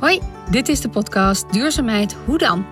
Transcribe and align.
Hoi, 0.00 0.20
dit 0.50 0.68
is 0.68 0.80
de 0.80 0.88
podcast 0.88 1.52
Duurzaamheid 1.52 2.16
Hoe 2.24 2.38
dan? 2.38 2.66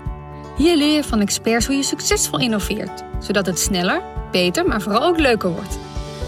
Hier 0.56 0.76
leer 0.76 0.94
je 0.94 1.04
van 1.04 1.20
experts 1.20 1.66
hoe 1.66 1.76
je 1.76 1.82
succesvol 1.82 2.38
innoveert, 2.38 3.04
zodat 3.20 3.46
het 3.46 3.58
sneller, 3.58 4.02
beter, 4.30 4.66
maar 4.66 4.80
vooral 4.80 5.02
ook 5.02 5.18
leuker 5.18 5.50
wordt. 5.50 5.78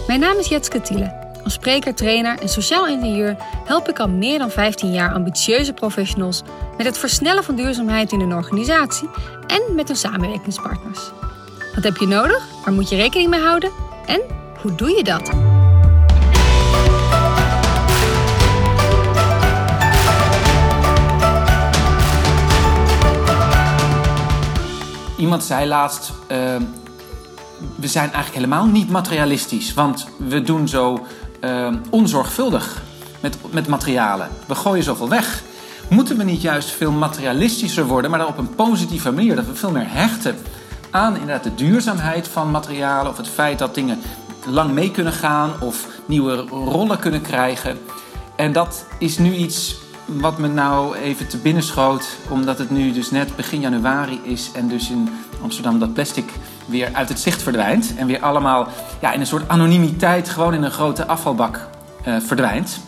Mijn 0.07 0.19
naam 0.19 0.37
is 0.37 0.47
Jetske 0.47 0.81
Thiele. 0.81 1.39
Als 1.43 1.53
spreker, 1.53 1.95
trainer 1.95 2.39
en 2.39 2.49
sociaal 2.49 2.87
ingenieur 2.87 3.35
help 3.65 3.89
ik 3.89 3.99
al 3.99 4.09
meer 4.09 4.39
dan 4.39 4.49
15 4.49 4.91
jaar 4.91 5.13
ambitieuze 5.13 5.73
professionals 5.73 6.41
met 6.77 6.85
het 6.85 6.97
versnellen 6.97 7.43
van 7.43 7.55
duurzaamheid 7.55 8.11
in 8.11 8.19
een 8.19 8.33
organisatie 8.33 9.09
en 9.47 9.75
met 9.75 9.87
hun 9.87 9.97
samenwerkingspartners. 9.97 11.11
Wat 11.75 11.83
heb 11.83 11.97
je 11.97 12.07
nodig? 12.07 12.47
Waar 12.65 12.73
moet 12.73 12.89
je 12.89 12.95
rekening 12.95 13.29
mee 13.29 13.41
houden? 13.41 13.71
En 14.05 14.21
hoe 14.61 14.75
doe 14.75 14.89
je 14.89 15.03
dat? 15.03 15.48
Iemand 25.19 25.43
zei 25.43 25.67
laatst: 25.67 26.11
uh, 26.31 26.37
we 27.75 27.87
zijn 27.87 28.11
eigenlijk 28.13 28.33
helemaal 28.33 28.65
niet 28.65 28.89
materialistisch, 28.89 29.73
want 29.73 30.07
we 30.17 30.41
doen 30.41 30.67
zo 30.67 31.05
uh, 31.41 31.73
onzorgvuldig 31.89 32.81
met, 33.19 33.37
met 33.51 33.67
materialen. 33.67 34.29
We 34.47 34.55
gooien 34.55 34.83
zoveel 34.83 35.09
weg. 35.09 35.43
Moeten 35.89 36.17
we 36.17 36.23
niet 36.23 36.41
juist 36.41 36.69
veel 36.69 36.91
materialistischer 36.91 37.85
worden, 37.85 38.09
maar 38.09 38.19
dan 38.19 38.27
op 38.27 38.37
een 38.37 38.55
positieve 38.55 39.11
manier? 39.11 39.35
Dat 39.35 39.45
we 39.45 39.55
veel 39.55 39.71
meer 39.71 39.91
hechten 39.91 40.35
aan 40.89 41.13
inderdaad 41.13 41.43
de 41.43 41.55
duurzaamheid 41.55 42.27
van 42.27 42.51
materialen 42.51 43.11
of 43.11 43.17
het 43.17 43.27
feit 43.27 43.59
dat 43.59 43.75
dingen 43.75 43.99
lang 44.45 44.71
mee 44.71 44.91
kunnen 44.91 45.13
gaan 45.13 45.51
of 45.61 45.87
nieuwe 46.05 46.35
rollen 46.49 46.99
kunnen 46.99 47.21
krijgen. 47.21 47.79
En 48.35 48.51
dat 48.53 48.85
is 48.99 49.17
nu 49.17 49.35
iets 49.35 49.75
wat 50.17 50.37
me 50.37 50.47
nou 50.47 50.95
even 50.95 51.27
te 51.27 51.37
binnen 51.37 51.63
schoot, 51.63 52.17
omdat 52.29 52.57
het 52.57 52.69
nu 52.69 52.91
dus 52.91 53.11
net 53.11 53.35
begin 53.35 53.59
januari 53.59 54.19
is 54.23 54.51
en 54.53 54.67
dus 54.67 54.89
in 54.89 55.09
Amsterdam 55.41 55.79
dat 55.79 55.93
plastic 55.93 56.31
weer 56.65 56.89
uit 56.93 57.09
het 57.09 57.19
zicht 57.19 57.41
verdwijnt 57.41 57.93
en 57.95 58.07
weer 58.07 58.21
allemaal 58.21 58.67
ja, 59.01 59.11
in 59.11 59.19
een 59.19 59.25
soort 59.25 59.47
anonimiteit 59.47 60.29
gewoon 60.29 60.53
in 60.53 60.63
een 60.63 60.71
grote 60.71 61.07
afvalbak 61.07 61.67
uh, 62.07 62.15
verdwijnt. 62.19 62.79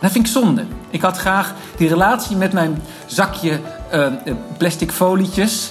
dat 0.00 0.10
vind 0.12 0.26
ik 0.26 0.32
zonde. 0.32 0.64
Ik 0.90 1.00
had 1.00 1.16
graag 1.16 1.54
die 1.76 1.88
relatie 1.88 2.36
met 2.36 2.52
mijn 2.52 2.82
zakje 3.06 3.60
uh, 3.94 4.06
plastic 4.58 4.92
folietjes 4.92 5.70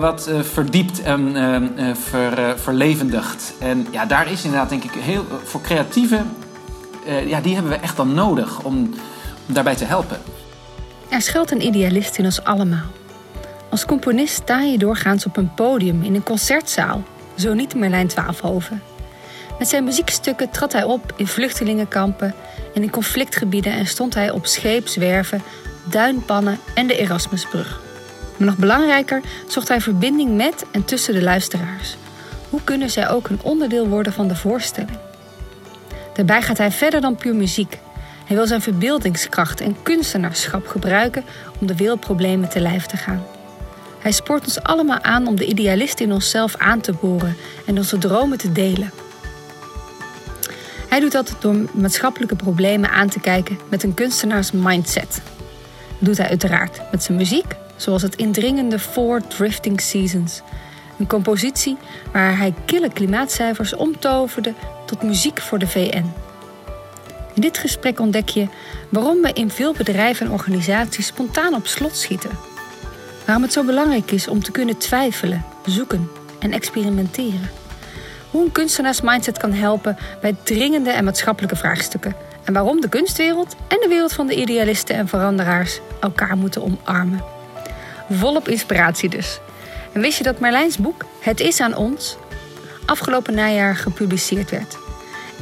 wat 0.00 0.30
verdiept 0.40 1.02
en 1.02 1.36
ver, 1.96 2.58
verlevendigd. 2.58 3.54
En 3.58 3.86
ja, 3.90 4.06
daar 4.06 4.30
is 4.30 4.44
inderdaad 4.44 4.68
denk 4.68 4.84
ik 4.84 4.90
heel 4.90 5.26
voor 5.44 5.60
creatieve, 5.60 6.22
ja, 7.26 7.40
die 7.40 7.54
hebben 7.54 7.72
we 7.72 7.78
echt 7.78 7.96
dan 7.96 8.14
nodig 8.14 8.62
om 8.62 8.94
daarbij 9.46 9.76
te 9.76 9.84
helpen. 9.84 10.18
Er 11.08 11.22
schuilt 11.22 11.50
een 11.50 11.66
idealist 11.66 12.18
in 12.18 12.24
ons 12.24 12.44
allemaal. 12.44 12.86
Als 13.70 13.84
componist 13.84 14.34
sta 14.34 14.60
je 14.60 14.78
doorgaans 14.78 15.26
op 15.26 15.36
een 15.36 15.54
podium 15.54 16.02
in 16.02 16.14
een 16.14 16.22
concertzaal, 16.22 17.02
zo 17.36 17.54
niet 17.54 17.74
Merlijn 17.74 18.06
Twaalfhoven. 18.06 18.82
Met 19.58 19.68
zijn 19.68 19.84
muziekstukken 19.84 20.50
trad 20.50 20.72
hij 20.72 20.84
op 20.84 21.12
in 21.16 21.26
vluchtelingenkampen 21.26 22.34
en 22.74 22.82
in 22.82 22.90
conflictgebieden 22.90 23.72
en 23.72 23.86
stond 23.86 24.14
hij 24.14 24.30
op 24.30 24.46
scheepswerven, 24.46 25.42
duinpannen 25.84 26.58
en 26.74 26.86
de 26.86 26.96
Erasmusbrug. 26.96 27.80
Maar 28.36 28.48
nog 28.48 28.56
belangrijker 28.56 29.20
zocht 29.48 29.68
hij 29.68 29.80
verbinding 29.80 30.36
met 30.36 30.64
en 30.70 30.84
tussen 30.84 31.14
de 31.14 31.22
luisteraars. 31.22 31.96
Hoe 32.50 32.60
kunnen 32.64 32.90
zij 32.90 33.08
ook 33.08 33.28
een 33.28 33.40
onderdeel 33.42 33.88
worden 33.88 34.12
van 34.12 34.28
de 34.28 34.36
voorstelling? 34.36 34.98
Daarbij 36.14 36.42
gaat 36.42 36.58
hij 36.58 36.70
verder 36.70 37.00
dan 37.00 37.16
puur 37.16 37.34
muziek. 37.34 37.78
Hij 38.24 38.36
wil 38.36 38.46
zijn 38.46 38.62
verbeeldingskracht 38.62 39.60
en 39.60 39.76
kunstenaarschap 39.82 40.66
gebruiken 40.66 41.24
om 41.60 41.66
de 41.66 41.76
wereldproblemen 41.76 42.48
te 42.48 42.60
lijf 42.60 42.86
te 42.86 42.96
gaan. 42.96 43.24
Hij 43.98 44.12
spoort 44.12 44.44
ons 44.44 44.62
allemaal 44.62 45.02
aan 45.02 45.26
om 45.26 45.36
de 45.36 45.46
idealist 45.46 46.00
in 46.00 46.12
onszelf 46.12 46.56
aan 46.56 46.80
te 46.80 46.92
boren 46.92 47.36
en 47.66 47.76
onze 47.76 47.98
dromen 47.98 48.38
te 48.38 48.52
delen. 48.52 48.90
Hij 50.88 51.00
doet 51.00 51.12
dat 51.12 51.36
door 51.38 51.56
maatschappelijke 51.72 52.36
problemen 52.36 52.90
aan 52.90 53.08
te 53.08 53.20
kijken 53.20 53.58
met 53.68 53.82
een 53.82 53.94
kunstenaars 53.94 54.50
mindset. 54.50 55.22
Dat 55.98 56.08
doet 56.08 56.18
hij 56.18 56.28
uiteraard 56.28 56.80
met 56.90 57.02
zijn 57.02 57.18
muziek, 57.18 57.56
zoals 57.76 58.02
het 58.02 58.16
indringende 58.16 58.78
Four 58.78 59.26
Drifting 59.26 59.80
Seasons. 59.80 60.42
Een 60.98 61.06
compositie 61.06 61.76
waar 62.12 62.38
hij 62.38 62.54
kille 62.64 62.92
klimaatcijfers 62.92 63.74
omtoverde 63.74 64.54
tot 64.86 65.02
muziek 65.02 65.40
voor 65.40 65.58
de 65.58 65.66
VN. 65.66 66.21
In 67.34 67.40
dit 67.40 67.58
gesprek 67.58 68.00
ontdek 68.00 68.28
je 68.28 68.46
waarom 68.88 69.22
we 69.22 69.32
in 69.32 69.50
veel 69.50 69.72
bedrijven 69.72 70.26
en 70.26 70.32
organisaties 70.32 71.06
spontaan 71.06 71.54
op 71.54 71.66
slot 71.66 71.96
schieten. 71.96 72.30
Waarom 73.24 73.42
het 73.42 73.52
zo 73.52 73.64
belangrijk 73.64 74.10
is 74.10 74.28
om 74.28 74.42
te 74.42 74.50
kunnen 74.50 74.78
twijfelen, 74.78 75.44
zoeken 75.66 76.10
en 76.38 76.52
experimenteren. 76.52 77.50
Hoe 78.30 78.44
een 78.44 78.52
kunstenaarsmindset 78.52 79.38
kan 79.38 79.52
helpen 79.52 79.96
bij 80.20 80.36
dringende 80.42 80.90
en 80.90 81.04
maatschappelijke 81.04 81.56
vraagstukken. 81.56 82.14
En 82.44 82.52
waarom 82.52 82.80
de 82.80 82.88
kunstwereld 82.88 83.56
en 83.68 83.78
de 83.80 83.88
wereld 83.88 84.12
van 84.12 84.26
de 84.26 84.34
idealisten 84.34 84.96
en 84.96 85.08
veranderaars 85.08 85.80
elkaar 86.00 86.36
moeten 86.36 86.62
omarmen. 86.62 87.24
Volop 88.10 88.48
inspiratie 88.48 89.08
dus. 89.08 89.40
En 89.92 90.00
wist 90.00 90.18
je 90.18 90.24
dat 90.24 90.40
Marlijns 90.40 90.76
boek 90.76 91.04
Het 91.20 91.40
is 91.40 91.60
aan 91.60 91.76
ons 91.76 92.16
afgelopen 92.86 93.34
najaar 93.34 93.76
gepubliceerd 93.76 94.50
werd? 94.50 94.78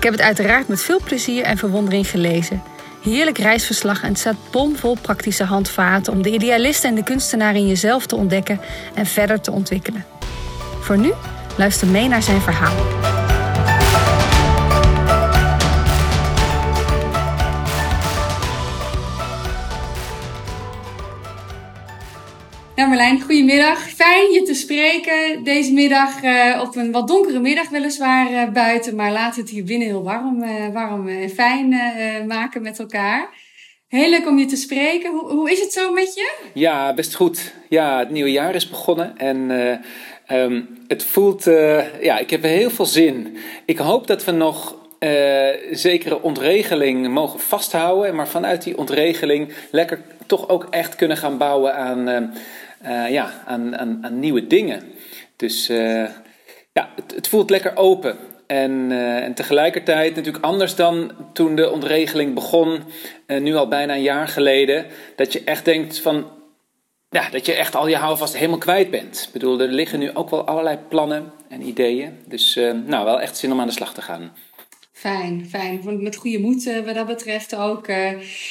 Ik 0.00 0.06
heb 0.06 0.14
het 0.14 0.24
uiteraard 0.24 0.68
met 0.68 0.82
veel 0.82 1.00
plezier 1.04 1.44
en 1.44 1.56
verwondering 1.56 2.08
gelezen. 2.08 2.62
Heerlijk 3.02 3.38
reisverslag 3.38 4.02
en 4.02 4.08
het 4.08 4.18
staat 4.18 4.36
bomvol 4.50 4.96
praktische 5.00 5.44
handvaten 5.44 6.12
om 6.12 6.22
de 6.22 6.30
idealist 6.30 6.84
en 6.84 6.94
de 6.94 7.02
kunstenaar 7.02 7.54
in 7.54 7.66
jezelf 7.66 8.06
te 8.06 8.16
ontdekken 8.16 8.60
en 8.94 9.06
verder 9.06 9.40
te 9.40 9.50
ontwikkelen. 9.50 10.04
Voor 10.80 10.98
nu, 10.98 11.12
luister 11.56 11.86
mee 11.86 12.08
naar 12.08 12.22
zijn 12.22 12.40
verhaal. 12.40 13.19
Nou 22.76 22.88
Marlijn, 22.88 23.20
goedemiddag. 23.20 23.90
Fijn 23.90 24.32
je 24.32 24.42
te 24.42 24.54
spreken 24.54 25.44
deze 25.44 25.72
middag 25.72 26.22
uh, 26.22 26.60
op 26.62 26.76
een 26.76 26.92
wat 26.92 27.08
donkere 27.08 27.40
middag 27.40 27.68
weliswaar 27.68 28.30
uh, 28.30 28.48
buiten. 28.52 28.96
Maar 28.96 29.12
we 29.12 29.40
het 29.40 29.50
hier 29.50 29.64
binnen 29.64 29.88
heel 29.88 30.02
warm, 30.02 30.42
uh, 30.42 30.68
warm 30.72 31.08
en 31.08 31.30
fijn 31.30 31.68
maken 32.26 32.62
met 32.62 32.78
elkaar. 32.78 33.28
Heel 33.88 34.10
leuk 34.10 34.26
om 34.26 34.38
je 34.38 34.44
te 34.44 34.56
spreken. 34.56 35.10
Hoe, 35.10 35.30
hoe, 35.30 35.50
is 35.50 35.60
het 35.60 35.72
zo 35.72 35.92
met 35.92 36.14
je? 36.14 36.32
Ja, 36.54 36.94
best 36.94 37.14
goed. 37.14 37.54
Ja, 37.68 37.98
het 37.98 38.10
nieuwe 38.10 38.30
jaar 38.30 38.54
is 38.54 38.68
begonnen 38.68 39.16
en 39.16 39.50
um, 40.32 40.68
het 40.88 41.04
voelt... 41.04 41.44
ja, 42.00 42.18
ik 42.18 42.30
heb 42.30 42.42
heel 42.42 42.70
veel 42.70 42.86
zin. 42.86 43.36
Ik 43.64 43.78
hoop 43.78 44.06
dat 44.06 44.24
we 44.24 44.30
nog 44.30 44.78
zekere 45.70 46.22
ontregeling 46.22 47.08
mogen 47.08 47.40
vasthouden. 47.40 48.14
Maar 48.14 48.28
vanuit 48.28 48.62
die 48.62 48.78
ontregeling 48.78 49.52
lekker 49.70 50.00
toch 50.30 50.48
ook 50.48 50.66
echt 50.70 50.94
kunnen 50.94 51.16
gaan 51.16 51.38
bouwen 51.38 51.74
aan 51.74 52.08
uh, 52.08 52.16
ja, 52.88 53.42
aan, 53.46 53.76
aan, 53.76 53.98
aan, 54.04 54.18
nieuwe 54.18 54.46
dingen. 54.46 54.82
Dus 55.36 55.70
uh, 55.70 56.08
ja, 56.72 56.90
het, 56.94 57.14
het, 57.14 57.28
voelt 57.28 57.50
lekker 57.50 57.76
open. 57.76 58.16
En, 58.46 58.90
uh, 58.90 59.16
en 59.16 59.34
tegelijkertijd 59.34 60.16
natuurlijk 60.16 60.44
anders 60.44 60.74
dan 60.74 61.12
toen 61.32 61.54
de 61.54 61.70
ontregeling 61.70 62.34
begon, 62.34 62.82
nu 63.26 63.54
al 63.54 63.68
bijna 63.68 63.94
een 63.94 64.02
jaar 64.02 64.28
geleden, 64.28 64.86
dat 65.16 65.32
je 65.32 65.44
echt 65.44 65.64
denkt 65.64 65.98
van, 65.98 66.26
ja, 67.08 67.30
dat 67.30 67.46
je 67.46 67.54
echt 67.54 67.74
al 67.74 67.88
je 67.88 67.96
houvast 67.96 68.36
helemaal 68.36 68.58
kwijt 68.58 68.90
bent. 68.90 69.24
Ik 69.26 69.32
bedoel, 69.32 69.60
er 69.60 69.68
liggen 69.68 69.98
nu 69.98 70.14
ook 70.14 70.30
wel 70.30 70.46
allerlei 70.46 70.78
plannen 70.88 71.32
en 71.48 71.62
ideeën. 71.62 72.18
Dus 72.26 72.54
nou, 72.84 73.04
wel 73.04 73.20
echt 73.20 73.36
zin 73.36 73.52
om 73.52 73.60
aan 73.60 73.66
de 73.66 73.72
slag 73.72 73.94
te 73.94 74.02
gaan. 74.02 74.32
Fijn, 75.00 75.46
fijn. 75.50 76.02
Met 76.02 76.16
goede 76.16 76.38
moed 76.38 76.66
uh, 76.66 76.84
wat 76.84 76.94
dat 76.94 77.06
betreft 77.06 77.56
ook. 77.56 77.88
Uh, 77.88 78.06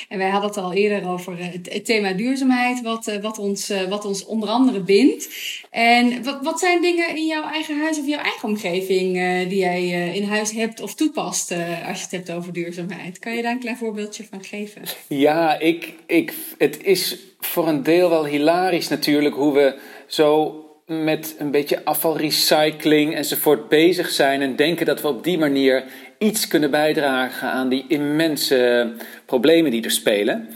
en 0.10 0.18
wij 0.18 0.30
hadden 0.30 0.50
het 0.50 0.60
al 0.60 0.74
eerder 0.74 1.10
over 1.10 1.40
uh, 1.40 1.46
het, 1.52 1.86
thema 1.86 2.14
duurzaamheid, 2.14 2.82
wat, 2.82 3.20
wat, 3.22 3.38
ons, 3.38 3.72
wat 3.90 4.06
ons 4.06 4.26
onder 4.26 4.50
andere 4.50 4.80
bindt. 4.80 5.30
En 5.72 6.24
wat, 6.24 6.40
wat 6.42 6.60
zijn 6.60 6.82
dingen 6.82 7.16
in 7.16 7.26
jouw 7.26 7.44
eigen 7.44 7.80
huis 7.80 8.00
of 8.00 8.08
jouw 8.08 8.22
eigen 8.22 8.50
omgeving 8.50 9.14
die 9.50 9.60
jij 9.60 9.90
in 10.16 10.24
huis 10.24 10.52
hebt 10.52 10.82
of 10.82 10.96
toepast 10.96 11.52
als 11.88 11.98
je 11.98 12.04
het 12.04 12.12
hebt 12.12 12.32
over 12.32 12.54
duurzaamheid? 12.54 13.20
Kan 13.20 13.36
je 13.36 13.42
daar 13.42 13.52
een 13.52 13.60
klein 13.60 13.78
voorbeeldje 13.78 14.24
van 14.30 14.44
geven? 14.44 14.82
Ja, 15.08 15.60
ik, 15.60 15.94
ik, 16.08 16.34
het 16.58 16.84
is 16.84 17.18
voor 17.40 17.68
een 17.68 17.84
deel 17.84 18.10
wel 18.10 18.26
hilarisch 18.26 18.88
natuurlijk 18.88 19.36
hoe 19.36 19.54
we 19.54 19.80
zo 20.08 20.64
met 20.90 21.36
een 21.38 21.52
beetje 21.52 21.86
afvalrecycling 21.86 23.16
enzovoort 23.16 23.70
bezig 23.70 24.10
zijn 24.10 24.42
en 24.42 24.56
denken 24.56 24.86
dat 24.86 25.02
we 25.02 25.08
op 25.08 25.24
die 25.24 25.38
manier 25.38 25.84
iets 26.20 26.48
kunnen 26.48 26.72
bijdragen 26.72 27.50
aan 27.50 27.70
die 27.70 27.86
immense 27.88 28.92
problemen 29.26 29.72
die 29.72 29.84
er 29.84 29.92
spelen. 29.92 30.50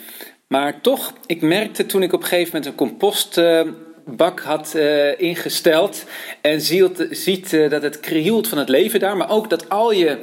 Maar 0.48 0.81
toch, 0.81 1.13
ik 1.25 1.42
merkte 1.42 1.86
toen 1.86 2.04
ik 2.04 2.13
op 2.13 2.21
een 2.21 2.27
gegeven 2.27 2.51
moment 2.54 2.65
een 2.65 2.88
compostbak 2.88 4.39
had 4.39 4.74
uh, 4.75 5.19
ingesteld 5.19 6.06
en 6.42 6.62
ziet, 6.62 7.07
ziet 7.10 7.54
uh, 7.54 7.69
dat 7.69 7.81
het 7.81 8.00
krioelt 8.00 8.48
van 8.48 8.57
het 8.57 8.69
leven 8.69 9.00
daar, 9.00 9.18
maar 9.18 9.30
ook 9.30 9.50
dat 9.50 9.69
al 9.69 9.92
je 9.92 10.18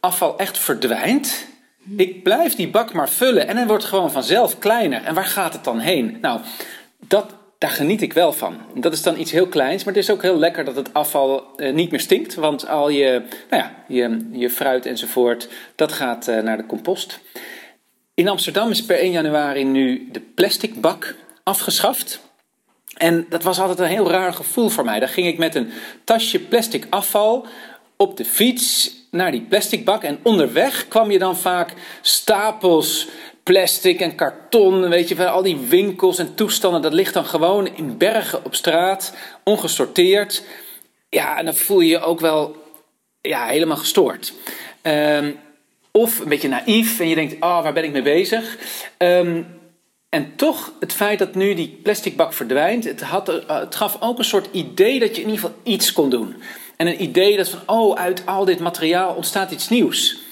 afval 0.00 0.38
echt 0.38 0.58
verdwijnt. 0.58 1.46
Ik 1.96 2.22
blijf 2.22 2.54
die 2.54 2.68
bak 2.68 2.92
maar 2.92 3.08
vullen 3.08 3.48
en 3.48 3.56
hij 3.56 3.66
wordt 3.66 3.84
gewoon 3.84 4.10
vanzelf 4.10 4.58
kleiner. 4.58 5.02
En 5.04 5.14
waar 5.14 5.24
gaat 5.24 5.52
het 5.52 5.64
dan 5.64 5.78
heen? 5.78 6.18
Nou, 6.20 6.40
dat, 6.98 7.34
daar 7.58 7.70
geniet 7.70 8.02
ik 8.02 8.12
wel 8.12 8.32
van. 8.32 8.56
Dat 8.74 8.92
is 8.92 9.02
dan 9.02 9.18
iets 9.18 9.30
heel 9.30 9.46
kleins, 9.46 9.84
maar 9.84 9.94
het 9.94 10.02
is 10.02 10.10
ook 10.10 10.22
heel 10.22 10.38
lekker 10.38 10.64
dat 10.64 10.76
het 10.76 10.92
afval 10.92 11.56
eh, 11.56 11.72
niet 11.72 11.90
meer 11.90 12.00
stinkt. 12.00 12.34
Want 12.34 12.68
al 12.68 12.88
je, 12.88 13.22
nou 13.50 13.62
ja, 13.62 13.74
je, 13.88 14.28
je 14.32 14.50
fruit 14.50 14.86
enzovoort, 14.86 15.48
dat 15.74 15.92
gaat 15.92 16.28
eh, 16.28 16.42
naar 16.42 16.56
de 16.56 16.66
compost. 16.66 17.20
In 18.14 18.28
Amsterdam 18.28 18.70
is 18.70 18.84
per 18.84 18.98
1 18.98 19.10
januari 19.10 19.64
nu 19.64 20.08
de 20.12 20.20
plastic 20.20 20.80
bak 20.80 21.14
afgeschaft. 21.42 22.20
En 22.96 23.26
dat 23.28 23.42
was 23.42 23.60
altijd 23.60 23.78
een 23.78 23.86
heel 23.86 24.10
raar 24.10 24.32
gevoel 24.32 24.68
voor 24.68 24.84
mij. 24.84 24.98
Daar 24.98 25.08
ging 25.08 25.26
ik 25.26 25.38
met 25.38 25.54
een 25.54 25.70
tasje 26.04 26.40
plastic 26.40 26.86
afval 26.90 27.46
op 27.96 28.16
de 28.16 28.24
fiets 28.24 28.94
naar 29.10 29.30
die 29.30 29.40
plastic 29.40 29.84
bak. 29.84 30.02
En 30.02 30.18
onderweg 30.22 30.88
kwam 30.88 31.10
je 31.10 31.18
dan 31.18 31.36
vaak 31.36 31.74
stapels 32.00 33.08
plastic 33.46 34.00
en 34.00 34.14
karton, 34.14 34.88
weet 34.88 35.08
je 35.08 35.28
al 35.28 35.42
die 35.42 35.56
winkels 35.56 36.18
en 36.18 36.34
toestanden, 36.34 36.82
dat 36.82 36.92
ligt 36.92 37.14
dan 37.14 37.24
gewoon 37.24 37.76
in 37.76 37.96
bergen 37.98 38.44
op 38.44 38.54
straat, 38.54 39.14
ongesorteerd. 39.44 40.42
Ja, 41.08 41.38
en 41.38 41.44
dan 41.44 41.54
voel 41.54 41.80
je 41.80 41.88
je 41.88 42.00
ook 42.00 42.20
wel 42.20 42.56
ja, 43.20 43.46
helemaal 43.46 43.76
gestoord. 43.76 44.32
Ehm, 44.82 45.32
of 45.90 46.18
een 46.18 46.28
beetje 46.28 46.48
naïef 46.48 47.00
en 47.00 47.08
je 47.08 47.14
denkt, 47.14 47.34
oh, 47.34 47.62
waar 47.62 47.72
ben 47.72 47.84
ik 47.84 47.92
mee 47.92 48.02
bezig? 48.02 48.58
Ehm, 48.96 49.42
en 50.08 50.36
toch, 50.36 50.72
het 50.80 50.92
feit 50.92 51.18
dat 51.18 51.34
nu 51.34 51.54
die 51.54 51.78
plastic 51.82 52.16
bak 52.16 52.32
verdwijnt, 52.32 52.84
het, 52.84 53.00
had, 53.00 53.28
eh, 53.28 53.58
het 53.58 53.74
gaf 53.74 53.96
ook 54.00 54.18
een 54.18 54.24
soort 54.24 54.48
idee 54.52 54.98
dat 54.98 55.16
je 55.16 55.22
in 55.22 55.28
ieder 55.28 55.42
geval 55.42 55.56
iets 55.62 55.92
kon 55.92 56.10
doen. 56.10 56.36
En 56.76 56.86
een 56.86 57.02
idee 57.02 57.36
dat 57.36 57.48
van, 57.48 57.60
oh, 57.66 57.96
uit 57.98 58.26
al 58.26 58.44
dit 58.44 58.58
materiaal 58.58 59.14
ontstaat 59.14 59.50
iets 59.50 59.68
nieuws. 59.68 60.24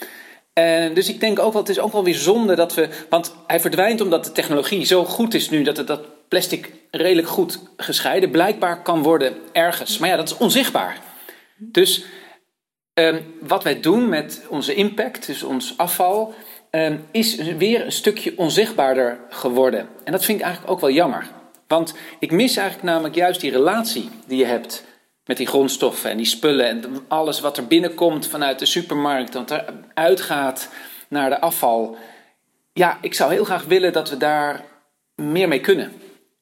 En 0.55 0.95
dus 0.95 1.09
ik 1.09 1.21
denk 1.21 1.39
ook 1.39 1.53
wel, 1.53 1.63
het 1.63 1.71
is 1.71 1.79
ook 1.79 1.93
wel 1.93 2.05
weer 2.05 2.15
zonde 2.15 2.55
dat 2.55 2.75
we. 2.75 2.89
Want 3.09 3.35
hij 3.47 3.61
verdwijnt 3.61 4.01
omdat 4.01 4.25
de 4.25 4.33
technologie 4.33 4.85
zo 4.85 5.05
goed 5.05 5.35
is 5.35 5.51
nu 5.51 5.63
dat 5.63 5.77
het, 5.77 5.87
dat 5.87 6.29
plastic 6.29 6.73
redelijk 6.91 7.29
goed 7.29 7.59
gescheiden 7.77 8.31
blijkbaar 8.31 8.83
kan 8.83 9.03
worden 9.03 9.37
ergens. 9.53 9.99
Maar 9.99 10.09
ja, 10.09 10.17
dat 10.17 10.29
is 10.29 10.37
onzichtbaar. 10.37 10.99
Dus 11.57 12.05
um, 12.95 13.35
wat 13.41 13.63
wij 13.63 13.81
doen 13.81 14.09
met 14.09 14.43
onze 14.49 14.75
impact, 14.75 15.27
dus 15.27 15.43
ons 15.43 15.75
afval, 15.77 16.35
um, 16.71 17.07
is 17.11 17.37
weer 17.37 17.85
een 17.85 17.93
stukje 17.93 18.33
onzichtbaarder 18.37 19.21
geworden. 19.29 19.89
En 20.05 20.13
dat 20.13 20.25
vind 20.25 20.39
ik 20.39 20.45
eigenlijk 20.45 20.75
ook 20.75 20.81
wel 20.81 20.91
jammer. 20.91 21.27
Want 21.67 21.95
ik 22.19 22.31
mis 22.31 22.57
eigenlijk 22.57 22.89
namelijk 22.89 23.15
juist 23.15 23.41
die 23.41 23.51
relatie 23.51 24.09
die 24.27 24.39
je 24.39 24.45
hebt 24.45 24.85
met 25.25 25.37
die 25.37 25.47
grondstoffen 25.47 26.11
en 26.11 26.17
die 26.17 26.27
spullen 26.27 26.67
en 26.67 27.05
alles 27.09 27.41
wat 27.41 27.57
er 27.57 27.67
binnenkomt 27.67 28.27
vanuit 28.27 28.59
de 28.59 28.67
supermarkt, 28.67 29.35
wat 29.35 29.51
er 29.51 29.65
uitgaat 29.95 30.69
naar 31.09 31.31
de 31.31 31.41
afval. 31.41 31.97
Ja, 32.73 32.99
ik 33.01 33.15
zou 33.15 33.33
heel 33.33 33.45
graag 33.45 33.65
willen 33.65 33.93
dat 33.93 34.11
we 34.11 34.17
daar 34.17 34.65
meer 35.15 35.49
mee 35.49 35.61
kunnen. 35.61 35.93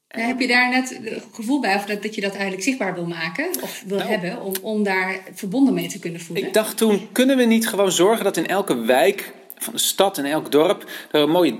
heb 0.08 0.40
je 0.40 0.46
daar 0.46 0.70
net 0.70 0.99
het 1.02 1.25
gevoel 1.32 1.61
bij 1.61 1.75
of 1.75 1.84
dat, 1.84 2.02
dat 2.02 2.14
je 2.14 2.20
dat 2.20 2.32
eigenlijk 2.32 2.62
zichtbaar 2.62 2.94
wil 2.94 3.06
maken 3.06 3.49
of 3.62 3.82
wil 3.87 3.99
nou. 3.99 4.11
hebben 4.11 4.43
om, 4.43 4.52
om 4.62 4.82
daar 4.82 5.20
verbonden 5.34 5.75
mee 5.75 5.88
te 5.88 5.99
kunnen 5.99 6.20
voelen? 6.20 6.46
Ik 6.46 6.55
dacht 6.55 6.76
toen, 6.76 7.08
kunnen 7.12 7.37
we 7.37 7.44
niet 7.44 7.69
gewoon 7.69 7.93
zorgen 7.93 8.25
dat 8.25 8.37
in 8.37 8.46
elke 8.46 8.76
wijk 8.76 9.32
van 9.58 9.73
de 9.73 9.79
stad 9.79 10.19
en 10.19 10.25
elk 10.25 10.52
dorp 10.52 10.90
er 11.11 11.20
een 11.20 11.31
mooie 11.31 11.58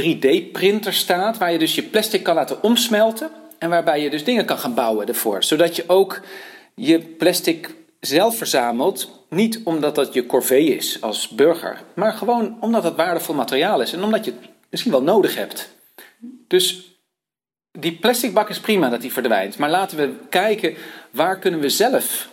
3D-printer 0.00 0.92
staat 0.92 1.38
waar 1.38 1.52
je 1.52 1.58
dus 1.58 1.74
je 1.74 1.82
plastic 1.82 2.22
kan 2.22 2.34
laten 2.34 2.62
omsmelten 2.62 3.30
en 3.58 3.70
waarbij 3.70 4.00
je 4.00 4.10
dus 4.10 4.24
dingen 4.24 4.44
kan 4.44 4.58
gaan 4.58 4.74
bouwen 4.74 5.06
ervoor, 5.06 5.44
zodat 5.44 5.76
je 5.76 5.84
ook 5.86 6.20
je 6.74 7.00
plastic 7.00 7.74
zelf 8.00 8.36
verzamelt. 8.36 9.22
Niet 9.28 9.60
omdat 9.64 9.94
dat 9.94 10.12
je 10.12 10.26
corvée 10.26 10.76
is 10.76 11.00
als 11.00 11.28
burger, 11.28 11.82
maar 11.94 12.12
gewoon 12.12 12.56
omdat 12.60 12.84
het 12.84 12.94
waardevol 12.94 13.34
materiaal 13.34 13.80
is 13.80 13.92
en 13.92 14.02
omdat 14.02 14.24
je 14.24 14.30
het 14.30 14.50
misschien 14.70 14.92
wel 14.92 15.02
nodig 15.02 15.34
hebt. 15.34 15.68
Dus 16.48 16.98
die 17.72 17.98
plastic 17.98 18.34
bak 18.34 18.48
is 18.48 18.60
prima 18.60 18.88
dat 18.88 19.00
die 19.00 19.12
verdwijnt, 19.12 19.58
maar 19.58 19.70
laten 19.70 19.98
we 19.98 20.14
kijken 20.28 20.74
waar 21.10 21.38
kunnen 21.38 21.60
we 21.60 21.68
zelf 21.68 22.28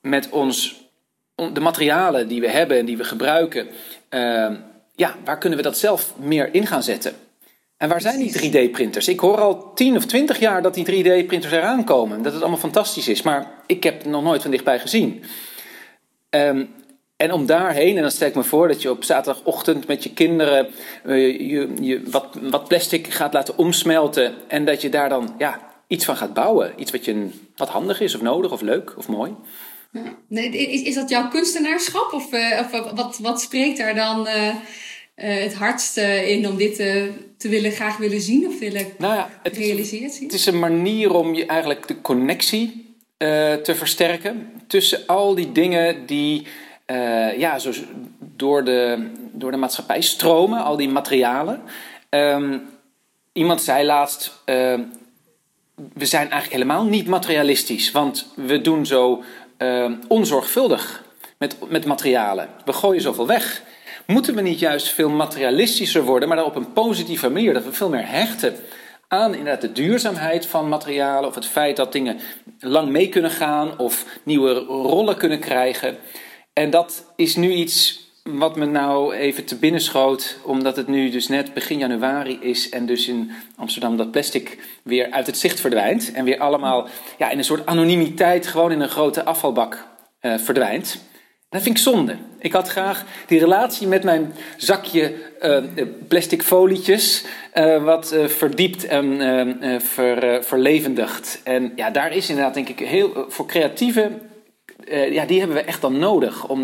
met 0.00 0.30
ons, 0.30 0.84
de 1.52 1.60
materialen 1.60 2.28
die 2.28 2.40
we 2.40 2.48
hebben 2.48 2.78
en 2.78 2.84
die 2.84 2.96
we 2.96 3.04
gebruiken, 3.04 3.68
uh, 4.10 4.50
ja, 4.94 5.16
waar 5.24 5.38
kunnen 5.38 5.58
we 5.58 5.64
dat 5.64 5.78
zelf 5.78 6.18
meer 6.18 6.54
in 6.54 6.66
gaan 6.66 6.82
zetten? 6.82 7.14
En 7.76 7.88
waar 7.88 8.00
zijn 8.00 8.18
die 8.18 8.32
3D-printers? 8.32 9.08
Ik 9.08 9.20
hoor 9.20 9.40
al 9.40 9.72
10 9.74 9.96
of 9.96 10.06
20 10.06 10.38
jaar 10.38 10.62
dat 10.62 10.74
die 10.74 10.84
3D-printers 10.84 11.52
eraan 11.52 11.84
komen. 11.84 12.22
Dat 12.22 12.32
het 12.32 12.42
allemaal 12.42 12.60
fantastisch 12.60 13.08
is. 13.08 13.22
Maar 13.22 13.50
ik 13.66 13.82
heb 13.82 13.98
het 13.98 14.06
nog 14.06 14.22
nooit 14.22 14.42
van 14.42 14.50
dichtbij 14.50 14.78
gezien. 14.78 15.22
Um, 16.30 16.74
en 17.16 17.32
om 17.32 17.46
daarheen, 17.46 17.96
en 17.96 18.02
dan 18.02 18.10
stel 18.10 18.28
ik 18.28 18.34
me 18.34 18.44
voor 18.44 18.68
dat 18.68 18.82
je 18.82 18.90
op 18.90 19.04
zaterdagochtend 19.04 19.86
met 19.86 20.02
je 20.02 20.12
kinderen 20.12 20.68
uh, 21.06 21.50
je, 21.50 21.68
je 21.80 22.02
wat, 22.10 22.26
wat, 22.40 22.68
plastic 22.68 23.06
gaat 23.06 23.32
laten 23.32 23.58
omsmelten. 23.58 24.34
En 24.48 24.64
dat 24.64 24.82
je 24.82 24.88
daar 24.88 25.08
dan 25.08 25.34
ja, 25.38 25.60
iets 25.86 26.04
van 26.04 26.16
gaat 26.16 26.34
bouwen. 26.34 26.72
Iets 26.76 26.90
wat, 26.90 27.04
je, 27.04 27.28
wat 27.56 27.68
handig 27.68 28.00
is 28.00 28.14
of 28.14 28.20
nodig 28.20 28.52
of 28.52 28.60
leuk 28.60 28.94
of 28.96 29.08
mooi. 29.08 29.34
Nee, 30.28 30.48
is, 30.48 30.82
is 30.82 30.94
dat 30.94 31.08
jouw 31.08 31.28
kunstenaarschap? 31.28 32.12
Of, 32.12 32.32
uh, 32.32 32.60
of 32.60 32.92
wat, 32.94 33.18
wat 33.18 33.40
spreekt 33.40 33.78
daar 33.78 33.94
dan... 33.94 34.26
Uh 34.26 34.54
uh, 35.16 35.42
het 35.42 35.54
hardste 35.54 36.30
in 36.30 36.48
om 36.48 36.56
dit 36.56 36.76
te, 36.76 37.12
te 37.36 37.48
willen, 37.48 37.70
graag 37.70 37.96
willen 37.96 38.20
zien 38.20 38.46
of 38.46 38.58
willen 38.58 38.86
nou 38.98 39.14
ja, 39.14 39.30
het 39.42 39.56
het 40.20 40.32
is 40.32 40.46
een 40.46 40.58
manier 40.58 41.14
om 41.14 41.34
je 41.34 41.46
eigenlijk 41.46 41.88
de 41.88 42.00
connectie 42.00 42.94
uh, 43.18 43.54
te 43.54 43.74
versterken 43.74 44.50
tussen 44.66 45.06
al 45.06 45.34
die 45.34 45.52
dingen 45.52 46.06
die 46.06 46.46
ja, 47.36 47.58
zo 47.58 47.72
door, 48.18 48.64
de, 48.64 49.10
door 49.32 49.50
de 49.50 49.56
maatschappij 49.56 50.00
stromen, 50.00 50.64
al 50.64 50.76
die 50.76 50.88
materialen. 50.88 51.62
Um, 52.10 52.62
iemand 53.32 53.62
zei 53.62 53.84
laatst. 53.84 54.42
We 55.74 56.06
zijn 56.06 56.30
eigenlijk 56.30 56.52
helemaal 56.52 56.84
niet 56.84 57.06
materialistisch, 57.06 57.90
want 57.90 58.32
we 58.34 58.60
doen 58.60 58.86
zo 58.86 59.22
onzorgvuldig 60.08 61.04
met, 61.38 61.56
met 61.68 61.84
materialen. 61.84 62.48
We 62.64 62.72
gooien 62.72 63.02
zoveel 63.02 63.26
weg. 63.26 63.62
Moeten 64.06 64.34
we 64.34 64.40
niet 64.40 64.58
juist 64.58 64.88
veel 64.88 65.10
materialistischer 65.10 66.04
worden, 66.04 66.28
maar 66.28 66.36
dan 66.36 66.46
op 66.46 66.56
een 66.56 66.72
positieve 66.72 67.30
manier? 67.30 67.54
Dat 67.54 67.64
we 67.64 67.72
veel 67.72 67.88
meer 67.88 68.08
hechten 68.08 68.56
aan 69.08 69.34
inderdaad 69.34 69.60
de 69.60 69.72
duurzaamheid 69.72 70.46
van 70.46 70.68
materialen 70.68 71.28
of 71.28 71.34
het 71.34 71.46
feit 71.46 71.76
dat 71.76 71.92
dingen 71.92 72.20
lang 72.60 72.88
mee 72.88 73.08
kunnen 73.08 73.30
gaan 73.30 73.78
of 73.78 74.04
nieuwe 74.22 74.52
rollen 74.64 75.16
kunnen 75.16 75.38
krijgen. 75.38 75.96
En 76.52 76.70
dat 76.70 77.12
is 77.16 77.36
nu 77.36 77.52
iets 77.52 78.04
wat 78.22 78.56
me 78.56 78.66
nou 78.66 79.14
even 79.14 79.44
te 79.44 79.56
binnen 79.56 79.80
schoot, 79.80 80.38
omdat 80.44 80.76
het 80.76 80.86
nu 80.86 81.10
dus 81.10 81.28
net 81.28 81.54
begin 81.54 81.78
januari 81.78 82.38
is 82.40 82.68
en 82.68 82.86
dus 82.86 83.08
in 83.08 83.30
Amsterdam 83.56 83.96
dat 83.96 84.10
plastic 84.10 84.58
weer 84.82 85.10
uit 85.10 85.26
het 85.26 85.38
zicht 85.38 85.60
verdwijnt 85.60 86.12
en 86.12 86.24
weer 86.24 86.38
allemaal 86.38 86.88
ja, 87.18 87.30
in 87.30 87.38
een 87.38 87.44
soort 87.44 87.66
anonimiteit 87.66 88.46
gewoon 88.46 88.72
in 88.72 88.80
een 88.80 88.88
grote 88.88 89.24
afvalbak 89.24 89.86
uh, 90.20 90.38
verdwijnt. 90.38 90.98
Dat 91.48 91.62
vind 91.62 91.76
ik 91.76 91.82
zonde. 91.82 92.16
Ik 92.38 92.52
had 92.52 92.68
graag 92.68 93.04
die 93.26 93.38
relatie 93.38 93.86
met 93.86 94.02
mijn 94.02 94.34
zakje 94.56 95.14
uh, 95.42 95.86
plastic 96.08 96.42
folietjes 96.42 97.24
uh, 97.54 97.84
wat 97.84 98.16
verdiept 98.26 98.84
en 98.86 99.80
ver, 99.82 100.44
verlevendigd. 100.44 101.40
En 101.44 101.72
ja, 101.76 101.90
daar 101.90 102.12
is 102.12 102.28
inderdaad 102.28 102.54
denk 102.54 102.68
ik 102.68 102.78
heel 102.78 103.26
voor 103.28 103.46
creatieve, 103.46 104.10
ja, 104.88 105.24
die 105.24 105.38
hebben 105.38 105.56
we 105.56 105.62
echt 105.62 105.80
dan 105.80 105.98
nodig 105.98 106.48
om, 106.48 106.60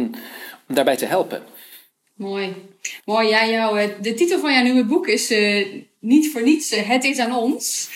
om 0.68 0.74
daarbij 0.74 0.96
te 0.96 1.06
helpen. 1.06 1.42
Mooi. 2.14 2.54
Mooi. 3.04 3.28
Ja, 3.28 3.46
jou, 3.46 3.90
de 4.00 4.14
titel 4.14 4.38
van 4.38 4.52
jouw 4.52 4.62
nieuwe 4.62 4.84
boek 4.84 5.08
is 5.08 5.34
niet 5.98 6.32
voor 6.32 6.42
niets 6.42 6.70
Het 6.70 7.04
is 7.04 7.18
aan 7.18 7.36
ons. 7.36 7.90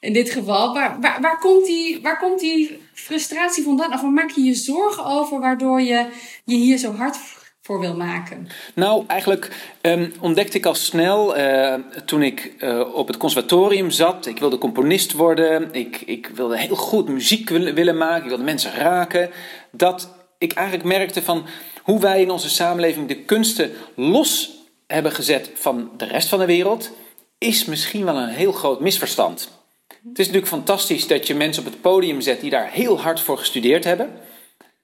In 0.00 0.12
dit 0.12 0.30
geval. 0.30 0.74
Waar, 0.74 1.00
waar, 1.00 1.20
waar, 1.20 1.38
komt 1.38 1.66
die, 1.66 2.02
waar 2.02 2.18
komt 2.18 2.40
die 2.40 2.82
frustratie 2.92 3.64
vandaan? 3.64 3.92
Of 3.92 4.00
waar 4.00 4.10
maak 4.10 4.30
je 4.30 4.42
je 4.42 4.54
zorgen 4.54 5.04
over 5.04 5.40
waardoor 5.40 5.80
je 5.80 6.06
je 6.44 6.56
hier 6.56 6.78
zo 6.78 6.92
hard 6.92 7.16
voor 7.62 7.80
wil 7.80 7.96
maken? 7.96 8.48
Nou, 8.74 9.04
eigenlijk 9.06 9.50
um, 9.82 10.12
ontdekte 10.20 10.56
ik 10.56 10.66
al 10.66 10.74
snel 10.74 11.38
uh, 11.38 11.74
toen 12.04 12.22
ik 12.22 12.54
uh, 12.58 12.94
op 12.94 13.06
het 13.06 13.16
conservatorium 13.16 13.90
zat. 13.90 14.26
Ik 14.26 14.38
wilde 14.38 14.58
componist 14.58 15.12
worden. 15.12 15.72
Ik, 15.72 16.00
ik 16.00 16.30
wilde 16.34 16.58
heel 16.58 16.76
goed 16.76 17.08
muziek 17.08 17.48
willen 17.48 17.96
maken. 17.96 18.22
Ik 18.22 18.28
wilde 18.28 18.44
mensen 18.44 18.72
raken. 18.72 19.30
Dat 19.70 20.14
ik 20.38 20.52
eigenlijk 20.52 20.88
merkte 20.88 21.22
van 21.22 21.46
hoe 21.82 22.00
wij 22.00 22.20
in 22.20 22.30
onze 22.30 22.50
samenleving 22.50 23.08
de 23.08 23.24
kunsten 23.24 23.70
los 23.94 24.56
hebben 24.86 25.12
gezet 25.12 25.50
van 25.54 25.90
de 25.96 26.04
rest 26.04 26.28
van 26.28 26.38
de 26.38 26.46
wereld, 26.46 26.90
is 27.38 27.64
misschien 27.64 28.04
wel 28.04 28.16
een 28.16 28.28
heel 28.28 28.52
groot 28.52 28.80
misverstand. 28.80 29.57
Het 30.02 30.18
is 30.18 30.26
natuurlijk 30.26 30.52
fantastisch 30.52 31.06
dat 31.06 31.26
je 31.26 31.34
mensen 31.34 31.66
op 31.66 31.72
het 31.72 31.80
podium 31.80 32.20
zet 32.20 32.40
die 32.40 32.50
daar 32.50 32.70
heel 32.70 33.00
hard 33.00 33.20
voor 33.20 33.38
gestudeerd 33.38 33.84
hebben. 33.84 34.10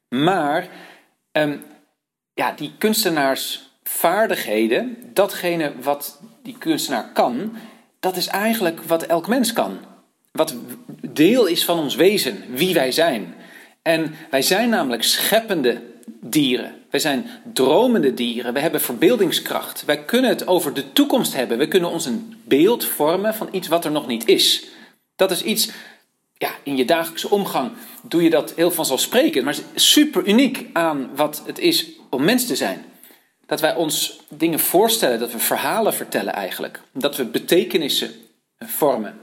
Maar 0.09 0.69
um, 1.33 1.63
ja, 2.35 2.53
die 2.53 2.73
kunstenaarsvaardigheden, 2.79 4.97
datgene 5.13 5.73
wat 5.81 6.21
die 6.43 6.59
kunstenaar 6.59 7.13
kan, 7.13 7.57
dat 8.01 8.17
is 8.17 8.27
eigenlijk 8.27 8.83
wat 8.83 9.03
elk 9.03 9.29
mens 9.29 9.53
kan. 9.53 9.79
Wat 10.33 10.55
deel 11.11 11.47
is 11.47 11.65
van 11.65 11.79
ons 11.79 11.95
wezen, 11.95 12.45
wie 12.49 12.75
wij 12.75 12.93
zijn. 12.93 13.35
En 13.83 14.15
wij 14.31 14.43
zijn 14.43 14.69
namelijk 14.69 15.03
scheppende 15.03 15.83
dieren. 16.21 16.75
Wij 16.91 17.01
zijn 17.01 17.27
dromende 17.53 18.15
dieren. 18.15 18.53
We 18.53 18.61
hebben 18.61 18.81
verbeeldingskracht. 18.81 19.85
Wij 19.85 20.05
kunnen 20.05 20.31
het 20.31 20.47
over 20.47 20.75
de 20.75 20.93
toekomst 20.93 21.35
hebben. 21.35 21.59
We 21.59 21.69
kunnen 21.69 21.91
ons 21.91 22.07
een 22.07 22.35
beeld 22.45 22.85
vormen 22.85 23.35
van 23.35 23.49
iets 23.51 23.69
wat 23.69 23.85
er 23.85 23.91
nog 23.91 24.07
niet 24.07 24.29
is. 24.29 24.65
Dat 25.17 25.31
is 25.31 25.43
iets, 25.43 25.71
ja, 26.37 26.51
in 26.63 26.77
je 26.77 26.85
dagelijkse 26.85 27.31
omgang 27.31 27.73
doe 28.03 28.23
je 28.23 28.31
dat 28.31 28.53
heel 28.57 28.71
vanzelfsprekend. 28.71 29.45
Maar 29.45 29.57
super 29.75 30.27
uniek 30.27 30.67
aan 30.73 31.11
wat 31.15 31.43
het 31.47 31.59
is 31.59 31.91
om 32.11 32.25
mens 32.25 32.47
te 32.47 32.57
zijn. 32.57 32.85
Dat 33.47 33.61
wij 33.61 33.75
ons 33.75 34.21
dingen 34.29 34.59
voorstellen, 34.59 35.19
dat 35.19 35.33
we 35.33 35.39
verhalen 35.39 35.95
vertellen 35.95 36.33
eigenlijk. 36.33 36.81
Dat 36.93 37.17
we 37.17 37.25
betekenissen 37.25 38.11
vormen. 38.59 39.21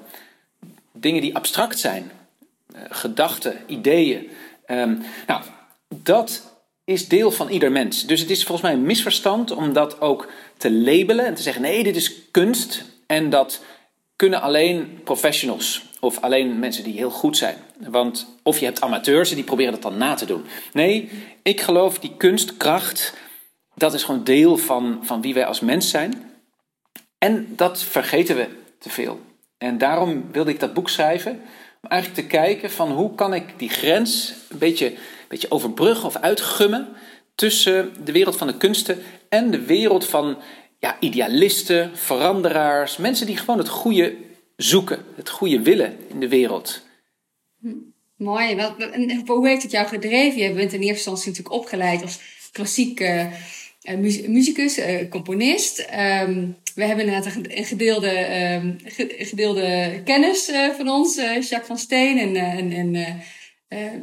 Dingen 0.91 1.21
die 1.21 1.35
abstract 1.35 1.79
zijn. 1.79 2.11
Eh, 2.73 2.81
gedachten, 2.89 3.57
ideeën. 3.65 4.29
Ehm, 4.65 4.95
nou, 5.27 5.43
dat 5.89 6.51
is 6.83 7.07
deel 7.07 7.31
van 7.31 7.49
ieder 7.49 7.71
mens. 7.71 8.05
Dus 8.05 8.19
het 8.19 8.29
is 8.29 8.43
volgens 8.43 8.61
mij 8.61 8.73
een 8.73 8.85
misverstand 8.85 9.51
om 9.51 9.73
dat 9.73 10.01
ook 10.01 10.27
te 10.57 10.71
labelen 10.71 11.25
en 11.25 11.35
te 11.35 11.41
zeggen: 11.41 11.61
nee, 11.61 11.83
dit 11.83 11.95
is 11.95 12.31
kunst. 12.31 12.83
En 13.05 13.29
dat 13.29 13.61
kunnen 14.21 14.41
alleen 14.41 14.99
professionals 15.03 15.83
of 15.99 16.19
alleen 16.19 16.59
mensen 16.59 16.83
die 16.83 16.93
heel 16.93 17.09
goed 17.09 17.37
zijn. 17.37 17.55
Want 17.77 18.37
of 18.43 18.59
je 18.59 18.65
hebt 18.65 18.81
amateurs 18.81 19.29
die 19.29 19.43
proberen 19.43 19.71
dat 19.71 19.81
dan 19.81 19.97
na 19.97 20.13
te 20.13 20.25
doen. 20.25 20.45
Nee, 20.73 21.09
ik 21.43 21.61
geloof 21.61 21.99
die 21.99 22.13
kunstkracht, 22.17 23.13
dat 23.75 23.93
is 23.93 24.03
gewoon 24.03 24.23
deel 24.23 24.57
van, 24.57 24.99
van 25.01 25.21
wie 25.21 25.33
wij 25.33 25.45
als 25.45 25.59
mens 25.59 25.89
zijn. 25.89 26.31
En 27.17 27.53
dat 27.55 27.83
vergeten 27.83 28.35
we 28.35 28.47
te 28.79 28.89
veel. 28.89 29.19
En 29.57 29.77
daarom 29.77 30.31
wilde 30.31 30.51
ik 30.51 30.59
dat 30.59 30.73
boek 30.73 30.89
schrijven. 30.89 31.31
Om 31.81 31.89
eigenlijk 31.89 32.21
te 32.21 32.35
kijken 32.35 32.71
van 32.71 32.91
hoe 32.91 33.15
kan 33.15 33.33
ik 33.33 33.43
die 33.57 33.69
grens 33.69 34.33
een 34.49 34.57
beetje, 34.57 34.87
een 34.87 34.97
beetje 35.27 35.51
overbruggen 35.51 36.05
of 36.05 36.15
uitgummen 36.15 36.87
tussen 37.35 37.93
de 38.03 38.11
wereld 38.11 38.37
van 38.37 38.47
de 38.47 38.57
kunsten 38.57 39.03
en 39.29 39.51
de 39.51 39.65
wereld 39.65 40.05
van 40.05 40.37
ja, 40.81 40.97
idealisten, 40.99 41.97
veranderaars, 41.97 42.97
mensen 42.97 43.25
die 43.25 43.37
gewoon 43.37 43.57
het 43.57 43.69
goede 43.69 44.15
zoeken, 44.55 45.05
het 45.15 45.29
goede 45.29 45.61
willen 45.61 45.97
in 46.09 46.19
de 46.19 46.27
wereld. 46.27 46.85
Hm, 47.59 47.67
mooi. 48.15 48.71
Hoe 49.25 49.47
heeft 49.47 49.61
het 49.61 49.71
jou 49.71 49.87
gedreven? 49.87 50.41
Je 50.41 50.53
bent 50.53 50.73
in 50.73 50.79
eerste 50.79 50.87
instantie 50.87 51.29
natuurlijk 51.29 51.55
opgeleid 51.55 52.01
als 52.01 52.19
klassieke 52.51 53.29
uh, 53.83 54.27
muzikus, 54.27 54.77
uh, 54.77 55.09
componist. 55.09 55.79
Um, 55.79 56.57
we 56.75 56.83
hebben 56.83 57.05
inderdaad 57.05 57.35
een 57.35 57.65
gedeelde, 57.65 58.35
um, 58.53 58.77
gedeelde 59.17 60.01
kennis 60.05 60.49
uh, 60.49 60.69
van 60.69 60.89
ons, 60.89 61.15
Jacques 61.15 61.67
van 61.67 61.77
Steen 61.77 62.17
en, 62.17 62.35
en, 62.35 62.71
en 62.71 63.21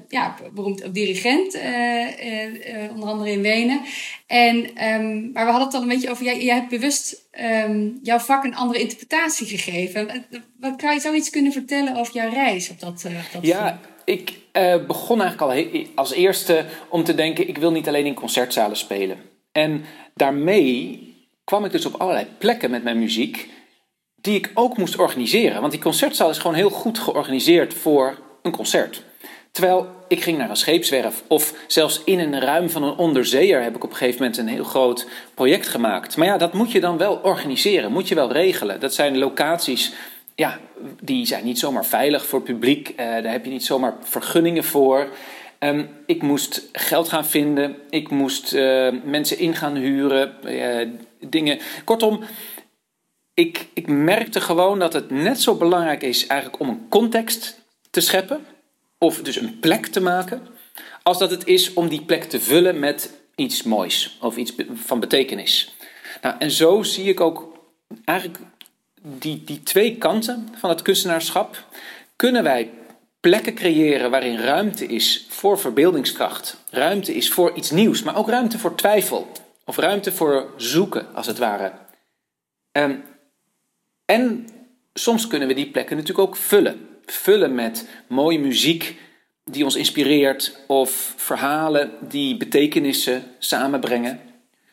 ja, 0.08 0.36
beroemd 0.54 0.94
dirigent, 0.94 1.58
onder 2.90 3.08
andere 3.08 3.30
in 3.30 3.42
Wenen. 3.42 3.80
En, 4.26 4.56
um, 4.56 5.30
maar 5.32 5.44
we 5.44 5.50
hadden 5.50 5.66
het 5.66 5.74
al 5.74 5.82
een 5.82 5.88
beetje 5.88 6.10
over, 6.10 6.24
jij, 6.24 6.44
jij 6.44 6.54
hebt 6.54 6.68
bewust 6.68 7.28
jouw 8.02 8.18
vak 8.18 8.44
een 8.44 8.54
andere 8.54 8.80
interpretatie 8.80 9.46
gegeven. 9.46 10.26
Wat, 10.60 10.80
zou 10.80 11.14
je 11.14 11.20
iets 11.20 11.30
kunnen 11.30 11.52
vertellen 11.52 11.96
over 11.96 12.14
jouw 12.14 12.30
reis 12.30 12.70
op 12.70 12.80
dat, 12.80 13.02
dat 13.32 13.46
Ja, 13.46 13.80
ik 14.04 14.36
begon 14.86 15.20
eigenlijk 15.20 15.74
al 15.74 15.82
als 15.94 16.12
eerste 16.12 16.64
om 16.88 17.04
te 17.04 17.14
denken, 17.14 17.48
ik 17.48 17.58
wil 17.58 17.70
niet 17.70 17.88
alleen 17.88 18.06
in 18.06 18.14
concertzalen 18.14 18.76
spelen. 18.76 19.18
En 19.52 19.84
daarmee 20.14 21.06
kwam 21.44 21.64
ik 21.64 21.72
dus 21.72 21.86
op 21.86 21.94
allerlei 21.94 22.26
plekken 22.38 22.70
met 22.70 22.82
mijn 22.82 22.98
muziek 22.98 23.48
die 24.20 24.36
ik 24.36 24.50
ook 24.54 24.76
moest 24.76 24.98
organiseren. 24.98 25.60
Want 25.60 25.72
die 25.72 25.82
concertzaal 25.82 26.30
is 26.30 26.38
gewoon 26.38 26.56
heel 26.56 26.70
goed 26.70 26.98
georganiseerd 26.98 27.74
voor 27.74 28.18
een 28.42 28.52
concert. 28.52 29.04
Terwijl 29.50 29.86
ik 30.08 30.22
ging 30.22 30.38
naar 30.38 30.50
een 30.50 30.56
scheepswerf 30.56 31.22
of 31.26 31.54
zelfs 31.66 32.00
in 32.04 32.18
een 32.18 32.40
ruim 32.40 32.70
van 32.70 32.82
een 32.82 32.96
onderzeeër 32.96 33.62
heb 33.62 33.76
ik 33.76 33.84
op 33.84 33.90
een 33.90 33.96
gegeven 33.96 34.20
moment 34.20 34.38
een 34.38 34.48
heel 34.48 34.64
groot 34.64 35.08
project 35.34 35.68
gemaakt. 35.68 36.16
Maar 36.16 36.26
ja, 36.26 36.36
dat 36.36 36.52
moet 36.52 36.72
je 36.72 36.80
dan 36.80 36.98
wel 36.98 37.20
organiseren, 37.22 37.92
moet 37.92 38.08
je 38.08 38.14
wel 38.14 38.32
regelen. 38.32 38.80
Dat 38.80 38.94
zijn 38.94 39.18
locaties, 39.18 39.92
ja, 40.34 40.58
die 41.00 41.26
zijn 41.26 41.44
niet 41.44 41.58
zomaar 41.58 41.86
veilig 41.86 42.26
voor 42.26 42.42
publiek. 42.42 42.88
Uh, 42.88 42.96
daar 42.96 43.32
heb 43.32 43.44
je 43.44 43.50
niet 43.50 43.64
zomaar 43.64 43.94
vergunningen 44.00 44.64
voor. 44.64 45.08
Um, 45.58 45.88
ik 46.06 46.22
moest 46.22 46.68
geld 46.72 47.08
gaan 47.08 47.26
vinden, 47.26 47.76
ik 47.90 48.10
moest 48.10 48.54
uh, 48.54 48.88
mensen 49.04 49.38
in 49.38 49.54
gaan 49.54 49.76
huren, 49.76 50.34
uh, 50.44 50.88
dingen. 51.20 51.58
Kortom, 51.84 52.20
ik, 53.34 53.66
ik 53.74 53.86
merkte 53.86 54.40
gewoon 54.40 54.78
dat 54.78 54.92
het 54.92 55.10
net 55.10 55.40
zo 55.40 55.54
belangrijk 55.54 56.02
is 56.02 56.26
eigenlijk 56.26 56.60
om 56.60 56.68
een 56.68 56.86
context 56.88 57.64
te 57.90 58.00
scheppen, 58.00 58.46
of 58.98 59.22
dus 59.22 59.36
een 59.36 59.58
plek 59.58 59.86
te 59.86 60.00
maken, 60.00 60.46
als 61.02 61.18
dat 61.18 61.30
het 61.30 61.46
is 61.46 61.72
om 61.72 61.88
die 61.88 62.02
plek 62.02 62.24
te 62.24 62.40
vullen 62.40 62.78
met 62.78 63.12
iets 63.34 63.62
moois 63.62 64.18
of 64.20 64.36
iets 64.36 64.54
van 64.74 65.00
betekenis. 65.00 65.74
Nou, 66.22 66.34
en 66.38 66.50
zo 66.50 66.82
zie 66.82 67.04
ik 67.04 67.20
ook 67.20 67.58
eigenlijk 68.04 68.38
die, 69.02 69.44
die 69.44 69.62
twee 69.62 69.96
kanten 69.96 70.48
van 70.58 70.70
het 70.70 70.82
kunstenaarschap. 70.82 71.64
Kunnen 72.16 72.42
wij 72.42 72.70
plekken 73.20 73.54
creëren 73.54 74.10
waarin 74.10 74.38
ruimte 74.38 74.86
is 74.86 75.26
voor 75.28 75.58
verbeeldingskracht, 75.58 76.56
ruimte 76.70 77.14
is 77.14 77.30
voor 77.30 77.56
iets 77.56 77.70
nieuws, 77.70 78.02
maar 78.02 78.16
ook 78.16 78.28
ruimte 78.28 78.58
voor 78.58 78.74
twijfel 78.74 79.32
of 79.64 79.76
ruimte 79.76 80.12
voor 80.12 80.52
zoeken, 80.56 81.14
als 81.14 81.26
het 81.26 81.38
ware. 81.38 81.72
Ehm, 82.72 82.96
en 84.04 84.48
soms 84.94 85.26
kunnen 85.26 85.48
we 85.48 85.54
die 85.54 85.70
plekken 85.70 85.96
natuurlijk 85.96 86.28
ook 86.28 86.36
vullen. 86.36 86.87
Vullen 87.12 87.54
met 87.54 87.88
mooie 88.06 88.38
muziek 88.38 88.96
die 89.44 89.64
ons 89.64 89.74
inspireert 89.74 90.58
of 90.66 91.14
verhalen 91.16 91.90
die 92.08 92.36
betekenissen 92.36 93.22
samenbrengen. 93.38 94.20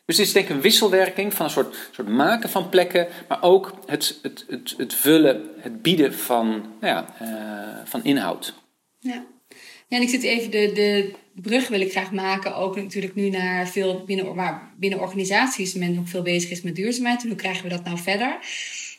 Dus 0.05 0.15
dit 0.17 0.25
is 0.25 0.33
denk 0.33 0.49
ik 0.49 0.55
een 0.55 0.61
wisselwerking 0.61 1.33
van 1.33 1.45
een 1.45 1.51
soort, 1.51 1.75
soort 1.91 2.07
maken 2.07 2.49
van 2.49 2.69
plekken, 2.69 3.07
maar 3.27 3.41
ook 3.41 3.73
het, 3.85 4.19
het, 4.21 4.45
het, 4.47 4.73
het 4.77 4.93
vullen, 4.93 5.41
het 5.57 5.81
bieden 5.81 6.13
van, 6.13 6.47
nou 6.81 6.93
ja, 6.93 7.15
uh, 7.21 7.85
van 7.85 8.03
inhoud. 8.03 8.53
Ja. 8.99 9.25
ja, 9.87 9.97
en 9.97 10.01
ik 10.01 10.09
zit 10.09 10.23
even 10.23 10.51
de, 10.51 10.71
de 10.73 11.13
brug 11.41 11.67
wil 11.67 11.81
ik 11.81 11.91
graag 11.91 12.11
maken, 12.11 12.55
ook 12.55 12.75
natuurlijk 12.75 13.15
nu 13.15 13.29
naar 13.29 13.67
veel 13.67 14.03
binnen, 14.05 14.35
waar 14.35 14.73
binnen 14.77 14.99
organisaties 14.99 15.73
men 15.73 15.99
ook 15.99 16.07
veel 16.07 16.21
bezig 16.21 16.49
is 16.49 16.61
met 16.61 16.75
duurzaamheid. 16.75 17.23
Hoe 17.23 17.35
krijgen 17.35 17.63
we 17.63 17.69
dat 17.69 17.83
nou 17.83 17.97
verder? 17.97 18.37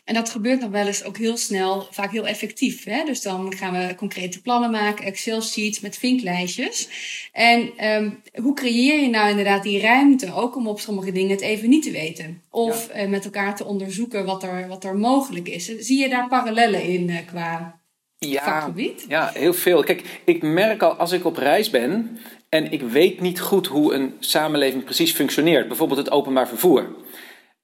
En 0.07 0.15
dat 0.15 0.31
gebeurt 0.31 0.61
nog 0.61 0.71
wel 0.71 0.87
eens 0.87 1.05
ook 1.05 1.17
heel 1.17 1.37
snel, 1.37 1.87
vaak 1.91 2.13
heel 2.13 2.27
effectief. 2.27 2.85
Hè? 2.85 3.05
Dus 3.05 3.23
dan 3.23 3.55
gaan 3.57 3.73
we 3.73 3.95
concrete 3.95 4.41
plannen 4.41 4.71
maken, 4.71 5.05
Excel-sheets 5.05 5.81
met 5.81 5.97
vinklijstjes. 5.97 6.89
En 7.33 7.87
um, 7.89 8.23
hoe 8.43 8.55
creëer 8.55 9.01
je 9.01 9.09
nou 9.09 9.31
inderdaad 9.31 9.63
die 9.63 9.81
ruimte, 9.81 10.35
ook 10.35 10.57
om 10.57 10.69
op 10.69 10.81
sommige 10.81 11.13
dingen 11.13 11.31
het 11.31 11.41
even 11.41 11.69
niet 11.69 11.83
te 11.83 11.91
weten? 11.91 12.43
Of 12.51 12.89
ja. 12.95 13.03
uh, 13.03 13.09
met 13.09 13.25
elkaar 13.25 13.57
te 13.57 13.65
onderzoeken 13.65 14.25
wat 14.25 14.43
er, 14.43 14.69
wat 14.69 14.85
er 14.85 14.97
mogelijk 14.97 15.49
is. 15.49 15.65
Zie 15.65 16.01
je 16.01 16.09
daar 16.09 16.29
parallellen 16.29 16.83
in 16.83 17.09
uh, 17.09 17.17
qua 17.27 17.81
ja, 18.19 18.45
vakgebied? 18.45 19.05
Ja, 19.09 19.31
heel 19.35 19.55
veel. 19.55 19.83
Kijk, 19.83 20.21
ik 20.25 20.43
merk 20.43 20.83
al 20.83 20.93
als 20.93 21.13
ik 21.13 21.25
op 21.25 21.37
reis 21.37 21.71
ben 21.71 22.19
en 22.49 22.73
ik 22.73 22.83
weet 22.83 23.21
niet 23.21 23.41
goed 23.41 23.67
hoe 23.67 23.95
een 23.95 24.15
samenleving 24.19 24.85
precies 24.85 25.13
functioneert, 25.13 25.69
bijvoorbeeld 25.69 25.99
het 25.99 26.11
openbaar 26.11 26.49
vervoer. 26.49 26.95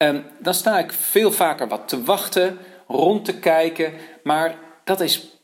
Um, 0.03 0.25
dan 0.39 0.55
sta 0.55 0.79
ik 0.79 0.93
veel 0.93 1.33
vaker 1.33 1.69
wat 1.69 1.89
te 1.89 2.03
wachten, 2.03 2.59
rond 2.87 3.25
te 3.25 3.39
kijken, 3.39 3.93
maar 4.23 4.55
dat 4.85 5.01
is 5.01 5.39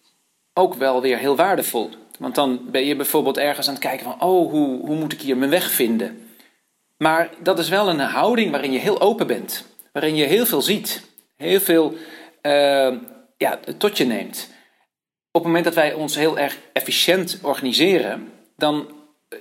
ook 0.54 0.74
wel 0.74 1.00
weer 1.00 1.18
heel 1.18 1.36
waardevol. 1.36 1.90
Want 2.18 2.34
dan 2.34 2.70
ben 2.70 2.84
je 2.84 2.96
bijvoorbeeld 2.96 3.38
ergens 3.38 3.66
aan 3.66 3.74
het 3.74 3.82
kijken 3.82 4.04
van, 4.04 4.22
oh, 4.28 4.50
hoe, 4.50 4.86
hoe 4.86 4.96
moet 4.96 5.12
ik 5.12 5.20
hier 5.20 5.36
mijn 5.36 5.50
weg 5.50 5.70
vinden? 5.70 6.30
Maar 6.96 7.30
dat 7.42 7.58
is 7.58 7.68
wel 7.68 7.88
een 7.88 8.00
houding 8.00 8.50
waarin 8.50 8.72
je 8.72 8.78
heel 8.78 9.00
open 9.00 9.26
bent, 9.26 9.66
waarin 9.92 10.14
je 10.14 10.24
heel 10.24 10.46
veel 10.46 10.62
ziet, 10.62 11.02
heel 11.36 11.60
veel 11.60 11.94
uh, 12.42 12.94
ja, 13.36 13.58
tot 13.78 13.96
je 13.96 14.04
neemt. 14.04 14.48
Op 15.30 15.44
het 15.44 15.44
moment 15.44 15.64
dat 15.64 15.74
wij 15.74 15.92
ons 15.92 16.14
heel 16.14 16.38
erg 16.38 16.58
efficiënt 16.72 17.38
organiseren, 17.42 18.32
dan 18.56 18.88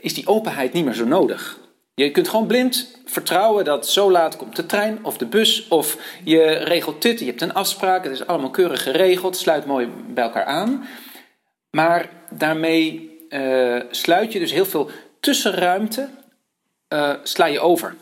is 0.01 0.13
die 0.13 0.27
openheid 0.27 0.73
niet 0.73 0.85
meer 0.85 0.93
zo 0.93 1.05
nodig. 1.05 1.59
Je 1.99 2.11
kunt 2.11 2.27
gewoon 2.27 2.47
blind 2.47 2.97
vertrouwen 3.05 3.65
dat 3.65 3.89
zo 3.89 4.11
laat 4.11 4.35
komt 4.35 4.55
de 4.55 4.65
trein 4.65 5.05
of 5.05 5.17
de 5.17 5.25
bus 5.25 5.67
of 5.67 5.97
je 6.23 6.43
regelt 6.51 7.01
dit, 7.01 7.19
je 7.19 7.25
hebt 7.25 7.41
een 7.41 7.53
afspraak, 7.53 8.03
het 8.03 8.13
is 8.13 8.27
allemaal 8.27 8.49
keurig 8.49 8.83
geregeld, 8.83 9.37
sluit 9.37 9.65
mooi 9.65 9.89
bij 10.07 10.23
elkaar 10.23 10.45
aan. 10.45 10.87
Maar 11.69 12.09
daarmee 12.29 13.17
uh, 13.29 13.81
sluit 13.89 14.31
je 14.31 14.39
dus 14.39 14.51
heel 14.51 14.65
veel 14.65 14.89
tussenruimte, 15.19 16.09
uh, 16.93 17.13
sla 17.23 17.45
je 17.45 17.59
over 17.59 17.95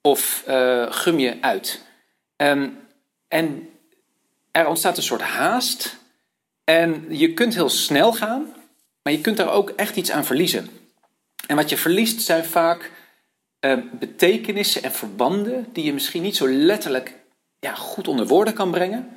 of 0.00 0.44
uh, 0.48 0.92
gum 0.92 1.18
je 1.18 1.36
uit. 1.40 1.82
Um, 2.36 2.78
en 3.28 3.68
er 4.50 4.66
ontstaat 4.66 4.96
een 4.96 5.02
soort 5.02 5.22
haast 5.22 5.96
en 6.64 7.06
je 7.08 7.34
kunt 7.34 7.54
heel 7.54 7.70
snel 7.70 8.12
gaan, 8.12 8.54
maar 9.02 9.12
je 9.12 9.20
kunt 9.20 9.36
daar 9.36 9.52
ook 9.52 9.70
echt 9.70 9.96
iets 9.96 10.10
aan 10.10 10.24
verliezen. 10.24 10.70
En 11.46 11.56
wat 11.56 11.68
je 11.68 11.76
verliest 11.76 12.22
zijn 12.22 12.44
vaak 12.44 12.96
uh, 13.60 13.72
betekenissen 13.98 14.82
en 14.82 14.92
verbanden 14.92 15.66
die 15.72 15.84
je 15.84 15.92
misschien 15.92 16.22
niet 16.22 16.36
zo 16.36 16.48
letterlijk 16.48 17.14
ja, 17.58 17.74
goed 17.74 18.08
onder 18.08 18.26
woorden 18.26 18.54
kan 18.54 18.70
brengen, 18.70 19.08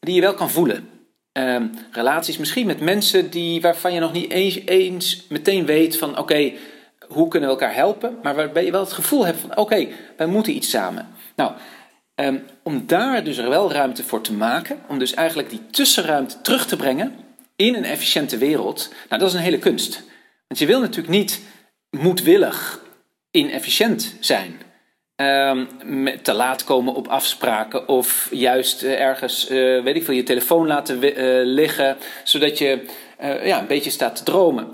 die 0.00 0.14
je 0.14 0.20
wel 0.20 0.34
kan 0.34 0.50
voelen. 0.50 0.88
Uh, 1.38 1.62
relaties 1.90 2.38
misschien 2.38 2.66
met 2.66 2.80
mensen 2.80 3.30
die, 3.30 3.60
waarvan 3.60 3.92
je 3.92 4.00
nog 4.00 4.12
niet 4.12 4.30
eens, 4.66 5.26
meteen 5.28 5.66
weet 5.66 5.98
van 5.98 6.18
oké, 6.18 6.52
hoe 7.08 7.28
kunnen 7.28 7.48
we 7.48 7.54
elkaar 7.54 7.74
helpen, 7.74 8.18
maar 8.22 8.34
waarbij 8.34 8.64
je 8.64 8.70
wel 8.70 8.80
het 8.80 8.92
gevoel 8.92 9.26
hebt 9.26 9.40
van 9.40 9.56
oké, 9.56 9.88
wij 10.16 10.26
moeten 10.26 10.54
iets 10.54 10.70
samen. 10.70 11.08
Nou, 11.36 11.52
ehm, 12.14 12.38
om 12.62 12.86
daar 12.86 13.24
dus 13.24 13.36
wel 13.36 13.72
ruimte 13.72 14.04
voor 14.04 14.20
te 14.20 14.32
maken, 14.32 14.80
om 14.88 14.98
dus 14.98 15.14
eigenlijk 15.14 15.50
die 15.50 15.66
tussenruimte 15.70 16.40
terug 16.40 16.66
te 16.66 16.76
brengen 16.76 17.14
in 17.56 17.74
een 17.74 17.84
efficiënte 17.84 18.38
wereld, 18.38 18.92
nou 19.08 19.20
dat 19.20 19.28
is 19.28 19.34
een 19.34 19.40
hele 19.40 19.58
kunst. 19.58 20.02
Want 20.48 20.60
je 20.60 20.66
wil 20.66 20.80
natuurlijk 20.80 21.14
niet 21.14 21.40
moedwillig 21.90 22.80
inefficiënt 23.32 24.16
zijn. 24.20 24.60
Um, 25.16 25.68
te 26.22 26.32
laat 26.32 26.64
komen 26.64 26.94
op 26.94 27.08
afspraken 27.08 27.88
of 27.88 28.28
juist 28.30 28.82
uh, 28.82 29.00
ergens, 29.00 29.50
uh, 29.50 29.82
weet 29.82 29.96
ik 29.96 30.04
veel, 30.04 30.14
je 30.14 30.22
telefoon 30.22 30.66
laten 30.66 31.04
uh, 31.04 31.40
liggen, 31.44 31.96
zodat 32.24 32.58
je 32.58 32.84
ja, 33.42 33.60
een 33.60 33.66
beetje 33.66 33.90
staat 33.90 34.16
te 34.16 34.22
dromen. 34.22 34.68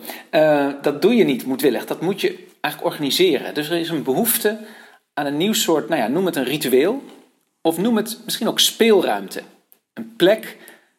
dat 0.82 1.02
doe 1.02 1.14
je 1.14 1.24
niet 1.24 1.46
moedwillig, 1.46 1.86
dat 1.86 2.00
moet 2.00 2.20
je 2.20 2.46
eigenlijk 2.60 2.94
organiseren. 2.94 3.54
Dus 3.54 3.70
er 3.70 3.78
is 3.78 3.88
een 3.88 4.02
behoefte 4.02 4.58
aan 5.14 5.26
een 5.26 5.36
nieuw 5.36 5.52
soort, 5.52 5.88
nou 5.88 6.00
ja, 6.00 6.08
noem 6.08 6.26
het 6.26 6.36
een 6.36 6.44
ritueel, 6.44 7.02
of 7.62 7.78
noem 7.78 7.96
het 7.96 8.18
misschien 8.24 8.48
ook 8.48 8.60
speelruimte. 8.60 9.42
Een 9.94 10.16
plek 10.16 10.56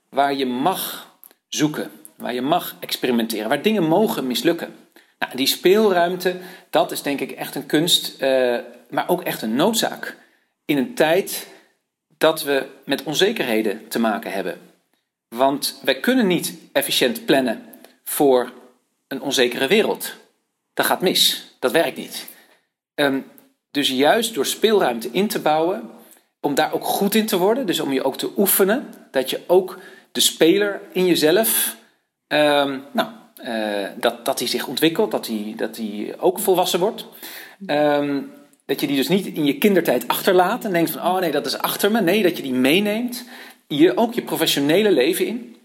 waar 0.09 0.33
je 0.33 0.45
mag 0.45 1.13
zoeken, 1.47 1.91
waar 2.15 2.33
je 2.33 2.41
mag 2.41 2.75
experimenteren, 2.79 3.49
waar 3.49 3.61
dingen 3.61 3.83
mogen 3.83 4.27
mislukken. 4.27 4.75
Die 5.35 5.47
speelruimte, 5.47 6.35
dat 6.69 6.91
is 6.91 7.01
denk 7.01 7.19
ik 7.19 7.31
echt 7.31 7.55
een 7.55 7.65
kunst, 7.65 8.21
uh, 8.21 8.57
maar 8.89 9.09
ook 9.09 9.23
echt 9.23 9.41
een 9.41 9.55
noodzaak. 9.55 10.17
In 10.65 10.77
een 10.77 10.93
tijd 10.93 11.47
dat 12.17 12.43
we 12.43 12.65
met 12.85 13.03
onzekerheden 13.03 13.87
te 13.87 13.99
maken 13.99 14.31
hebben. 14.31 14.59
Want 15.27 15.79
wij 15.83 15.99
kunnen 15.99 16.27
niet 16.27 16.53
efficiënt 16.71 17.25
plannen 17.25 17.63
voor 18.03 18.51
een 19.07 19.21
onzekere 19.21 19.67
wereld. 19.67 20.13
Dat 20.73 20.85
gaat 20.85 21.01
mis, 21.01 21.55
dat 21.59 21.71
werkt 21.71 21.97
niet. 21.97 22.27
Um, 22.95 23.25
dus 23.71 23.89
juist 23.89 24.33
door 24.33 24.45
speelruimte 24.45 25.09
in 25.11 25.27
te 25.27 25.39
bouwen, 25.39 25.89
om 26.39 26.55
daar 26.55 26.73
ook 26.73 26.83
goed 26.83 27.15
in 27.15 27.25
te 27.25 27.37
worden, 27.37 27.65
dus 27.65 27.79
om 27.79 27.93
je 27.93 28.03
ook 28.03 28.17
te 28.17 28.31
oefenen, 28.37 28.93
dat 29.11 29.29
je 29.29 29.41
ook 29.47 29.79
de 30.11 30.19
speler 30.19 30.81
in 30.91 31.05
jezelf, 31.05 31.75
um, 32.27 32.83
nou, 32.91 33.09
uh, 33.45 33.87
dat, 33.95 34.25
dat 34.25 34.37
die 34.37 34.47
zich 34.47 34.67
ontwikkelt, 34.67 35.11
dat 35.11 35.25
die, 35.25 35.55
dat 35.55 35.75
die 35.75 36.19
ook 36.19 36.39
volwassen 36.39 36.79
wordt. 36.79 37.05
Um, 37.65 38.31
dat 38.65 38.81
je 38.81 38.87
die 38.87 38.95
dus 38.95 39.07
niet 39.07 39.25
in 39.25 39.45
je 39.45 39.57
kindertijd 39.57 40.07
achterlaat 40.07 40.65
en 40.65 40.71
denkt 40.71 40.91
van, 40.91 41.01
oh 41.01 41.19
nee, 41.19 41.31
dat 41.31 41.45
is 41.45 41.57
achter 41.57 41.91
me. 41.91 42.01
Nee, 42.01 42.23
dat 42.23 42.37
je 42.37 42.43
die 42.43 42.53
meeneemt, 42.53 43.25
je, 43.67 43.97
ook 43.97 44.13
je 44.13 44.21
professionele 44.21 44.91
leven 44.91 45.25
in. 45.25 45.55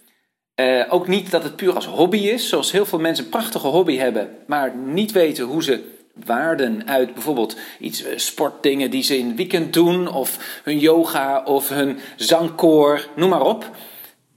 Uh, 0.60 0.84
ook 0.88 1.08
niet 1.08 1.30
dat 1.30 1.42
het 1.42 1.56
puur 1.56 1.74
als 1.74 1.86
hobby 1.86 2.16
is, 2.18 2.48
zoals 2.48 2.72
heel 2.72 2.86
veel 2.86 2.98
mensen 2.98 3.24
een 3.24 3.30
prachtige 3.30 3.66
hobby 3.66 3.96
hebben, 3.96 4.28
maar 4.46 4.76
niet 4.76 5.12
weten 5.12 5.44
hoe 5.44 5.62
ze 5.62 5.92
waarden 6.24 6.88
uit 6.88 7.14
bijvoorbeeld 7.14 7.56
iets 7.78 8.02
eh, 8.02 8.12
sportdingen 8.16 8.90
die 8.90 9.02
ze 9.02 9.18
in 9.18 9.26
het 9.26 9.36
weekend 9.36 9.72
doen, 9.72 10.12
of 10.12 10.60
hun 10.62 10.78
yoga 10.78 11.42
of 11.44 11.68
hun 11.68 11.98
zangkoor, 12.16 13.08
noem 13.16 13.28
maar 13.28 13.46
op 13.46 13.70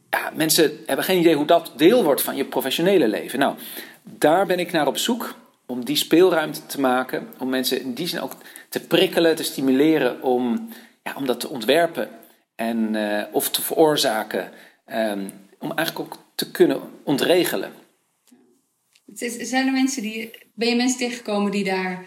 ja, 0.09 0.31
mensen 0.35 0.77
hebben 0.85 1.05
geen 1.05 1.19
idee 1.19 1.35
hoe 1.35 1.45
dat 1.45 1.71
deel 1.75 2.03
wordt 2.03 2.21
van 2.21 2.35
je 2.35 2.45
professionele 2.45 3.07
leven. 3.07 3.39
Nou, 3.39 3.55
daar 4.03 4.45
ben 4.45 4.59
ik 4.59 4.71
naar 4.71 4.87
op 4.87 4.97
zoek 4.97 5.35
om 5.65 5.85
die 5.85 5.95
speelruimte 5.95 6.65
te 6.65 6.79
maken, 6.79 7.27
om 7.37 7.49
mensen 7.49 7.81
in 7.81 7.93
die 7.93 8.07
zin 8.07 8.21
ook 8.21 8.35
te 8.69 8.79
prikkelen, 8.79 9.35
te 9.35 9.43
stimuleren 9.43 10.21
om, 10.21 10.69
ja, 11.03 11.13
om 11.15 11.25
dat 11.25 11.39
te 11.39 11.49
ontwerpen 11.49 12.09
en, 12.55 12.93
uh, 12.93 13.23
of 13.31 13.49
te 13.49 13.61
veroorzaken, 13.61 14.51
um, 14.93 15.31
om 15.59 15.71
eigenlijk 15.71 15.99
ook 15.99 16.17
te 16.35 16.51
kunnen 16.51 16.81
ontregelen. 17.03 17.71
Zijn 19.13 19.67
er 19.67 19.73
mensen 19.73 20.01
die, 20.01 20.31
ben 20.53 20.67
je 20.67 20.75
mensen 20.75 20.97
tegengekomen 20.97 21.51
die 21.51 21.63
daar 21.63 22.05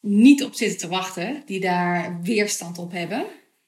niet 0.00 0.44
op 0.44 0.54
zitten 0.54 0.78
te 0.78 0.88
wachten, 0.88 1.42
die 1.46 1.60
daar 1.60 2.18
weerstand 2.22 2.78
op 2.78 2.92
hebben? 2.92 3.24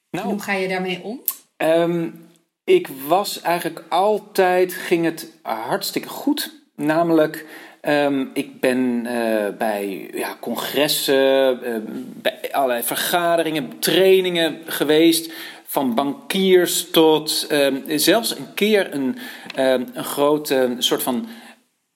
Nou, 0.09 0.27
hoe 0.27 0.39
ga 0.39 0.53
je 0.53 0.67
daarmee 0.67 1.03
om? 1.03 1.21
Um, 1.57 2.26
ik 2.67 2.87
was 3.07 3.41
eigenlijk 3.41 3.83
altijd, 3.89 4.73
ging 4.73 5.05
het 5.05 5.31
hartstikke 5.41 6.07
goed. 6.07 6.53
Namelijk, 6.75 7.45
um, 7.81 8.29
ik 8.33 8.59
ben 8.59 9.05
uh, 9.05 9.47
bij 9.57 10.09
ja, 10.13 10.37
congressen, 10.39 11.59
uh, 11.63 11.77
bij 12.21 12.49
allerlei 12.51 12.83
vergaderingen, 12.83 13.79
trainingen 13.79 14.61
geweest. 14.65 15.31
Van 15.65 15.95
bankiers 15.95 16.89
tot 16.91 17.47
um, 17.51 17.83
zelfs 17.85 18.37
een 18.37 18.53
keer 18.53 18.93
een, 18.93 19.17
um, 19.59 19.87
een 19.93 20.05
grote 20.05 20.75
soort 20.77 21.03
van 21.03 21.27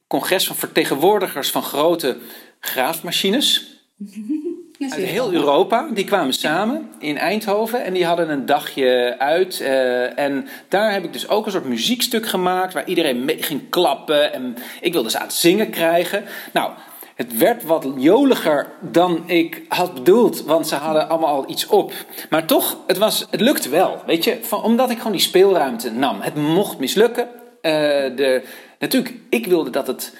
congres 0.07 0.47
van 0.47 0.55
vertegenwoordigers 0.55 1.51
van 1.51 1.63
grote 1.63 2.17
graafmachines. 2.59 3.65
Uit 4.89 4.93
heel 4.93 5.33
Europa, 5.33 5.87
die 5.93 6.05
kwamen 6.05 6.33
samen 6.33 6.89
in 6.99 7.17
Eindhoven 7.17 7.83
en 7.83 7.93
die 7.93 8.05
hadden 8.05 8.29
een 8.29 8.45
dagje 8.45 9.15
uit. 9.17 9.59
Uh, 9.59 10.19
en 10.19 10.47
daar 10.67 10.93
heb 10.93 11.03
ik 11.03 11.13
dus 11.13 11.27
ook 11.27 11.45
een 11.45 11.51
soort 11.51 11.65
muziekstuk 11.65 12.27
gemaakt 12.27 12.73
waar 12.73 12.87
iedereen 12.87 13.25
mee 13.25 13.43
ging 13.43 13.69
klappen. 13.69 14.33
En 14.33 14.55
ik 14.81 14.93
wilde 14.93 15.09
ze 15.09 15.17
aan 15.17 15.25
het 15.25 15.33
zingen 15.33 15.69
krijgen. 15.69 16.23
Nou, 16.53 16.71
het 17.15 17.37
werd 17.37 17.63
wat 17.63 17.87
joliger 17.97 18.67
dan 18.79 19.29
ik 19.29 19.61
had 19.67 19.93
bedoeld, 19.93 20.43
want 20.43 20.67
ze 20.67 20.75
hadden 20.75 21.09
allemaal 21.09 21.35
al 21.35 21.49
iets 21.49 21.67
op. 21.67 21.93
Maar 22.29 22.45
toch, 22.45 22.77
het, 22.87 22.97
was, 22.97 23.27
het 23.29 23.41
lukte 23.41 23.69
wel, 23.69 24.01
weet 24.05 24.23
je, 24.23 24.37
van, 24.41 24.63
omdat 24.63 24.89
ik 24.89 24.97
gewoon 24.97 25.11
die 25.11 25.21
speelruimte 25.21 25.91
nam. 25.91 26.21
Het 26.21 26.35
mocht 26.35 26.79
mislukken. 26.79 27.27
Uh, 27.61 27.71
de, 28.15 28.43
natuurlijk, 28.79 29.15
ik 29.29 29.45
wilde 29.45 29.69
dat 29.69 29.87
het. 29.87 30.17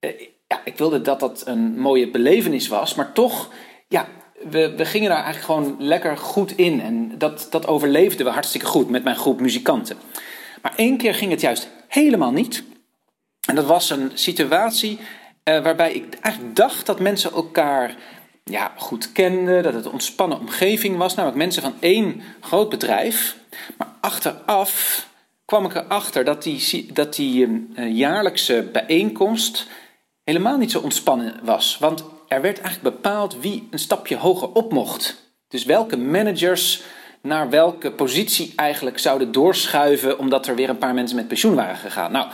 Uh, 0.00 0.10
ja, 0.48 0.60
ik 0.64 0.78
wilde 0.78 1.00
dat 1.00 1.20
dat 1.20 1.42
een 1.46 1.78
mooie 1.78 2.10
belevenis 2.10 2.68
was, 2.68 2.94
maar 2.94 3.12
toch 3.12 3.48
ja, 3.90 4.08
we, 4.50 4.74
we 4.76 4.84
gingen 4.84 5.08
daar 5.08 5.24
eigenlijk 5.24 5.46
gewoon 5.46 5.76
lekker 5.78 6.16
goed 6.16 6.56
in. 6.56 6.80
En 6.80 7.18
dat, 7.18 7.46
dat 7.50 7.66
overleefden 7.66 8.26
we 8.26 8.32
hartstikke 8.32 8.66
goed 8.66 8.90
met 8.90 9.04
mijn 9.04 9.16
groep 9.16 9.40
muzikanten. 9.40 9.96
Maar 10.62 10.72
één 10.76 10.96
keer 10.96 11.14
ging 11.14 11.30
het 11.30 11.40
juist 11.40 11.68
helemaal 11.88 12.32
niet. 12.32 12.64
En 13.48 13.54
dat 13.54 13.64
was 13.64 13.90
een 13.90 14.10
situatie 14.14 14.98
uh, 15.44 15.62
waarbij 15.62 15.92
ik 15.92 16.14
eigenlijk 16.20 16.56
dacht 16.56 16.86
dat 16.86 17.00
mensen 17.00 17.32
elkaar 17.32 17.96
ja, 18.44 18.72
goed 18.76 19.12
kenden, 19.12 19.62
dat 19.62 19.74
het 19.74 19.84
een 19.84 19.92
ontspannen 19.92 20.38
omgeving 20.38 20.96
was. 20.96 21.14
Namelijk 21.14 21.38
mensen 21.38 21.62
van 21.62 21.74
één 21.80 22.22
groot 22.40 22.68
bedrijf. 22.68 23.36
Maar 23.78 23.88
achteraf 24.00 25.06
kwam 25.44 25.64
ik 25.64 25.74
erachter 25.74 26.24
dat 26.24 26.42
die, 26.42 26.92
dat 26.92 27.14
die 27.14 27.46
uh, 27.46 27.96
jaarlijkse 27.96 28.68
bijeenkomst 28.72 29.66
helemaal 30.24 30.56
niet 30.56 30.70
zo 30.70 30.80
ontspannen 30.80 31.34
was. 31.42 31.76
Want 31.80 32.04
er 32.30 32.40
werd 32.40 32.60
eigenlijk 32.60 32.96
bepaald 32.96 33.40
wie 33.40 33.68
een 33.70 33.78
stapje 33.78 34.16
hoger 34.16 34.52
op 34.52 34.72
mocht. 34.72 35.32
Dus 35.48 35.64
welke 35.64 35.96
managers 35.96 36.82
naar 37.22 37.50
welke 37.50 37.92
positie 37.92 38.52
eigenlijk 38.56 38.98
zouden 38.98 39.32
doorschuiven, 39.32 40.18
omdat 40.18 40.46
er 40.46 40.54
weer 40.54 40.68
een 40.68 40.78
paar 40.78 40.94
mensen 40.94 41.16
met 41.16 41.28
pensioen 41.28 41.54
waren 41.54 41.76
gegaan. 41.76 42.12
Nou, 42.12 42.28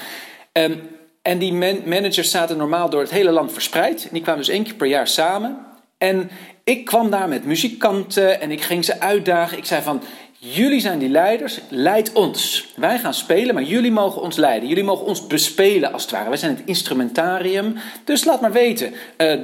um, 0.53 0.89
en 1.23 1.39
die 1.39 1.53
man 1.53 1.83
managers 1.85 2.31
zaten 2.31 2.57
normaal 2.57 2.91
door 2.91 3.01
het 3.01 3.11
hele 3.11 3.31
land 3.31 3.53
verspreid. 3.53 4.03
En 4.03 4.09
die 4.13 4.23
kwamen 4.23 4.45
dus 4.45 4.55
één 4.55 4.65
keer 4.65 4.75
per 4.75 4.87
jaar 4.87 5.09
samen. 5.09 5.59
En 5.99 6.31
ik 6.65 6.85
kwam 6.85 7.11
daar 7.11 7.29
met 7.29 7.45
muzikanten 7.45 8.41
en 8.41 8.51
ik 8.51 8.63
ging 8.63 8.85
ze 8.85 9.01
uitdagen. 9.01 9.59
Ik 9.59 9.65
zei 9.65 9.83
van, 9.83 10.03
Jullie 10.39 10.81
zijn 10.81 10.99
die 10.99 11.09
leiders, 11.09 11.61
leid 11.69 12.13
ons. 12.13 12.69
Wij 12.77 12.99
gaan 12.99 13.15
spelen, 13.15 13.55
maar 13.55 13.63
jullie 13.63 13.91
mogen 13.93 14.23
ons 14.23 14.37
leiden. 14.37 14.69
Jullie 14.69 14.85
mogen 14.85 15.07
ons 15.07 15.27
bespelen 15.27 15.93
als 15.93 16.03
het 16.03 16.11
ware. 16.11 16.29
Wij 16.29 16.39
zijn 16.39 16.57
het 16.57 16.67
instrumentarium. 16.67 17.77
Dus 18.05 18.25
laat 18.25 18.41
maar 18.41 18.53
weten. 18.53 18.93
Uh, 18.93 18.97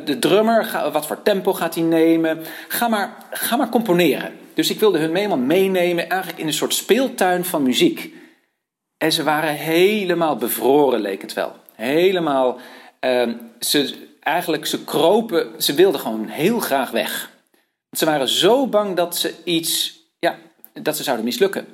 de 0.04 0.18
drummer, 0.18 0.90
wat 0.92 1.06
voor 1.06 1.22
tempo 1.22 1.52
gaat 1.52 1.74
hij 1.74 1.84
nemen? 1.84 2.42
Ga 2.68 2.88
maar, 2.88 3.16
ga 3.30 3.56
maar 3.56 3.68
componeren. 3.68 4.32
Dus 4.54 4.70
ik 4.70 4.80
wilde 4.80 4.98
hun 4.98 5.14
helemaal 5.14 5.38
meenemen, 5.38 6.08
eigenlijk 6.08 6.40
in 6.40 6.46
een 6.46 6.52
soort 6.52 6.74
speeltuin 6.74 7.44
van 7.44 7.62
muziek. 7.62 8.14
En 8.98 9.12
ze 9.12 9.22
waren 9.22 9.54
helemaal 9.54 10.36
bevroren, 10.36 11.00
leek 11.00 11.22
het 11.22 11.32
wel. 11.32 11.52
Helemaal, 11.74 12.58
uh, 13.00 13.28
ze, 13.60 13.94
eigenlijk, 14.20 14.66
ze 14.66 14.84
kropen, 14.84 15.62
ze 15.62 15.74
wilden 15.74 16.00
gewoon 16.00 16.26
heel 16.28 16.58
graag 16.58 16.90
weg. 16.90 17.30
Ze 17.90 18.04
waren 18.04 18.28
zo 18.28 18.66
bang 18.66 18.96
dat 18.96 19.16
ze 19.16 19.34
iets 19.44 20.01
dat 20.72 20.96
ze 20.96 21.02
zouden 21.02 21.24
mislukken. 21.24 21.66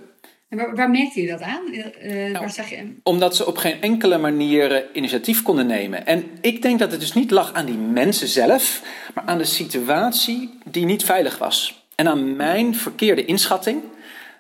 En 0.49 0.59
waar, 0.59 0.75
waar 0.75 0.91
merkte 0.91 1.21
je 1.21 1.29
dat 1.29 1.41
aan? 1.41 1.63
Uh, 1.73 1.85
nou, 2.13 2.33
waar 2.33 2.51
zag 2.51 2.71
je... 2.71 2.95
Omdat 3.03 3.37
ze 3.37 3.47
op 3.47 3.57
geen 3.57 3.83
enkele 3.83 4.19
manier 4.19 4.95
initiatief 4.95 5.43
konden 5.43 5.67
nemen. 5.67 6.07
En 6.07 6.31
ik 6.41 6.63
denk 6.63 6.79
dat 6.79 6.91
het 6.91 7.01
dus 7.01 7.13
niet 7.13 7.31
lag 7.31 7.53
aan 7.53 7.67
die 7.67 7.77
mensen 7.77 8.29
zelf, 8.29 8.83
maar 9.15 9.25
aan 9.25 9.39
de 9.39 9.45
situatie 9.45 10.59
die 10.65 10.85
niet 10.85 11.05
veilig 11.05 11.39
was. 11.39 11.87
En 11.95 12.09
aan 12.09 12.37
mijn 12.37 12.75
verkeerde 12.75 13.25
inschatting, 13.25 13.83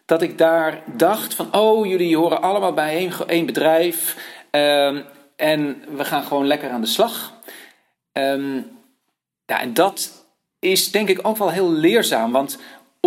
dat 0.04 0.22
ik 0.22 0.38
daar 0.38 0.82
dacht 0.96 1.34
van, 1.34 1.54
oh, 1.54 1.86
jullie 1.86 2.16
horen 2.16 2.42
allemaal 2.42 2.72
bij 2.72 3.10
één, 3.26 3.46
bedrijf 3.46 4.16
um, 4.50 5.04
en 5.36 5.82
we 5.96 6.04
gaan 6.04 6.22
gewoon 6.22 6.46
lekker 6.46 6.70
aan 6.70 6.80
de 6.80 6.86
slag. 6.86 7.40
Um, 8.12 8.66
ja, 9.46 9.60
en 9.60 9.74
dat 9.74 10.26
is 10.58 10.90
denk 10.90 11.08
ik 11.08 11.26
ook 11.26 11.36
wel 11.36 11.50
heel 11.50 11.72
leerzaam, 11.72 12.32
want 12.32 12.58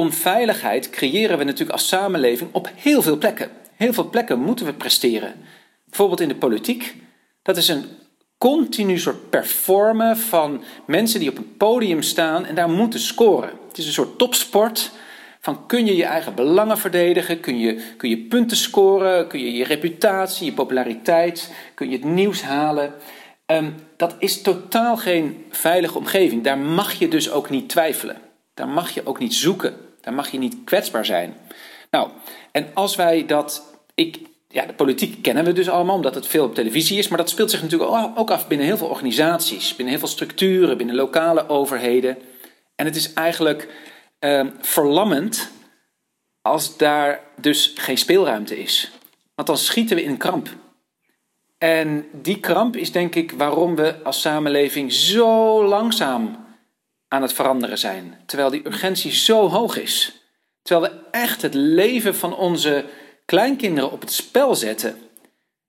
onveiligheid 0.01 0.89
creëren 0.89 1.37
we 1.37 1.43
natuurlijk 1.43 1.71
als 1.71 1.87
samenleving 1.87 2.49
op 2.53 2.69
heel 2.75 3.01
veel 3.01 3.17
plekken. 3.17 3.49
Heel 3.75 3.93
veel 3.93 4.09
plekken 4.09 4.39
moeten 4.39 4.65
we 4.65 4.73
presteren. 4.73 5.33
Bijvoorbeeld 5.85 6.21
in 6.21 6.27
de 6.27 6.35
politiek. 6.35 6.95
Dat 7.41 7.57
is 7.57 7.67
een 7.67 7.85
continu 8.37 8.97
soort 8.97 9.29
performen 9.29 10.17
van 10.17 10.63
mensen 10.85 11.19
die 11.19 11.29
op 11.29 11.37
een 11.37 11.57
podium 11.57 12.01
staan 12.01 12.45
en 12.45 12.55
daar 12.55 12.69
moeten 12.69 12.99
scoren. 12.99 13.49
Het 13.67 13.77
is 13.77 13.85
een 13.85 13.91
soort 13.91 14.17
topsport. 14.17 14.91
Van 15.39 15.65
kun 15.65 15.85
je 15.85 15.95
je 15.95 16.05
eigen 16.05 16.35
belangen 16.35 16.77
verdedigen? 16.77 17.39
Kun 17.39 17.59
je, 17.59 17.93
kun 17.97 18.09
je 18.09 18.17
punten 18.17 18.57
scoren? 18.57 19.27
Kun 19.27 19.39
je 19.39 19.53
je 19.53 19.63
reputatie, 19.63 20.45
je 20.45 20.53
populariteit, 20.53 21.51
kun 21.73 21.89
je 21.89 21.95
het 21.95 22.05
nieuws 22.05 22.41
halen? 22.41 22.93
Um, 23.45 23.75
dat 23.97 24.15
is 24.19 24.41
totaal 24.41 24.97
geen 24.97 25.45
veilige 25.49 25.97
omgeving. 25.97 26.43
Daar 26.43 26.57
mag 26.57 26.93
je 26.93 27.07
dus 27.07 27.31
ook 27.31 27.49
niet 27.49 27.69
twijfelen. 27.69 28.17
Daar 28.53 28.69
mag 28.69 28.89
je 28.89 29.05
ook 29.05 29.19
niet 29.19 29.33
zoeken. 29.33 29.90
Daar 30.01 30.13
mag 30.13 30.31
je 30.31 30.37
niet 30.37 30.57
kwetsbaar 30.63 31.05
zijn. 31.05 31.35
Nou, 31.89 32.09
en 32.51 32.67
als 32.73 32.95
wij 32.95 33.25
dat. 33.25 33.75
Ik, 33.95 34.19
ja, 34.47 34.65
de 34.65 34.73
politiek 34.73 35.21
kennen 35.21 35.43
we 35.43 35.53
dus 35.53 35.69
allemaal, 35.69 35.95
omdat 35.95 36.15
het 36.15 36.27
veel 36.27 36.45
op 36.45 36.55
televisie 36.55 36.97
is. 36.97 37.07
Maar 37.07 37.17
dat 37.17 37.29
speelt 37.29 37.51
zich 37.51 37.61
natuurlijk 37.61 37.91
ook 38.15 38.31
af 38.31 38.47
binnen 38.47 38.67
heel 38.67 38.77
veel 38.77 38.87
organisaties, 38.87 39.69
binnen 39.69 39.89
heel 39.89 39.99
veel 39.99 40.13
structuren, 40.13 40.77
binnen 40.77 40.95
lokale 40.95 41.49
overheden. 41.49 42.17
En 42.75 42.85
het 42.85 42.95
is 42.95 43.13
eigenlijk 43.13 43.67
uh, 44.19 44.45
verlammend 44.59 45.51
als 46.41 46.77
daar 46.77 47.19
dus 47.37 47.73
geen 47.75 47.97
speelruimte 47.97 48.59
is. 48.59 48.91
Want 49.35 49.47
dan 49.47 49.57
schieten 49.57 49.95
we 49.95 50.03
in 50.03 50.09
een 50.09 50.17
kramp. 50.17 50.49
En 51.57 52.07
die 52.11 52.39
kramp 52.39 52.75
is 52.75 52.91
denk 52.91 53.15
ik 53.15 53.31
waarom 53.31 53.75
we 53.75 54.03
als 54.03 54.21
samenleving 54.21 54.93
zo 54.93 55.63
langzaam 55.65 56.45
aan 57.11 57.21
het 57.21 57.33
veranderen 57.33 57.77
zijn. 57.77 58.17
Terwijl 58.25 58.49
die 58.49 58.67
urgentie 58.67 59.11
zo 59.11 59.49
hoog 59.49 59.77
is. 59.77 60.21
Terwijl 60.61 60.91
we 60.91 60.99
echt 61.11 61.41
het 61.41 61.53
leven 61.53 62.15
van 62.15 62.35
onze 62.35 62.85
kleinkinderen 63.25 63.91
op 63.91 64.01
het 64.01 64.11
spel 64.11 64.55
zetten. 64.55 64.95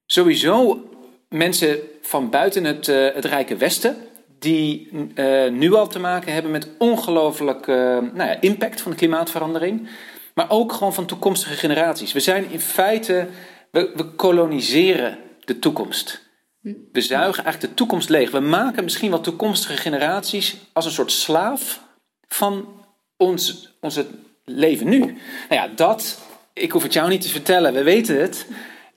Sowieso 0.07 0.89
mensen 1.29 1.79
van 2.03 2.31
buiten 2.31 2.65
het, 2.65 2.89
uh, 2.89 3.15
het 3.15 3.25
Rijke 3.25 3.57
Westen, 3.57 3.97
die 4.39 4.89
uh, 5.15 5.51
nu 5.51 5.75
al 5.75 5.89
te 5.89 5.99
maken 5.99 6.33
hebben 6.33 6.51
met 6.51 6.69
ongelooflijk 6.79 7.67
uh, 7.67 7.77
nou 7.99 8.29
ja, 8.29 8.41
impact 8.41 8.81
van 8.81 8.91
de 8.91 8.97
klimaatverandering. 8.97 9.89
Maar 10.35 10.51
ook 10.51 10.73
gewoon 10.73 10.95
van 10.95 11.07
toekomstige 11.07 11.55
generaties. 11.55 12.13
We 12.13 12.21
zijn 12.21 12.51
in 12.51 12.61
feite, 12.61 13.29
we, 13.71 13.93
we 13.95 14.05
koloniseren 14.05 15.19
de 15.45 15.59
toekomst. 15.59 16.31
We 16.62 17.01
zuigen 17.01 17.44
eigenlijk 17.44 17.61
de 17.61 17.75
toekomst 17.75 18.09
leeg. 18.09 18.31
We 18.31 18.40
maken 18.40 18.85
misschien 18.85 19.11
wel 19.11 19.20
toekomstige 19.20 19.77
generaties 19.77 20.57
als 20.72 20.85
een 20.85 20.90
soort 20.90 21.12
slaaf 21.12 21.83
van 22.29 22.68
ons, 23.16 23.75
onze 23.81 24.07
leven 24.44 24.88
nu. 24.88 24.98
Nou 24.98 25.14
ja, 25.48 25.68
dat, 25.68 26.20
ik 26.53 26.72
hoef 26.72 26.83
het 26.83 26.92
jou 26.92 27.09
niet 27.09 27.20
te 27.20 27.29
vertellen, 27.29 27.72
we 27.72 27.83
weten 27.83 28.20
het. 28.20 28.46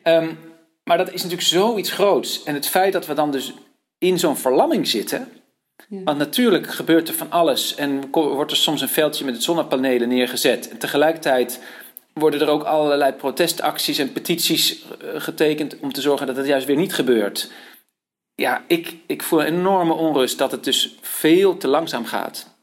Um, 0.03 0.39
maar 0.83 0.97
dat 0.97 1.07
is 1.13 1.23
natuurlijk 1.23 1.47
zoiets 1.47 1.91
groots. 1.91 2.43
En 2.43 2.53
het 2.53 2.67
feit 2.67 2.93
dat 2.93 3.05
we 3.05 3.13
dan 3.13 3.31
dus 3.31 3.53
in 3.97 4.19
zo'n 4.19 4.37
verlamming 4.37 4.87
zitten. 4.87 5.27
Ja. 5.89 6.03
Want 6.03 6.17
natuurlijk 6.17 6.67
gebeurt 6.67 7.07
er 7.07 7.13
van 7.13 7.31
alles 7.31 7.75
en 7.75 8.09
wordt 8.11 8.51
er 8.51 8.57
soms 8.57 8.81
een 8.81 8.87
veldje 8.87 9.25
met 9.25 9.33
het 9.33 9.43
zonnepanelen 9.43 10.07
neergezet. 10.07 10.69
En 10.69 10.77
tegelijkertijd 10.77 11.59
worden 12.19 12.41
er 12.41 12.49
ook 12.49 12.63
allerlei 12.63 13.11
protestacties 13.11 13.97
en 13.97 14.11
petities 14.11 14.85
eh, 14.87 15.07
getekend 15.15 15.79
om 15.79 15.93
te 15.93 16.01
zorgen 16.01 16.27
dat 16.27 16.35
het 16.35 16.45
juist 16.45 16.65
weer 16.65 16.75
niet 16.75 16.93
gebeurt. 16.93 17.51
Ja, 18.35 18.63
ik, 18.67 18.95
ik 19.07 19.23
voel 19.23 19.41
een 19.41 19.53
enorme 19.53 19.93
onrust 19.93 20.37
dat 20.37 20.51
het 20.51 20.63
dus 20.63 20.95
veel 21.01 21.57
te 21.57 21.67
langzaam 21.67 22.05
gaat. 22.05 22.53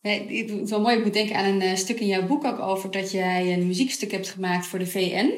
Nee, 0.00 0.20
het 0.20 0.50
is 0.50 0.70
wel 0.70 0.80
mooi. 0.80 0.96
Ik 0.96 1.04
moet 1.04 1.12
denken 1.12 1.36
aan 1.36 1.44
een 1.44 1.62
uh, 1.62 1.74
stuk 1.74 2.00
in 2.00 2.06
jouw 2.06 2.26
boek 2.26 2.44
ook 2.44 2.58
over 2.58 2.90
dat 2.90 3.10
jij 3.10 3.52
een 3.52 3.66
muziekstuk 3.66 4.10
hebt 4.10 4.28
gemaakt 4.28 4.66
voor 4.66 4.78
de 4.78 4.86
VN. 4.86 5.32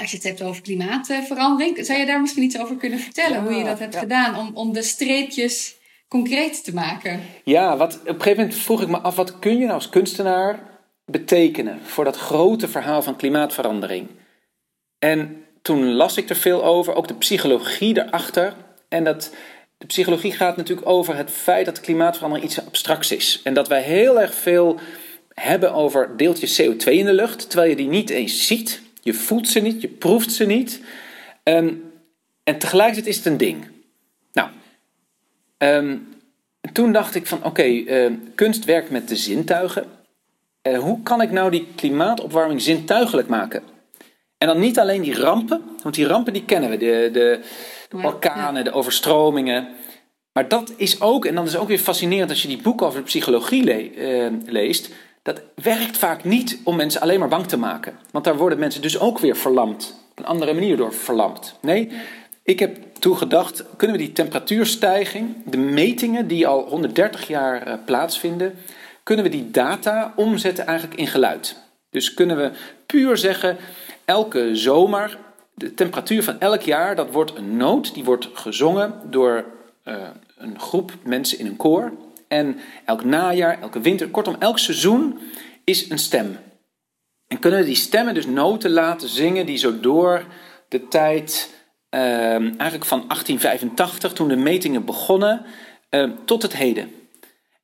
Als 0.00 0.10
je 0.10 0.16
het 0.16 0.26
hebt 0.26 0.42
over 0.42 0.62
klimaatverandering, 0.62 1.86
zou 1.86 1.98
je 1.98 2.06
daar 2.06 2.20
misschien 2.20 2.42
iets 2.42 2.58
over 2.58 2.76
kunnen 2.76 2.98
vertellen? 2.98 3.36
Ja, 3.36 3.42
hoe 3.42 3.54
je 3.54 3.64
dat 3.64 3.78
hebt 3.78 3.94
ja. 3.94 4.00
gedaan 4.00 4.36
om, 4.36 4.50
om 4.56 4.72
de 4.72 4.82
streepjes 4.82 5.76
concreet 6.08 6.64
te 6.64 6.74
maken? 6.74 7.20
Ja, 7.44 7.76
wat, 7.76 7.94
op 7.94 8.08
een 8.08 8.14
gegeven 8.14 8.42
moment 8.42 8.54
vroeg 8.54 8.82
ik 8.82 8.88
me 8.88 8.98
af, 8.98 9.16
wat 9.16 9.38
kun 9.38 9.52
je 9.52 9.64
nou 9.64 9.72
als 9.72 9.88
kunstenaar 9.88 10.77
betekenen 11.10 11.80
voor 11.82 12.04
dat 12.04 12.16
grote 12.16 12.68
verhaal 12.68 13.02
van 13.02 13.16
klimaatverandering? 13.16 14.08
En 14.98 15.44
toen 15.62 15.92
las 15.92 16.16
ik 16.16 16.28
er 16.28 16.36
veel 16.36 16.64
over, 16.64 16.94
ook 16.94 17.08
de 17.08 17.14
psychologie 17.14 17.98
erachter. 17.98 18.54
En 18.88 19.04
dat, 19.04 19.34
de 19.78 19.86
psychologie 19.86 20.32
gaat 20.32 20.56
natuurlijk 20.56 20.88
over 20.88 21.16
het 21.16 21.30
feit 21.30 21.66
dat 21.66 21.80
klimaatverandering 21.80 22.48
iets 22.48 22.66
abstracts 22.66 23.12
is. 23.12 23.40
En 23.44 23.54
dat 23.54 23.68
wij 23.68 23.82
heel 23.82 24.20
erg 24.20 24.34
veel 24.34 24.78
hebben 25.34 25.74
over 25.74 26.16
deeltjes 26.16 26.62
CO2 26.62 26.84
in 26.84 27.04
de 27.04 27.12
lucht, 27.12 27.50
terwijl 27.50 27.70
je 27.70 27.76
die 27.76 27.88
niet 27.88 28.10
eens 28.10 28.46
ziet. 28.46 28.82
Je 29.02 29.14
voelt 29.14 29.48
ze 29.48 29.60
niet, 29.60 29.80
je 29.80 29.88
proeft 29.88 30.32
ze 30.32 30.44
niet. 30.44 30.80
Um, 31.42 31.92
en 32.44 32.58
tegelijkertijd 32.58 33.06
is 33.06 33.16
het 33.16 33.26
een 33.26 33.36
ding. 33.36 33.66
Nou, 34.32 34.48
um, 35.58 36.08
toen 36.72 36.92
dacht 36.92 37.14
ik 37.14 37.26
van 37.26 37.44
oké, 37.44 37.64
uh, 37.64 38.12
kunst 38.34 38.64
werkt 38.64 38.90
met 38.90 39.08
de 39.08 39.16
zintuigen. 39.16 39.86
Uh, 40.72 40.78
hoe 40.78 41.02
kan 41.02 41.20
ik 41.20 41.30
nou 41.30 41.50
die 41.50 41.66
klimaatopwarming 41.74 42.62
zintuigelijk 42.62 43.28
maken? 43.28 43.62
En 44.38 44.48
dan 44.48 44.58
niet 44.58 44.78
alleen 44.78 45.02
die 45.02 45.20
rampen, 45.20 45.62
want 45.82 45.94
die 45.94 46.06
rampen 46.06 46.32
die 46.32 46.44
kennen 46.44 46.70
we, 46.70 46.76
de, 46.76 47.08
de, 47.12 47.40
de 47.88 48.06
orkanen, 48.06 48.64
de 48.64 48.72
overstromingen. 48.72 49.68
Maar 50.32 50.48
dat 50.48 50.72
is 50.76 51.00
ook, 51.00 51.24
en 51.24 51.34
dan 51.34 51.44
is 51.44 51.52
het 51.52 51.60
ook 51.60 51.68
weer 51.68 51.78
fascinerend 51.78 52.30
als 52.30 52.42
je 52.42 52.48
die 52.48 52.62
boeken 52.62 52.86
over 52.86 52.98
de 52.98 53.04
psychologie 53.04 53.64
le 53.64 53.94
uh, 53.94 54.32
leest. 54.46 54.90
Dat 55.22 55.42
werkt 55.54 55.96
vaak 55.96 56.24
niet 56.24 56.58
om 56.64 56.76
mensen 56.76 57.00
alleen 57.00 57.18
maar 57.18 57.28
bang 57.28 57.46
te 57.46 57.58
maken. 57.58 57.98
Want 58.10 58.24
daar 58.24 58.36
worden 58.36 58.58
mensen 58.58 58.82
dus 58.82 58.98
ook 58.98 59.18
weer 59.18 59.36
verlamd. 59.36 59.94
Op 60.10 60.18
een 60.18 60.26
andere 60.26 60.54
manier 60.54 60.76
door 60.76 60.92
verlamd. 60.92 61.54
Nee, 61.60 61.90
ik 62.42 62.58
heb 62.58 62.76
toen 62.98 63.16
gedacht, 63.16 63.64
kunnen 63.76 63.96
we 63.96 64.02
die 64.02 64.12
temperatuurstijging, 64.12 65.36
de 65.44 65.56
metingen 65.56 66.26
die 66.26 66.46
al 66.46 66.68
130 66.68 67.28
jaar 67.28 67.68
uh, 67.68 67.74
plaatsvinden, 67.84 68.54
kunnen 69.08 69.26
we 69.26 69.32
die 69.32 69.50
data 69.50 70.12
omzetten 70.16 70.66
eigenlijk 70.66 71.00
in 71.00 71.06
geluid. 71.06 71.56
Dus 71.90 72.14
kunnen 72.14 72.36
we 72.36 72.50
puur 72.86 73.16
zeggen, 73.16 73.56
elke 74.04 74.56
zomer, 74.56 75.18
de 75.54 75.74
temperatuur 75.74 76.22
van 76.22 76.40
elk 76.40 76.60
jaar, 76.60 76.96
dat 76.96 77.10
wordt 77.10 77.36
een 77.36 77.56
noot, 77.56 77.94
die 77.94 78.04
wordt 78.04 78.28
gezongen 78.32 78.94
door 79.04 79.44
uh, 79.84 79.94
een 80.36 80.60
groep 80.60 80.92
mensen 81.04 81.38
in 81.38 81.46
een 81.46 81.56
koor. 81.56 81.92
En 82.28 82.58
elk 82.84 83.04
najaar, 83.04 83.60
elke 83.60 83.80
winter, 83.80 84.08
kortom, 84.08 84.36
elk 84.38 84.58
seizoen 84.58 85.18
is 85.64 85.90
een 85.90 85.98
stem. 85.98 86.38
En 87.26 87.38
kunnen 87.38 87.60
we 87.60 87.66
die 87.66 87.74
stemmen 87.74 88.14
dus 88.14 88.26
noten 88.26 88.70
laten 88.70 89.08
zingen 89.08 89.46
die 89.46 89.58
zo 89.58 89.80
door 89.80 90.24
de 90.68 90.88
tijd, 90.88 91.54
uh, 91.90 92.00
eigenlijk 92.34 92.84
van 92.84 93.04
1885, 93.06 94.12
toen 94.12 94.28
de 94.28 94.36
metingen 94.36 94.84
begonnen, 94.84 95.44
uh, 95.90 96.10
tot 96.24 96.42
het 96.42 96.56
heden. 96.56 96.98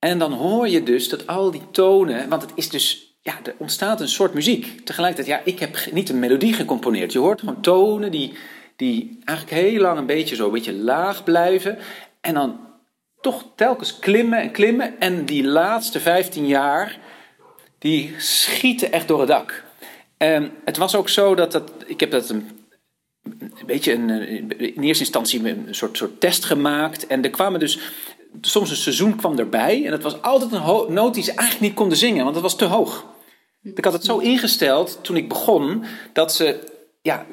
En 0.04 0.18
dan 0.18 0.32
hoor 0.32 0.68
je 0.68 0.82
dus 0.82 1.08
dat 1.08 1.26
al 1.26 1.50
die 1.50 1.70
tonen, 1.70 2.28
want 2.28 2.42
het 2.42 2.52
is 2.54 2.68
dus 2.68 3.16
ja, 3.22 3.34
er 3.42 3.54
ontstaat 3.58 4.00
een 4.00 4.08
soort 4.08 4.34
muziek. 4.34 4.80
Tegelijkertijd, 4.84 5.38
ja, 5.38 5.52
ik 5.52 5.58
heb 5.58 5.92
niet 5.92 6.08
een 6.08 6.18
melodie 6.18 6.52
gecomponeerd. 6.52 7.12
Je 7.12 7.18
hoort 7.18 7.40
gewoon 7.40 7.60
tonen 7.60 8.10
die, 8.10 8.32
die 8.76 9.18
eigenlijk 9.24 9.60
heel 9.60 9.80
lang 9.80 9.98
een 9.98 10.06
beetje 10.06 10.34
zo 10.34 10.46
een 10.46 10.52
beetje 10.52 10.74
laag 10.74 11.24
blijven. 11.24 11.78
En 12.20 12.34
dan 12.34 12.60
toch 13.20 13.44
telkens 13.56 13.98
klimmen 13.98 14.40
en 14.40 14.50
klimmen. 14.50 15.00
En 15.00 15.24
die 15.24 15.44
laatste 15.44 16.00
15 16.00 16.46
jaar, 16.46 16.98
die 17.78 18.14
schieten 18.18 18.92
echt 18.92 19.08
door 19.08 19.18
het 19.18 19.28
dak. 19.28 19.64
En 20.16 20.50
het 20.64 20.76
was 20.76 20.94
ook 20.94 21.08
zo 21.08 21.34
dat 21.34 21.52
dat, 21.52 21.72
ik 21.86 22.00
heb 22.00 22.10
dat 22.10 22.28
een, 22.28 22.48
een 23.40 23.66
beetje 23.66 23.92
een, 23.92 24.10
in 24.58 24.82
eerste 24.82 25.04
instantie 25.04 25.48
een 25.48 25.66
soort, 25.70 25.96
soort 25.96 26.20
test 26.20 26.44
gemaakt. 26.44 27.06
En 27.06 27.22
er 27.22 27.30
kwamen 27.30 27.60
dus 27.60 27.78
soms 28.40 28.70
een 28.70 28.76
seizoen 28.76 29.16
kwam 29.16 29.38
erbij. 29.38 29.84
En 29.84 29.90
dat 29.90 30.02
was 30.02 30.22
altijd 30.22 30.52
een 30.52 30.92
noot 30.92 31.14
die 31.14 31.22
ze 31.22 31.32
eigenlijk 31.32 31.60
niet 31.68 31.78
konden 31.78 31.98
zingen, 31.98 32.22
want 32.22 32.34
dat 32.34 32.42
was 32.42 32.56
te 32.56 32.64
hoog. 32.64 33.04
Ik 33.62 33.84
had 33.84 33.92
het 33.92 34.04
zo 34.04 34.18
ingesteld 34.18 34.98
toen 35.02 35.16
ik 35.16 35.28
begon 35.28 35.84
dat 36.12 36.32
ze 36.32 36.72
ja, 37.02 37.26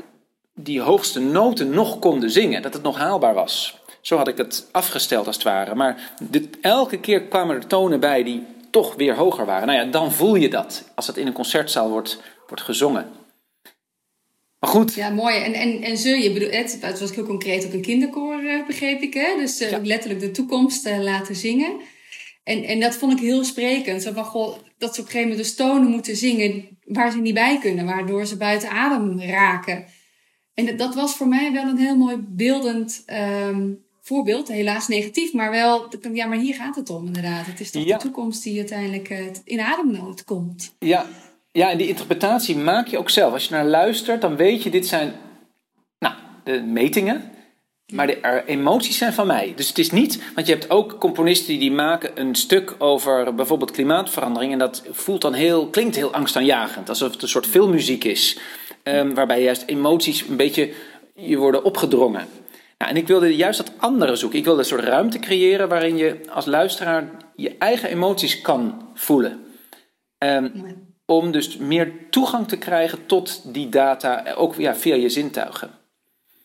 die 0.53 0.81
hoogste 0.81 1.19
noten 1.19 1.69
nog 1.69 1.99
konden 1.99 2.31
zingen, 2.31 2.61
dat 2.61 2.73
het 2.73 2.83
nog 2.83 2.97
haalbaar 2.97 3.33
was. 3.33 3.79
Zo 4.01 4.17
had 4.17 4.27
ik 4.27 4.37
het 4.37 4.67
afgesteld 4.71 5.27
als 5.27 5.35
het 5.35 5.45
ware. 5.45 5.75
Maar 5.75 6.13
dit, 6.21 6.47
elke 6.61 6.97
keer 6.99 7.21
kwamen 7.21 7.55
er 7.55 7.67
tonen 7.67 7.99
bij 7.99 8.23
die 8.23 8.45
toch 8.69 8.95
weer 8.95 9.15
hoger 9.15 9.45
waren. 9.45 9.67
Nou 9.67 9.79
ja, 9.79 9.91
dan 9.91 10.11
voel 10.11 10.35
je 10.35 10.49
dat 10.49 10.83
als 10.95 11.07
het 11.07 11.17
in 11.17 11.27
een 11.27 11.33
concertzaal 11.33 11.89
wordt, 11.89 12.21
wordt 12.47 12.63
gezongen. 12.63 13.11
Maar 14.61 14.69
goed. 14.69 14.93
Ja, 14.93 15.09
mooi. 15.09 15.35
En, 15.35 15.53
en, 15.53 15.81
en 15.81 15.97
zul 15.97 16.13
je, 16.13 16.31
bedoel, 16.31 16.49
het, 16.49 16.77
het 16.81 16.99
was 16.99 17.15
heel 17.15 17.25
concreet 17.25 17.65
ook 17.65 17.73
een 17.73 17.81
kinderkoor, 17.81 18.43
uh, 18.43 18.65
begreep 18.65 19.01
ik. 19.01 19.13
Hè? 19.13 19.35
Dus 19.37 19.57
ja. 19.57 19.79
letterlijk 19.83 20.19
de 20.19 20.31
toekomst 20.31 20.87
uh, 20.87 20.99
laten 20.99 21.35
zingen. 21.35 21.79
En, 22.43 22.63
en 22.63 22.79
dat 22.79 22.95
vond 22.95 23.11
ik 23.13 23.19
heel 23.19 23.43
sprekend. 23.43 24.01
Zo 24.01 24.11
van, 24.11 24.25
goh, 24.25 24.57
dat 24.77 24.95
ze 24.95 25.01
op 25.01 25.05
een 25.05 25.11
gegeven 25.11 25.29
moment 25.29 25.37
dus 25.37 25.55
tonen 25.55 25.89
moeten 25.89 26.15
zingen 26.15 26.77
waar 26.85 27.11
ze 27.11 27.17
niet 27.17 27.33
bij 27.33 27.57
kunnen, 27.59 27.85
waardoor 27.85 28.25
ze 28.25 28.37
buiten 28.37 28.69
adem 28.69 29.21
raken. 29.21 29.85
En 30.53 30.65
dat, 30.65 30.77
dat 30.77 30.95
was 30.95 31.15
voor 31.15 31.27
mij 31.27 31.51
wel 31.51 31.67
een 31.67 31.77
heel 31.77 31.97
mooi 31.97 32.15
beeldend 32.29 33.03
um, 33.47 33.83
voorbeeld. 34.01 34.47
Helaas 34.47 34.87
negatief, 34.87 35.33
maar 35.33 35.51
wel, 35.51 35.87
ja, 36.13 36.25
maar 36.25 36.37
hier 36.37 36.55
gaat 36.55 36.75
het 36.75 36.89
om 36.89 37.05
inderdaad. 37.05 37.45
Het 37.45 37.59
is 37.59 37.71
toch 37.71 37.83
ja. 37.83 37.97
de 37.97 38.03
toekomst 38.03 38.43
die 38.43 38.57
uiteindelijk 38.57 39.09
uh, 39.09 39.19
in 39.43 39.59
ademnood 39.59 40.23
komt. 40.23 40.75
Ja. 40.79 41.05
Ja, 41.51 41.69
en 41.69 41.77
die 41.77 41.87
interpretatie 41.87 42.57
maak 42.57 42.87
je 42.87 42.97
ook 42.97 43.09
zelf. 43.09 43.33
Als 43.33 43.45
je 43.45 43.53
naar 43.53 43.65
luistert, 43.65 44.21
dan 44.21 44.35
weet 44.35 44.63
je, 44.63 44.69
dit 44.69 44.87
zijn 44.87 45.13
nou, 45.99 46.15
de 46.43 46.61
metingen. 46.61 47.31
Maar 47.93 48.07
de 48.07 48.43
emoties 48.45 48.97
zijn 48.97 49.13
van 49.13 49.27
mij. 49.27 49.53
Dus 49.55 49.67
het 49.67 49.77
is 49.77 49.91
niet, 49.91 50.23
want 50.35 50.47
je 50.47 50.53
hebt 50.53 50.69
ook 50.69 50.99
componisten 50.99 51.59
die 51.59 51.71
maken 51.71 52.19
een 52.19 52.35
stuk 52.35 52.75
over 52.77 53.35
bijvoorbeeld 53.35 53.71
klimaatverandering. 53.71 54.51
En 54.51 54.59
dat 54.59 54.83
voelt 54.89 55.21
dan 55.21 55.33
heel, 55.33 55.67
klinkt 55.67 55.95
heel 55.95 56.13
angstaanjagend. 56.13 56.89
Alsof 56.89 57.11
het 57.11 57.21
een 57.21 57.27
soort 57.27 57.47
filmmuziek 57.47 58.03
is. 58.03 58.39
Um, 58.83 59.13
waarbij 59.13 59.43
juist 59.43 59.63
emoties 59.65 60.27
een 60.27 60.35
beetje 60.35 60.73
je 61.15 61.37
worden 61.37 61.63
opgedrongen. 61.63 62.27
Nou, 62.77 62.91
en 62.91 62.97
ik 62.97 63.07
wilde 63.07 63.35
juist 63.35 63.57
dat 63.57 63.71
andere 63.77 64.15
zoeken. 64.15 64.39
Ik 64.39 64.45
wilde 64.45 64.59
een 64.59 64.65
soort 64.65 64.83
ruimte 64.83 65.19
creëren 65.19 65.69
waarin 65.69 65.97
je 65.97 66.19
als 66.29 66.45
luisteraar 66.45 67.09
je 67.35 67.57
eigen 67.57 67.89
emoties 67.89 68.41
kan 68.41 68.89
voelen. 68.93 69.45
Um, 70.17 70.90
om 71.11 71.31
dus 71.31 71.57
meer 71.57 71.93
toegang 72.09 72.47
te 72.47 72.57
krijgen 72.57 73.05
tot 73.05 73.53
die 73.53 73.69
data, 73.69 74.33
ook 74.33 74.55
ja, 74.55 74.75
via 74.75 74.95
je 74.95 75.09
zintuigen. 75.09 75.69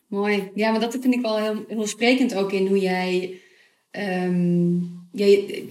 Mooi. 0.08 0.50
Ja, 0.54 0.70
maar 0.70 0.80
dat 0.80 0.96
vind 1.00 1.14
ik 1.14 1.20
wel 1.20 1.38
heel, 1.38 1.64
heel 1.68 1.86
sprekend 1.86 2.34
ook 2.34 2.52
in 2.52 2.66
hoe 2.66 2.78
jij, 2.78 3.40
um, 3.90 5.08
jij 5.12 5.64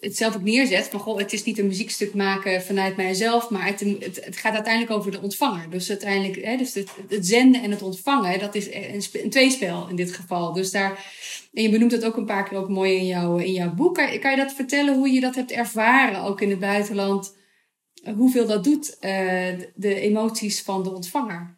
het 0.00 0.16
zelf 0.16 0.36
ook 0.36 0.42
neerzet. 0.42 0.88
Van 0.88 1.00
goh, 1.00 1.18
het 1.18 1.32
is 1.32 1.44
niet 1.44 1.58
een 1.58 1.66
muziekstuk 1.66 2.14
maken 2.14 2.62
vanuit 2.62 2.96
mijzelf, 2.96 3.50
maar 3.50 3.66
het, 3.66 3.80
het, 4.00 4.36
gaat 4.36 4.54
uiteindelijk 4.54 4.92
over 4.92 5.10
de 5.10 5.22
ontvanger. 5.22 5.70
Dus 5.70 5.88
uiteindelijk, 5.88 6.44
hè, 6.44 6.56
dus 6.56 6.74
het, 6.74 6.90
zenden 7.20 7.62
en 7.62 7.70
het 7.70 7.82
ontvangen, 7.82 8.38
dat 8.38 8.54
is 8.54 8.68
een, 8.72 9.30
tweespel 9.30 9.88
in 9.88 9.96
dit 9.96 10.12
geval. 10.12 10.52
Dus 10.52 10.70
daar, 10.70 11.06
en 11.52 11.62
je 11.62 11.70
benoemt 11.70 11.92
het 11.92 12.04
ook 12.04 12.16
een 12.16 12.24
paar 12.24 12.48
keer 12.48 12.58
ook 12.58 12.68
mooi 12.68 12.96
in, 12.96 13.06
jouw 13.06 13.36
in 13.36 13.52
jouw 13.52 13.74
boek. 13.74 13.94
Kan, 13.94 14.18
kan 14.18 14.30
je 14.30 14.36
dat 14.36 14.52
vertellen 14.52 14.94
hoe 14.94 15.10
je 15.10 15.20
dat 15.20 15.34
hebt 15.34 15.52
ervaren, 15.52 16.22
ook 16.22 16.40
in 16.40 16.50
het 16.50 16.60
buitenland? 16.60 17.40
Hoeveel 18.10 18.46
dat 18.46 18.64
doet, 18.64 18.96
uh, 19.00 19.00
de 19.74 20.00
emoties 20.00 20.62
van 20.62 20.82
de 20.82 20.90
ontvanger? 20.90 21.54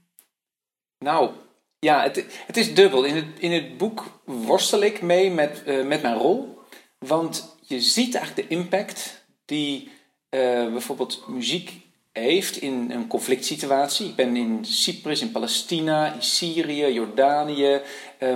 Nou, 0.99 1.31
ja, 1.79 2.03
het, 2.03 2.25
het 2.47 2.57
is 2.57 2.75
dubbel. 2.75 3.05
In 3.05 3.17
het, 3.17 3.27
in 3.39 3.53
het 3.53 3.77
boek 3.77 4.21
worstel 4.25 4.83
ik 4.83 5.03
mee 5.03 5.31
met, 5.31 5.63
uh, 5.67 5.87
met 5.87 6.03
mijn 6.03 6.17
rol. 6.17 6.59
Want 6.99 7.57
je 7.61 7.81
ziet 7.81 8.15
eigenlijk 8.15 8.49
de 8.49 8.55
impact 8.55 9.25
die 9.45 9.89
uh, 10.31 10.41
bijvoorbeeld 10.73 11.29
muziek 11.29 11.73
heeft 12.13 12.57
in 12.57 12.91
een 12.91 13.07
conflict 13.07 13.45
situatie. 13.45 14.09
Ik 14.09 14.15
ben 14.17 14.37
in 14.37 14.65
Cyprus, 14.65 15.21
in 15.21 15.31
Palestina, 15.31 16.13
in 16.13 16.23
Syrië, 16.23 16.93
Jordanië, 16.93 17.81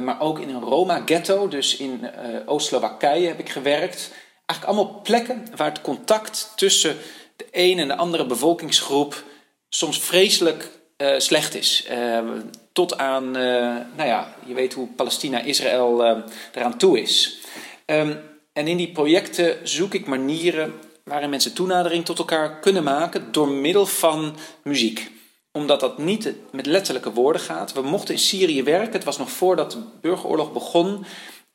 maar 0.02 0.20
ook 0.20 0.38
in 0.38 0.48
een 0.48 0.60
Roma-ghetto, 0.60 1.48
dus 1.48 1.76
in 1.76 2.10
Oost-Slowakije 2.46 3.26
heb 3.26 3.38
ik 3.38 3.48
gewerkt. 3.48 4.10
Eigenlijk 4.46 4.78
allemaal 4.78 5.00
plekken 5.00 5.46
waar 5.56 5.68
het 5.68 5.80
contact 5.80 6.52
tussen 6.56 6.96
de 7.38 7.46
een 7.50 7.78
en 7.78 7.88
de 7.88 7.96
andere 7.96 8.26
bevolkingsgroep 8.26 9.24
soms 9.68 10.00
vreselijk 10.00 10.70
slecht 11.18 11.54
is 11.54 11.86
tot 12.72 12.98
aan, 12.98 13.24
uh, 13.24 13.42
nou 13.96 14.08
ja, 14.08 14.34
je 14.46 14.54
weet 14.54 14.74
hoe 14.74 14.88
Palestina-Israël 14.88 16.22
eraan 16.52 16.78
toe 16.78 17.00
is. 17.00 17.38
Um, 17.86 18.20
en 18.52 18.66
in 18.66 18.76
die 18.76 18.92
projecten 18.92 19.68
zoek 19.68 19.94
ik 19.94 20.06
manieren 20.06 20.72
waarin 21.04 21.30
mensen 21.30 21.54
toenadering 21.54 22.04
tot 22.04 22.18
elkaar 22.18 22.60
kunnen 22.60 22.82
maken 22.82 23.32
door 23.32 23.48
middel 23.48 23.86
van 23.86 24.36
muziek. 24.62 25.10
Omdat 25.52 25.80
dat 25.80 25.98
niet 25.98 26.32
met 26.52 26.66
letterlijke 26.66 27.12
woorden 27.12 27.42
gaat. 27.42 27.72
We 27.72 27.82
mochten 27.82 28.14
in 28.14 28.20
Syrië 28.20 28.62
werken, 28.62 28.92
het 28.92 29.04
was 29.04 29.18
nog 29.18 29.30
voordat 29.30 29.70
de 29.70 29.82
burgeroorlog 30.00 30.52
begon. 30.52 30.88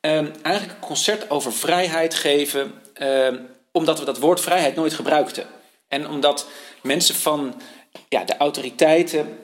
Um, 0.00 0.30
eigenlijk 0.42 0.78
een 0.80 0.86
concert 0.86 1.30
over 1.30 1.52
vrijheid 1.52 2.14
geven, 2.14 2.72
um, 3.02 3.46
omdat 3.72 3.98
we 3.98 4.04
dat 4.04 4.18
woord 4.18 4.40
vrijheid 4.40 4.74
nooit 4.74 4.94
gebruikten. 4.94 5.46
En 5.88 6.08
omdat 6.08 6.48
mensen 6.82 7.14
van 7.14 7.60
ja, 8.08 8.24
de 8.24 8.36
autoriteiten 8.36 9.38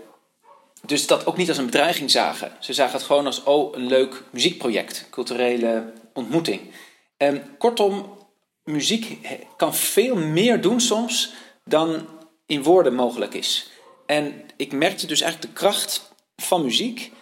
dus 0.87 1.07
dat 1.07 1.26
ook 1.26 1.37
niet 1.37 1.48
als 1.48 1.59
een 1.59 1.64
bedreiging 1.64 2.11
zagen. 2.11 2.53
Ze 2.59 2.72
zagen 2.72 2.92
het 2.92 3.03
gewoon 3.03 3.26
als 3.26 3.42
oh, 3.42 3.76
een 3.76 3.87
leuk 3.87 4.22
muziekproject, 4.31 5.07
culturele 5.11 5.92
ontmoeting. 6.12 6.61
En 7.16 7.57
kortom, 7.59 8.18
muziek 8.64 9.29
kan 9.57 9.74
veel 9.74 10.16
meer 10.16 10.61
doen 10.61 10.81
soms 10.81 11.33
dan 11.64 12.07
in 12.46 12.62
woorden 12.62 12.94
mogelijk 12.94 13.35
is. 13.35 13.70
En 14.07 14.42
ik 14.57 14.72
merkte 14.72 15.07
dus 15.07 15.20
eigenlijk 15.20 15.53
de 15.53 15.61
kracht 15.61 16.12
van 16.37 16.62
muziek. 16.62 17.12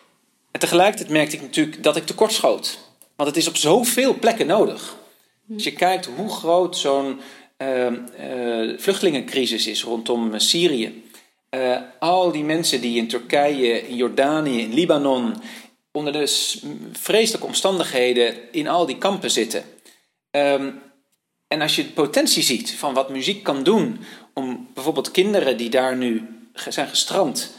En 0.51 0.61
tegelijkertijd 0.61 1.11
merkte 1.11 1.37
ik 1.37 1.43
natuurlijk 1.43 1.83
dat 1.83 1.97
ik 1.97 2.07
tekortschoot. 2.07 2.79
Want 3.17 3.29
het 3.29 3.39
is 3.39 3.49
op 3.49 3.57
zoveel 3.57 4.15
plekken 4.15 4.47
nodig. 4.47 4.97
Als 5.55 5.65
je 5.65 5.73
kijkt 5.73 6.07
hoe 6.07 6.31
groot 6.31 6.77
zo'n 6.77 7.21
vluchtelingencrisis 8.77 9.67
is 9.67 9.83
rondom 9.85 10.39
Syrië 10.39 11.09
uh, 11.51 11.77
al 11.99 12.33
die 12.33 12.45
mensen 12.45 12.81
die 12.81 12.97
in 12.97 13.09
Turkije, 13.09 13.89
in 13.89 13.97
Jordanië, 13.97 14.61
in 14.61 14.75
Libanon, 14.75 15.43
onder 15.93 16.13
de 16.13 16.27
vreselijke 16.93 17.47
omstandigheden 17.47 18.53
in 18.53 18.69
al 18.69 18.87
die 18.87 18.99
kampen 18.99 19.31
zitten. 19.31 19.65
Um, 20.31 20.83
en 21.49 21.61
als 21.61 21.77
je 21.77 21.83
de 21.83 21.93
potentie 21.93 22.43
ziet 22.43 22.75
van 22.75 22.95
wat 22.95 23.11
muziek 23.11 23.43
kan 23.43 23.63
doen 23.63 24.01
om 24.35 24.69
bijvoorbeeld 24.75 25.11
kinderen 25.11 25.57
die 25.57 25.71
daar 25.71 25.97
nu 25.97 26.29
zijn 26.69 26.89
gestrand 26.89 27.57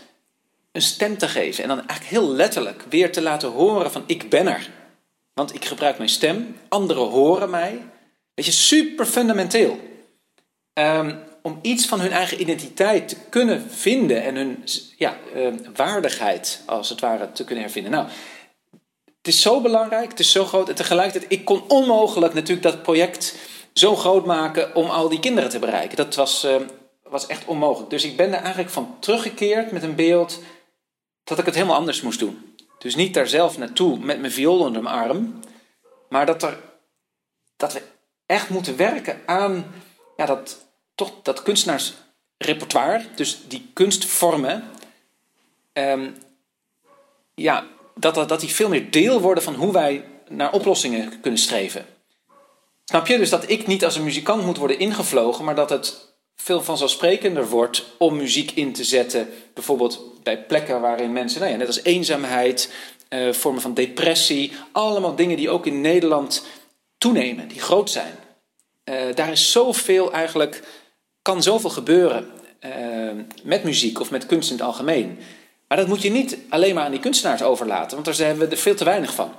een 0.72 0.82
stem 0.82 1.18
te 1.18 1.28
geven 1.28 1.64
en 1.64 1.70
dan 1.70 1.88
eigenlijk 1.88 2.10
heel 2.10 2.30
letterlijk 2.30 2.84
weer 2.90 3.12
te 3.12 3.22
laten 3.22 3.50
horen 3.50 3.92
van 3.92 4.04
ik 4.06 4.30
ben 4.30 4.48
er. 4.48 4.70
Want 5.34 5.56
ik 5.56 5.66
gebruik 5.66 5.98
mijn 5.98 6.10
stem, 6.10 6.56
anderen 6.68 7.08
horen 7.08 7.50
mij. 7.50 7.82
Weet 8.34 8.46
je, 8.46 8.52
super 8.52 9.06
fundamenteel. 9.06 9.80
Um, 10.80 11.28
om 11.42 11.60
iets 11.62 11.86
van 11.86 12.00
hun 12.00 12.12
eigen 12.12 12.42
identiteit 12.42 13.08
te 13.08 13.16
kunnen 13.30 13.72
vinden 13.72 14.24
en 14.24 14.36
hun 14.36 14.64
ja, 14.98 15.18
uh, 15.36 15.54
waardigheid, 15.76 16.64
als 16.66 16.90
het 16.90 17.00
ware, 17.00 17.32
te 17.32 17.44
kunnen 17.44 17.64
hervinden. 17.64 17.92
Nou, 17.92 18.08
het 19.18 19.28
is 19.28 19.42
zo 19.42 19.62
belangrijk, 19.62 20.10
het 20.10 20.20
is 20.20 20.32
zo 20.32 20.46
groot 20.46 20.70
en 20.70 20.76
tegelijkertijd, 20.76 21.32
ik 21.32 21.46
kon 21.46 21.64
onmogelijk 21.68 22.34
natuurlijk 22.34 22.62
dat 22.62 22.82
project 22.84 23.36
zo 23.74 23.96
groot 23.96 24.26
maken 24.26 24.76
om 24.76 24.90
al 24.90 25.10
die 25.10 25.20
kinderen 25.20 25.50
te 25.50 25.60
bereiken. 25.60 25.98
Dat 25.98 26.16
was, 26.16 26.46
uh, 26.46 26.56
was 27.04 27.28
echt 27.28 27.46
onmogelijk. 27.46 27.90
Dus 27.90 28.04
ik 28.04 28.18
ben 28.18 28.34
er 28.34 28.42
eigenlijk 28.42 28.70
van 28.70 28.96
teruggekeerd 29.00 29.72
met 29.72 29.84
een 29.84 29.96
beeld 29.96 30.40
dat 31.24 31.40
ik 31.40 31.46
het 31.46 31.56
helemaal 31.56 31.78
anders 31.78 32.02
moest 32.02 32.20
doen. 32.20 32.56
Dus 32.78 32.96
niet 32.96 33.14
daar 33.14 33.28
zelf 33.28 33.58
naartoe 33.58 34.00
met 34.00 34.20
mijn 34.20 34.32
viool 34.32 34.60
onder 34.60 34.84
mijn 34.84 34.96
arm, 34.96 35.40
maar 36.10 36.26
dat, 36.26 36.44
er, 36.44 36.58
dat 37.58 37.74
we 37.74 37.82
echt 38.26 38.50
moeten 38.50 38.78
werken 38.78 39.22
aan 39.26 39.74
ja, 40.18 40.26
dat, 40.26 40.69
toch 41.00 41.12
dat 41.24 41.44
kunstenaarsrepertoire, 41.44 43.06
dus 43.16 43.40
die 43.48 43.70
kunstvormen, 43.74 44.70
um, 45.74 46.16
ja, 47.36 47.68
dat, 47.96 48.16
dat, 48.16 48.30
dat 48.30 48.40
die 48.40 48.50
veel 48.50 48.70
meer 48.70 48.92
deel 48.92 49.22
worden 49.22 49.44
van 49.44 49.56
hoe 49.56 49.74
wij 49.74 50.06
naar 50.28 50.54
oplossingen 50.54 51.20
kunnen 51.22 51.40
streven. 51.40 51.86
Snap 52.86 53.08
je? 53.08 53.18
Dus 53.18 53.30
dat 53.30 53.50
ik 53.50 53.68
niet 53.68 53.86
als 53.86 53.96
een 53.96 54.04
muzikant 54.04 54.46
moet 54.46 54.58
worden 54.58 54.80
ingevlogen, 54.80 55.46
maar 55.46 55.56
dat 55.56 55.70
het 55.70 56.14
veel 56.36 56.62
vanzelfsprekender 56.64 57.48
wordt 57.48 57.86
om 57.98 58.16
muziek 58.16 58.52
in 58.52 58.74
te 58.74 58.84
zetten. 58.84 59.30
Bijvoorbeeld 59.54 60.24
bij 60.24 60.44
plekken 60.44 60.82
waarin 60.82 61.14
mensen, 61.14 61.40
nou 61.40 61.52
ja, 61.52 61.58
net 61.58 61.68
als 61.68 61.84
eenzaamheid, 61.84 62.72
uh, 63.10 63.34
vormen 63.34 63.62
van 63.62 63.74
depressie, 63.74 64.52
allemaal 64.72 65.16
dingen 65.16 65.38
die 65.38 65.50
ook 65.50 65.66
in 65.66 65.82
Nederland 65.82 66.46
toenemen, 66.98 67.48
die 67.48 67.62
groot 67.62 67.90
zijn. 67.90 68.14
Uh, 68.90 69.16
daar 69.16 69.32
is 69.32 69.52
zoveel 69.52 70.12
eigenlijk 70.14 70.64
kan 71.30 71.44
zoveel 71.44 71.70
gebeuren 71.70 72.26
uh, 72.66 73.12
met 73.44 73.64
muziek 73.64 74.00
of 74.00 74.12
met 74.12 74.26
kunst 74.26 74.50
in 74.50 74.56
het 74.56 74.66
algemeen. 74.66 75.18
Maar 75.68 75.78
dat 75.78 75.88
moet 75.88 76.02
je 76.02 76.12
niet 76.12 76.38
alleen 76.50 76.76
maar 76.76 76.84
aan 76.84 76.92
die 76.92 77.00
kunstenaars 77.00 77.42
overlaten, 77.42 78.04
want 78.04 78.06
daar 78.06 78.28
hebben 78.28 78.48
we 78.48 78.56
er 78.56 78.62
veel 78.62 78.76
te 78.76 78.84
weinig 78.84 79.14
van. 79.14 79.32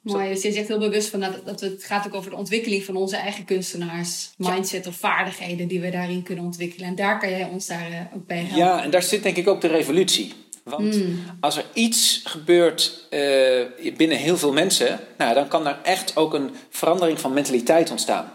Mooi, 0.00 0.28
dus 0.28 0.42
je 0.42 0.52
zegt 0.52 0.68
heel 0.68 0.78
bewust 0.78 1.08
van 1.08 1.20
dat, 1.20 1.46
dat 1.46 1.60
het 1.60 1.84
gaat 1.84 2.06
ook 2.06 2.14
over 2.14 2.30
de 2.30 2.36
ontwikkeling 2.36 2.84
van 2.84 2.96
onze 2.96 3.16
eigen 3.16 3.44
kunstenaars, 3.44 4.30
mindset 4.36 4.86
of 4.86 4.96
vaardigheden 4.96 5.68
die 5.68 5.80
we 5.80 5.90
daarin 5.90 6.22
kunnen 6.22 6.44
ontwikkelen. 6.44 6.88
En 6.88 6.94
daar 6.94 7.18
kan 7.18 7.30
jij 7.30 7.48
ons 7.52 7.66
daar 7.66 7.90
uh, 7.90 8.00
ook 8.14 8.26
bij 8.26 8.38
helpen. 8.38 8.56
Ja, 8.56 8.82
en 8.82 8.90
daar 8.90 9.02
zit 9.02 9.22
denk 9.22 9.36
ik 9.36 9.48
ook 9.48 9.60
de 9.60 9.68
revolutie. 9.68 10.34
Want 10.64 10.94
hmm. 10.94 11.22
als 11.40 11.56
er 11.56 11.64
iets 11.72 12.20
gebeurt 12.24 13.06
uh, 13.10 13.96
binnen 13.96 14.18
heel 14.18 14.36
veel 14.36 14.52
mensen, 14.52 15.00
nou, 15.18 15.34
dan 15.34 15.48
kan 15.48 15.66
er 15.66 15.78
echt 15.82 16.16
ook 16.16 16.34
een 16.34 16.50
verandering 16.70 17.20
van 17.20 17.32
mentaliteit 17.32 17.90
ontstaan. 17.90 18.32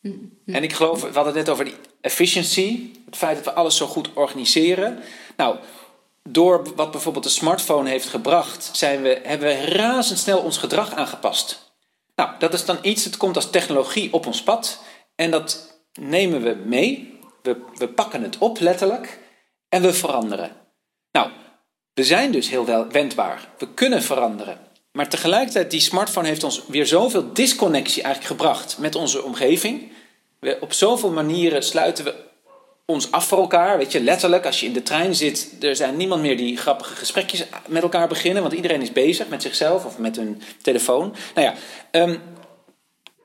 Hmm. 0.00 0.32
En 0.46 0.62
ik 0.62 0.72
geloof, 0.72 1.00
we 1.00 1.06
hadden 1.06 1.34
het 1.34 1.34
net 1.34 1.48
over 1.48 1.64
die 1.64 1.74
efficiency, 2.00 2.90
het 3.06 3.16
feit 3.16 3.36
dat 3.36 3.44
we 3.44 3.52
alles 3.52 3.76
zo 3.76 3.86
goed 3.86 4.10
organiseren. 4.14 4.98
Nou, 5.36 5.56
door 6.22 6.74
wat 6.74 6.90
bijvoorbeeld 6.90 7.24
de 7.24 7.30
smartphone 7.30 7.88
heeft 7.88 8.08
gebracht, 8.08 8.70
zijn 8.72 9.02
we, 9.02 9.20
hebben 9.22 9.48
we 9.48 9.64
razendsnel 9.64 10.38
ons 10.40 10.56
gedrag 10.56 10.94
aangepast. 10.94 11.72
Nou, 12.14 12.30
dat 12.38 12.54
is 12.54 12.64
dan 12.64 12.78
iets, 12.82 13.04
het 13.04 13.16
komt 13.16 13.36
als 13.36 13.50
technologie 13.50 14.12
op 14.12 14.26
ons 14.26 14.42
pad 14.42 14.82
en 15.14 15.30
dat 15.30 15.78
nemen 16.00 16.42
we 16.42 16.62
mee. 16.64 17.18
We, 17.42 17.56
we 17.74 17.88
pakken 17.88 18.22
het 18.22 18.38
op 18.38 18.60
letterlijk 18.60 19.18
en 19.68 19.82
we 19.82 19.92
veranderen. 19.92 20.56
Nou, 21.12 21.30
we 21.94 22.04
zijn 22.04 22.32
dus 22.32 22.48
heel 22.48 22.64
wel 22.64 22.88
wendbaar. 22.88 23.48
We 23.58 23.74
kunnen 23.74 24.02
veranderen. 24.02 24.58
Maar 24.92 25.08
tegelijkertijd, 25.08 25.70
die 25.70 25.80
smartphone 25.80 26.26
heeft 26.26 26.44
ons 26.44 26.62
weer 26.66 26.86
zoveel 26.86 27.32
disconnectie 27.32 28.02
eigenlijk 28.02 28.34
gebracht 28.34 28.78
met 28.78 28.94
onze 28.94 29.22
omgeving. 29.22 29.92
We, 30.40 30.56
op 30.60 30.72
zoveel 30.72 31.10
manieren 31.10 31.62
sluiten 31.62 32.04
we 32.04 32.14
ons 32.84 33.12
af 33.12 33.26
voor 33.26 33.38
elkaar. 33.38 33.78
Weet 33.78 33.92
je, 33.92 34.00
letterlijk, 34.00 34.46
als 34.46 34.60
je 34.60 34.66
in 34.66 34.72
de 34.72 34.82
trein 34.82 35.14
zit, 35.14 35.56
er 35.60 35.76
zijn 35.76 35.96
niemand 35.96 36.22
meer 36.22 36.36
die 36.36 36.56
grappige 36.56 36.94
gesprekjes 36.94 37.44
met 37.66 37.82
elkaar 37.82 38.08
beginnen, 38.08 38.42
want 38.42 38.54
iedereen 38.54 38.82
is 38.82 38.92
bezig 38.92 39.28
met 39.28 39.42
zichzelf 39.42 39.84
of 39.84 39.98
met 39.98 40.16
hun 40.16 40.42
telefoon. 40.62 41.14
Nou 41.34 41.46
ja, 41.46 41.54
ehm, 41.90 42.16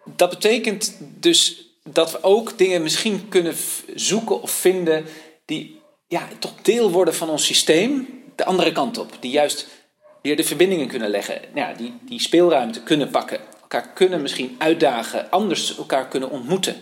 dat 0.06 0.30
betekent 0.30 0.98
dus 1.00 1.70
dat 1.84 2.12
we 2.12 2.24
ook 2.24 2.58
dingen 2.58 2.82
misschien 2.82 3.30
kunnen 3.30 3.56
zoeken 3.96 4.42
of 4.42 4.52
vinden 4.52 5.06
die 5.46 5.82
ja, 6.08 6.28
toch 6.40 6.54
deel 6.62 6.92
worden 6.92 7.16
van 7.16 7.30
ons 7.30 7.46
systeem, 7.46 8.08
de 8.36 8.46
andere 8.46 8.72
kant 8.72 8.98
op. 8.98 9.12
Die 9.20 9.32
juist 9.32 9.68
weer 10.22 10.36
de 10.36 10.44
verbindingen 10.44 10.88
kunnen 10.88 11.10
leggen, 11.10 11.42
ja, 11.54 11.74
die, 11.74 11.94
die 12.02 12.20
speelruimte 12.20 12.84
kunnen 12.84 13.10
pakken, 13.10 13.40
elkaar 13.62 13.90
kunnen 13.94 14.22
misschien 14.22 14.56
uitdagen, 14.58 15.32
anders 15.32 15.78
elkaar 15.78 16.08
kunnen 16.08 16.30
ontmoeten, 16.30 16.76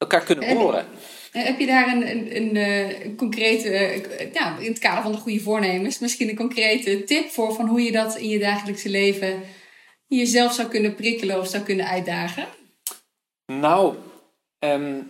elkaar 0.00 0.24
kunnen 0.24 0.56
horen. 0.56 0.86
En 1.32 1.44
heb 1.44 1.58
je 1.58 1.66
daar 1.66 1.88
een, 1.88 2.10
een, 2.10 2.36
een, 2.36 2.56
eh, 2.56 3.04
een 3.04 3.16
concrete, 3.16 3.68
eh, 3.68 4.32
ja, 4.32 4.58
in 4.58 4.70
het 4.70 4.78
kader 4.78 5.02
van 5.02 5.12
de 5.12 5.18
goede 5.18 5.40
voornemens, 5.40 5.98
misschien 5.98 6.28
een 6.28 6.36
concrete 6.36 7.04
tip 7.04 7.30
voor 7.30 7.54
van 7.54 7.66
hoe 7.66 7.82
je 7.82 7.92
dat 7.92 8.16
in 8.16 8.28
je 8.28 8.38
dagelijkse 8.38 8.88
leven 8.88 9.42
jezelf 10.06 10.52
zou 10.52 10.68
kunnen 10.68 10.94
prikkelen 10.94 11.38
of 11.38 11.48
zou 11.48 11.62
kunnen 11.62 11.86
uitdagen? 11.86 12.46
Nou, 13.46 13.94
ehm, 14.58 15.00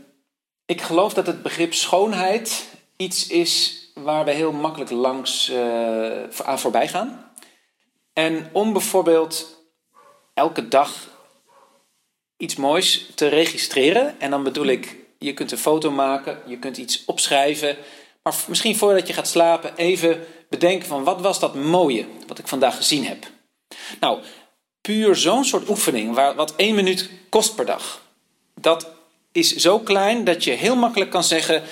ik 0.66 0.80
geloof 0.80 1.14
dat 1.14 1.26
het 1.26 1.42
begrip 1.42 1.74
schoonheid 1.74 2.68
iets 2.96 3.26
is 3.26 3.84
waar 3.94 4.24
we 4.24 4.30
heel 4.30 4.52
makkelijk 4.52 4.90
langs 4.90 5.50
uh, 5.50 6.22
aan 6.44 6.58
voorbij 6.58 6.88
gaan. 6.88 7.32
En 8.12 8.48
om 8.52 8.72
bijvoorbeeld 8.72 9.64
elke 10.34 10.68
dag 10.68 11.09
iets 12.40 12.56
moois 12.56 13.06
te 13.14 13.26
registreren, 13.26 14.20
en 14.20 14.30
dan 14.30 14.42
bedoel 14.42 14.66
ik, 14.66 14.96
je 15.18 15.34
kunt 15.34 15.52
een 15.52 15.58
foto 15.58 15.90
maken, 15.90 16.38
je 16.46 16.58
kunt 16.58 16.76
iets 16.76 17.02
opschrijven, 17.06 17.76
maar 18.22 18.34
misschien 18.48 18.76
voordat 18.76 19.06
je 19.06 19.12
gaat 19.12 19.28
slapen 19.28 19.76
even 19.76 20.26
bedenken 20.48 20.88
van 20.88 21.04
wat 21.04 21.20
was 21.20 21.40
dat 21.40 21.54
mooie 21.54 22.06
wat 22.26 22.38
ik 22.38 22.48
vandaag 22.48 22.76
gezien 22.76 23.04
heb. 23.04 23.26
Nou, 24.00 24.20
puur 24.80 25.16
zo'n 25.16 25.44
soort 25.44 25.68
oefening, 25.68 26.14
waar, 26.14 26.34
wat 26.34 26.56
één 26.56 26.74
minuut 26.74 27.10
kost 27.28 27.54
per 27.54 27.66
dag, 27.66 28.02
dat 28.54 28.88
is 29.32 29.56
zo 29.56 29.78
klein 29.78 30.24
dat 30.24 30.44
je 30.44 30.50
heel 30.50 30.76
makkelijk 30.76 31.10
kan 31.10 31.24
zeggen, 31.24 31.62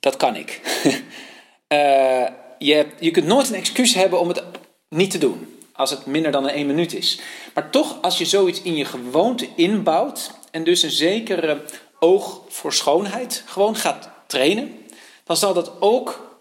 dat 0.00 0.16
kan 0.16 0.36
ik. 0.36 0.60
uh, 0.84 2.26
je, 2.68 2.86
je 3.00 3.10
kunt 3.10 3.26
nooit 3.26 3.48
een 3.48 3.54
excuus 3.54 3.94
hebben 3.94 4.20
om 4.20 4.28
het 4.28 4.42
niet 4.88 5.10
te 5.10 5.18
doen, 5.18 5.55
als 5.76 5.90
het 5.90 6.06
minder 6.06 6.30
dan 6.30 6.44
een 6.44 6.54
één 6.54 6.66
minuut 6.66 6.92
is. 6.92 7.20
Maar 7.54 7.70
toch, 7.70 8.02
als 8.02 8.18
je 8.18 8.24
zoiets 8.24 8.62
in 8.62 8.76
je 8.76 8.84
gewoonte 8.84 9.48
inbouwt 9.56 10.30
en 10.50 10.64
dus 10.64 10.82
een 10.82 10.90
zekere 10.90 11.64
oog 11.98 12.40
voor 12.48 12.72
schoonheid 12.72 13.42
gewoon 13.46 13.76
gaat 13.76 14.10
trainen, 14.26 14.86
dan 15.24 15.36
zal 15.36 15.54
dat 15.54 15.72
ook 15.80 16.38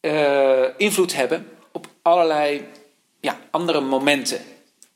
uh, 0.00 0.64
invloed 0.76 1.14
hebben 1.14 1.48
op 1.72 1.86
allerlei 2.02 2.64
ja, 3.20 3.38
andere 3.50 3.80
momenten. 3.80 4.40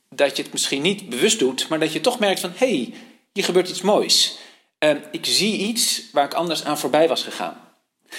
Dat 0.09 0.37
je 0.37 0.43
het 0.43 0.51
misschien 0.51 0.81
niet 0.81 1.09
bewust 1.09 1.39
doet, 1.39 1.67
maar 1.67 1.79
dat 1.79 1.93
je 1.93 2.01
toch 2.01 2.19
merkt 2.19 2.39
van 2.39 2.51
hé, 2.55 2.67
hey, 2.67 2.93
hier 3.33 3.43
gebeurt 3.43 3.69
iets 3.69 3.81
moois. 3.81 4.37
Uh, 4.79 4.91
ik 5.11 5.25
zie 5.25 5.57
iets 5.57 6.03
waar 6.11 6.25
ik 6.25 6.33
anders 6.33 6.63
aan 6.63 6.77
voorbij 6.77 7.07
was 7.07 7.23
gegaan. 7.23 7.61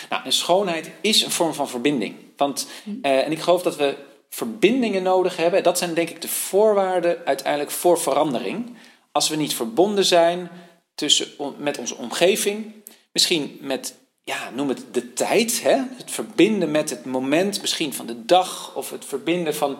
Nou, 0.08 0.24
en 0.24 0.32
schoonheid 0.32 0.90
is 1.00 1.22
een 1.22 1.30
vorm 1.30 1.54
van 1.54 1.68
verbinding. 1.68 2.14
Want, 2.36 2.66
uh, 2.84 3.26
en 3.26 3.32
ik 3.32 3.40
geloof 3.40 3.62
dat 3.62 3.76
we 3.76 3.96
verbindingen 4.34 5.02
nodig 5.02 5.36
hebben. 5.36 5.62
Dat 5.62 5.78
zijn 5.78 5.94
denk 5.94 6.10
ik 6.10 6.20
de 6.20 6.28
voorwaarden 6.28 7.18
uiteindelijk 7.24 7.70
voor 7.70 8.00
verandering. 8.00 8.76
Als 9.12 9.28
we 9.28 9.36
niet 9.36 9.54
verbonden 9.54 10.04
zijn 10.04 10.50
tussen, 10.94 11.28
met 11.58 11.78
onze 11.78 11.96
omgeving, 11.96 12.72
misschien 13.12 13.58
met, 13.60 13.94
ja, 14.24 14.50
noem 14.54 14.68
het 14.68 14.84
de 14.92 15.12
tijd, 15.12 15.62
hè? 15.62 15.76
het 15.96 16.10
verbinden 16.10 16.70
met 16.70 16.90
het 16.90 17.04
moment 17.04 17.60
misschien 17.60 17.94
van 17.94 18.06
de 18.06 18.24
dag, 18.24 18.74
of 18.74 18.90
het 18.90 19.04
verbinden 19.04 19.54
van 19.54 19.70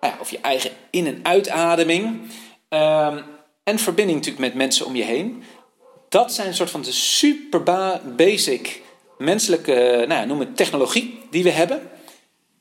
nou 0.00 0.12
ja, 0.12 0.20
of 0.20 0.30
je 0.30 0.38
eigen 0.40 0.70
in- 0.90 1.06
en 1.06 1.20
uitademing. 1.22 2.20
Um, 2.68 3.24
en 3.64 3.78
verbinding 3.78 4.18
natuurlijk 4.18 4.46
met 4.46 4.54
mensen 4.54 4.86
om 4.86 4.96
je 4.96 5.02
heen. 5.02 5.42
Dat 6.08 6.32
zijn 6.32 6.46
een 6.46 6.54
soort 6.54 6.70
van 6.70 6.82
de 6.82 6.92
super 6.92 7.62
basic 8.16 8.82
menselijke, 9.18 10.04
nou 10.08 10.20
ja, 10.20 10.24
noem 10.24 10.40
het 10.40 10.56
technologie 10.56 11.20
die 11.30 11.42
we 11.42 11.50
hebben. 11.50 11.90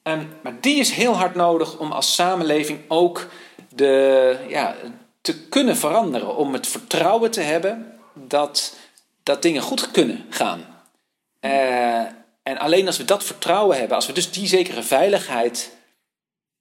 Um, 0.03 0.29
maar 0.41 0.61
die 0.61 0.79
is 0.79 0.91
heel 0.91 1.13
hard 1.13 1.35
nodig 1.35 1.77
om 1.79 1.91
als 1.91 2.15
samenleving 2.15 2.79
ook 2.87 3.27
de, 3.69 4.37
ja, 4.47 4.75
te 5.21 5.47
kunnen 5.47 5.77
veranderen. 5.77 6.35
Om 6.35 6.53
het 6.53 6.67
vertrouwen 6.67 7.31
te 7.31 7.41
hebben 7.41 7.99
dat, 8.13 8.75
dat 9.23 9.41
dingen 9.41 9.61
goed 9.61 9.91
kunnen 9.91 10.25
gaan. 10.29 10.65
Uh, 11.41 12.05
en 12.43 12.57
alleen 12.57 12.87
als 12.87 12.97
we 12.97 13.05
dat 13.05 13.23
vertrouwen 13.23 13.77
hebben, 13.77 13.95
als 13.95 14.07
we 14.07 14.13
dus 14.13 14.31
die 14.31 14.47
zekere 14.47 14.83
veiligheid 14.83 15.75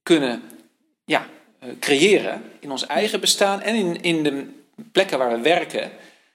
kunnen 0.03 0.43
ja, 1.05 1.27
eh, 1.59 1.69
creëren 1.81 2.43
in 2.61 2.71
ons 2.71 2.87
eigen 2.87 3.21
bestaan 3.21 3.61
en 3.61 3.75
in, 3.75 4.03
in 4.03 4.23
de 4.23 4.47
plekken 4.93 5.19
waar 5.19 5.33
we 5.33 5.41
werken, 5.41 5.91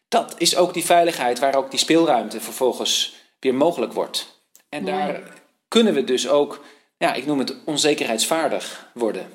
dat 0.08 0.36
is 0.38 0.56
ook 0.56 0.74
die 0.74 0.86
veiligheid 0.86 1.40
waar 1.40 1.56
ook 1.56 1.70
die 1.70 1.80
speelruimte 1.80 2.42
vervolgens 2.42 3.16
weer 3.40 3.56
mogelijk 3.56 3.94
wordt. 3.94 4.42
En 4.70 4.86
daar 4.86 5.22
kunnen 5.68 5.94
we 5.94 6.04
dus 6.04 6.28
ook, 6.28 6.64
ja, 6.98 7.14
ik 7.14 7.26
noem 7.26 7.40
het 7.40 7.56
onzekerheidsvaardig 7.66 8.92
worden. 8.94 9.28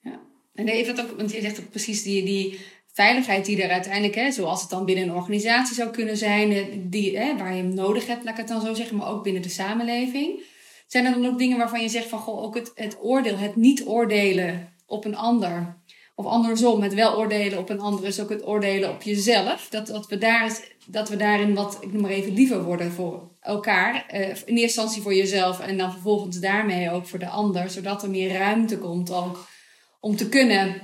Ja. 0.00 0.20
En 0.54 0.68
even 0.68 1.00
ook, 1.00 1.16
want 1.16 1.32
je 1.32 1.40
zegt 1.40 1.60
ook 1.60 1.70
precies 1.70 2.02
die, 2.02 2.24
die 2.24 2.60
veiligheid 2.92 3.44
die 3.44 3.62
er 3.62 3.70
uiteindelijk, 3.70 4.14
hè, 4.14 4.30
zoals 4.30 4.60
het 4.60 4.70
dan 4.70 4.84
binnen 4.84 5.04
een 5.04 5.14
organisatie 5.14 5.74
zou 5.74 5.90
kunnen 5.90 6.16
zijn, 6.16 6.52
eh, 6.52 6.64
die, 6.76 7.18
hè, 7.18 7.36
waar 7.36 7.54
je 7.54 7.62
hem 7.62 7.74
nodig 7.74 8.06
hebt, 8.06 8.24
laat 8.24 8.32
ik 8.32 8.38
het 8.38 8.48
dan 8.48 8.60
zo 8.60 8.74
zeggen, 8.74 8.96
maar 8.96 9.08
ook 9.08 9.22
binnen 9.22 9.42
de 9.42 9.48
samenleving. 9.48 10.42
Zijn 10.86 11.04
er 11.04 11.12
dan 11.12 11.26
ook 11.26 11.38
dingen 11.38 11.58
waarvan 11.58 11.82
je 11.82 11.88
zegt 11.88 12.08
van 12.08 12.18
goh, 12.18 12.42
ook 12.42 12.54
het, 12.54 12.72
het 12.74 12.98
oordeel, 13.00 13.36
het 13.36 13.56
niet 13.56 13.86
oordelen 13.86 14.72
op 14.86 15.04
een 15.04 15.16
ander. 15.16 15.76
Of 16.14 16.26
andersom, 16.26 16.82
het 16.82 16.94
wel 16.94 17.16
oordelen 17.16 17.58
op 17.58 17.70
een 17.70 17.80
ander 17.80 18.04
is 18.04 18.20
ook 18.20 18.28
het 18.28 18.46
oordelen 18.46 18.90
op 18.90 19.02
jezelf. 19.02 19.68
Dat, 19.70 19.86
dat, 19.86 20.06
we, 20.06 20.18
daar, 20.18 20.60
dat 20.86 21.08
we 21.08 21.16
daarin 21.16 21.54
wat, 21.54 21.78
ik 21.80 21.92
noem 21.92 22.02
maar 22.02 22.10
even, 22.10 22.34
liever 22.34 22.64
worden 22.64 22.92
voor 22.92 23.27
elkaar. 23.40 24.06
Uh, 24.14 24.20
in 24.20 24.28
eerste 24.28 24.60
instantie 24.60 25.02
voor 25.02 25.14
jezelf 25.14 25.60
en 25.60 25.78
dan 25.78 25.92
vervolgens 25.92 26.38
daarmee 26.38 26.90
ook 26.90 27.06
voor 27.06 27.18
de 27.18 27.28
ander. 27.28 27.70
Zodat 27.70 28.02
er 28.02 28.10
meer 28.10 28.32
ruimte 28.32 28.78
komt 28.78 29.12
ook 29.12 29.46
om 30.00 30.16
te 30.16 30.28
kunnen 30.28 30.80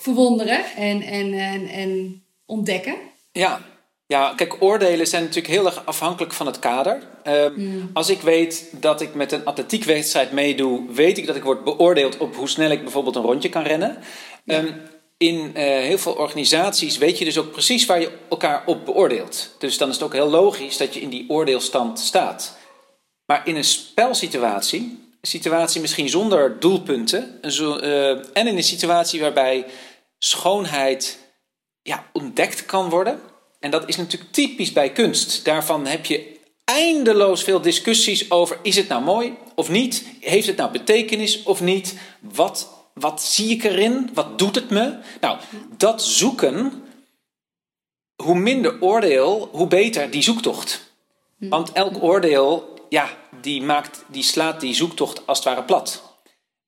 verwonderen 0.00 0.64
en, 0.76 1.02
en, 1.02 1.32
en, 1.32 1.66
en 1.68 2.22
ontdekken. 2.46 2.94
Ja, 3.32 3.60
ja, 4.06 4.32
kijk, 4.36 4.62
oordelen 4.62 5.06
zijn 5.06 5.22
natuurlijk 5.22 5.54
heel 5.54 5.66
erg 5.66 5.86
afhankelijk 5.86 6.32
van 6.32 6.46
het 6.46 6.58
kader. 6.58 7.02
Um, 7.24 7.90
Als 7.92 8.10
ik 8.10 8.20
weet 8.20 8.72
dat 8.80 9.00
ik 9.00 9.14
met 9.14 9.32
een 9.32 9.44
atletiekwedstrijd 9.44 10.32
meedoe, 10.32 10.92
weet 10.92 11.18
ik 11.18 11.26
dat 11.26 11.36
ik 11.36 11.42
word 11.42 11.64
beoordeeld 11.64 12.16
op 12.16 12.36
hoe 12.36 12.48
snel 12.48 12.70
ik 12.70 12.82
bijvoorbeeld 12.82 13.16
een 13.16 13.22
rondje 13.22 13.48
kan 13.48 13.62
rennen. 13.62 13.98
Ja. 14.44 14.58
Um, 14.58 14.80
in 15.22 15.36
uh, 15.36 15.52
heel 15.62 15.98
veel 15.98 16.12
organisaties 16.12 16.98
weet 16.98 17.18
je 17.18 17.24
dus 17.24 17.38
ook 17.38 17.52
precies 17.52 17.86
waar 17.86 18.00
je 18.00 18.18
elkaar 18.28 18.62
op 18.66 18.84
beoordeelt. 18.84 19.54
Dus 19.58 19.78
dan 19.78 19.88
is 19.88 19.94
het 19.94 20.04
ook 20.04 20.12
heel 20.12 20.30
logisch 20.30 20.76
dat 20.76 20.94
je 20.94 21.00
in 21.00 21.08
die 21.08 21.24
oordeelstand 21.28 21.98
staat. 21.98 22.58
Maar 23.26 23.46
in 23.46 23.56
een 23.56 23.64
spelsituatie, 23.64 24.80
een 25.20 25.28
situatie 25.28 25.80
misschien 25.80 26.08
zonder 26.08 26.60
doelpunten, 26.60 27.38
zo, 27.42 27.78
uh, 27.78 28.10
en 28.10 28.46
in 28.46 28.56
een 28.56 28.62
situatie 28.62 29.20
waarbij 29.20 29.66
schoonheid 30.18 31.18
ja, 31.82 32.06
ontdekt 32.12 32.66
kan 32.66 32.88
worden 32.88 33.20
en 33.60 33.70
dat 33.70 33.88
is 33.88 33.96
natuurlijk 33.96 34.32
typisch 34.32 34.72
bij 34.72 34.92
kunst. 34.92 35.44
Daarvan 35.44 35.86
heb 35.86 36.06
je 36.06 36.38
eindeloos 36.64 37.42
veel 37.42 37.60
discussies 37.60 38.30
over: 38.30 38.58
is 38.62 38.76
het 38.76 38.88
nou 38.88 39.02
mooi 39.02 39.34
of 39.54 39.68
niet? 39.68 40.04
Heeft 40.20 40.46
het 40.46 40.56
nou 40.56 40.70
betekenis 40.70 41.42
of 41.42 41.60
niet? 41.60 41.94
Wat, 42.20 42.79
wat 43.00 43.22
zie 43.22 43.50
ik 43.50 43.64
erin? 43.64 44.10
Wat 44.14 44.38
doet 44.38 44.54
het 44.54 44.70
me? 44.70 44.98
Nou, 45.20 45.38
dat 45.76 46.02
zoeken, 46.02 46.84
hoe 48.22 48.34
minder 48.34 48.80
oordeel, 48.80 49.48
hoe 49.52 49.66
beter 49.66 50.10
die 50.10 50.22
zoektocht. 50.22 50.88
Want 51.36 51.72
elk 51.72 52.02
oordeel, 52.02 52.78
ja, 52.88 53.08
die, 53.40 53.62
maakt, 53.62 54.04
die 54.06 54.22
slaat 54.22 54.60
die 54.60 54.74
zoektocht 54.74 55.26
als 55.26 55.38
het 55.38 55.46
ware 55.46 55.62
plat. 55.62 56.02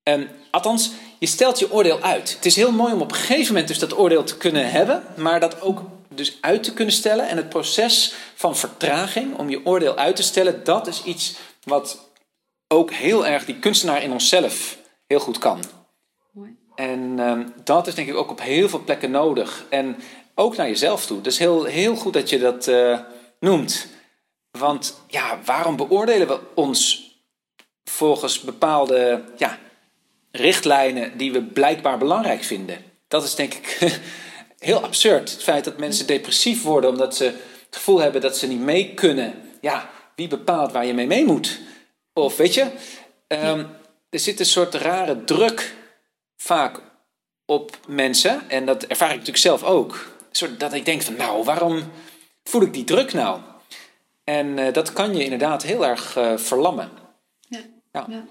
En, 0.02 0.30
althans, 0.50 0.90
je 1.18 1.26
stelt 1.26 1.58
je 1.58 1.72
oordeel 1.72 2.00
uit. 2.00 2.34
Het 2.34 2.46
is 2.46 2.56
heel 2.56 2.72
mooi 2.72 2.92
om 2.92 3.00
op 3.00 3.10
een 3.10 3.16
gegeven 3.16 3.46
moment 3.46 3.68
dus 3.68 3.78
dat 3.78 3.98
oordeel 3.98 4.24
te 4.24 4.36
kunnen 4.36 4.70
hebben, 4.70 5.02
maar 5.16 5.40
dat 5.40 5.60
ook 5.60 5.82
dus 6.08 6.38
uit 6.40 6.62
te 6.62 6.72
kunnen 6.72 6.94
stellen. 6.94 7.28
En 7.28 7.36
het 7.36 7.48
proces 7.48 8.14
van 8.34 8.56
vertraging, 8.56 9.36
om 9.36 9.50
je 9.50 9.66
oordeel 9.66 9.96
uit 9.96 10.16
te 10.16 10.22
stellen, 10.22 10.64
dat 10.64 10.86
is 10.86 11.02
iets 11.04 11.34
wat 11.64 12.10
ook 12.68 12.92
heel 12.92 13.26
erg 13.26 13.44
die 13.44 13.58
kunstenaar 13.58 14.02
in 14.02 14.12
onszelf 14.12 14.78
heel 15.06 15.20
goed 15.20 15.38
kan. 15.38 15.60
En 16.74 17.18
um, 17.18 17.52
dat 17.64 17.86
is 17.86 17.94
denk 17.94 18.08
ik 18.08 18.16
ook 18.16 18.30
op 18.30 18.40
heel 18.40 18.68
veel 18.68 18.82
plekken 18.84 19.10
nodig. 19.10 19.64
En 19.68 19.96
ook 20.34 20.56
naar 20.56 20.68
jezelf 20.68 21.06
toe. 21.06 21.20
Dus 21.20 21.38
heel, 21.38 21.64
heel 21.64 21.96
goed 21.96 22.12
dat 22.12 22.30
je 22.30 22.38
dat 22.38 22.66
uh, 22.66 22.98
noemt. 23.40 23.86
Want 24.50 25.00
ja, 25.08 25.38
waarom 25.44 25.76
beoordelen 25.76 26.28
we 26.28 26.38
ons 26.54 27.10
volgens 27.84 28.40
bepaalde 28.40 29.24
ja, 29.36 29.58
richtlijnen 30.30 31.18
die 31.18 31.32
we 31.32 31.42
blijkbaar 31.42 31.98
belangrijk 31.98 32.44
vinden? 32.44 32.84
Dat 33.08 33.24
is 33.24 33.34
denk 33.34 33.54
ik 33.54 33.78
heel 34.58 34.82
absurd. 34.82 35.30
Het 35.30 35.42
feit 35.42 35.64
dat 35.64 35.78
mensen 35.78 36.06
depressief 36.06 36.62
worden 36.62 36.90
omdat 36.90 37.16
ze 37.16 37.24
het 37.24 37.76
gevoel 37.76 38.00
hebben 38.00 38.20
dat 38.20 38.36
ze 38.36 38.46
niet 38.46 38.60
mee 38.60 38.94
kunnen. 38.94 39.34
Ja, 39.60 39.90
wie 40.16 40.28
bepaalt 40.28 40.72
waar 40.72 40.86
je 40.86 40.94
mee 40.94 41.06
mee 41.06 41.24
moet? 41.24 41.60
Of 42.12 42.36
weet 42.36 42.54
je, 42.54 42.66
ehm, 43.26 43.64
er 44.10 44.18
zit 44.18 44.40
een 44.40 44.46
soort 44.46 44.74
rare 44.74 45.24
druk 45.24 45.74
vaak 46.42 46.80
op 47.44 47.78
mensen. 47.88 48.50
En 48.50 48.66
dat 48.66 48.84
ervaar 48.84 49.08
ik 49.08 49.14
natuurlijk 49.14 49.44
zelf 49.44 49.62
ook. 49.62 50.16
Dat 50.58 50.74
ik 50.74 50.84
denk 50.84 51.02
van, 51.02 51.16
nou, 51.16 51.44
waarom 51.44 51.82
voel 52.44 52.62
ik 52.62 52.72
die 52.72 52.84
druk 52.84 53.12
nou? 53.12 53.40
En 54.24 54.58
eh, 54.58 54.72
dat 54.72 54.92
kan 54.92 55.16
je 55.16 55.24
inderdaad 55.24 55.62
heel 55.62 55.86
erg 55.86 56.16
uh, 56.16 56.36
verlammen. 56.36 56.90
Ja. 57.48 57.60
ja. 57.92 58.24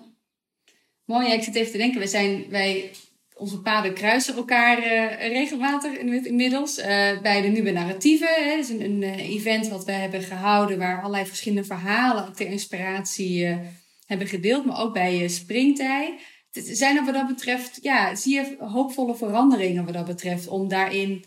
Mooi, 1.05 1.27
ja, 1.27 1.33
ik 1.33 1.43
zit 1.43 1.55
even 1.55 1.71
te 1.71 1.77
denken. 1.77 1.99
We 1.99 2.07
zijn, 2.07 2.45
wij, 2.49 2.91
onze 3.33 3.61
paden 3.61 3.93
kruisen 3.93 4.35
elkaar 4.35 4.77
uh, 4.77 5.27
regelmatig 5.27 5.97
inmiddels. 5.97 6.75
bij 7.21 7.41
de 7.41 7.47
Nieuwe 7.47 7.71
Narratieven. 7.71 8.47
Dat 8.47 8.57
is 8.57 8.69
een, 8.69 8.81
een 8.81 9.03
event 9.03 9.67
wat 9.67 9.85
we 9.85 9.91
hebben 9.91 10.21
gehouden... 10.21 10.77
waar 10.77 10.99
allerlei 10.99 11.25
verschillende 11.25 11.67
verhalen 11.67 12.33
ter 12.33 12.47
inspiratie 12.47 13.57
hebben 14.05 14.27
gedeeld. 14.27 14.65
Maar 14.65 14.81
ook 14.81 14.93
bij 14.93 15.27
Springtij. 15.27 16.19
Zijn 16.51 16.97
er 16.97 17.05
wat 17.05 17.13
dat 17.13 17.27
betreft... 17.27 17.79
Ja, 17.81 18.15
zie 18.15 18.33
je 18.33 18.55
hoopvolle 18.59 19.15
veranderingen 19.15 19.85
wat 19.85 19.93
dat 19.93 20.05
betreft... 20.05 20.47
om 20.47 20.67
daarin 20.67 21.25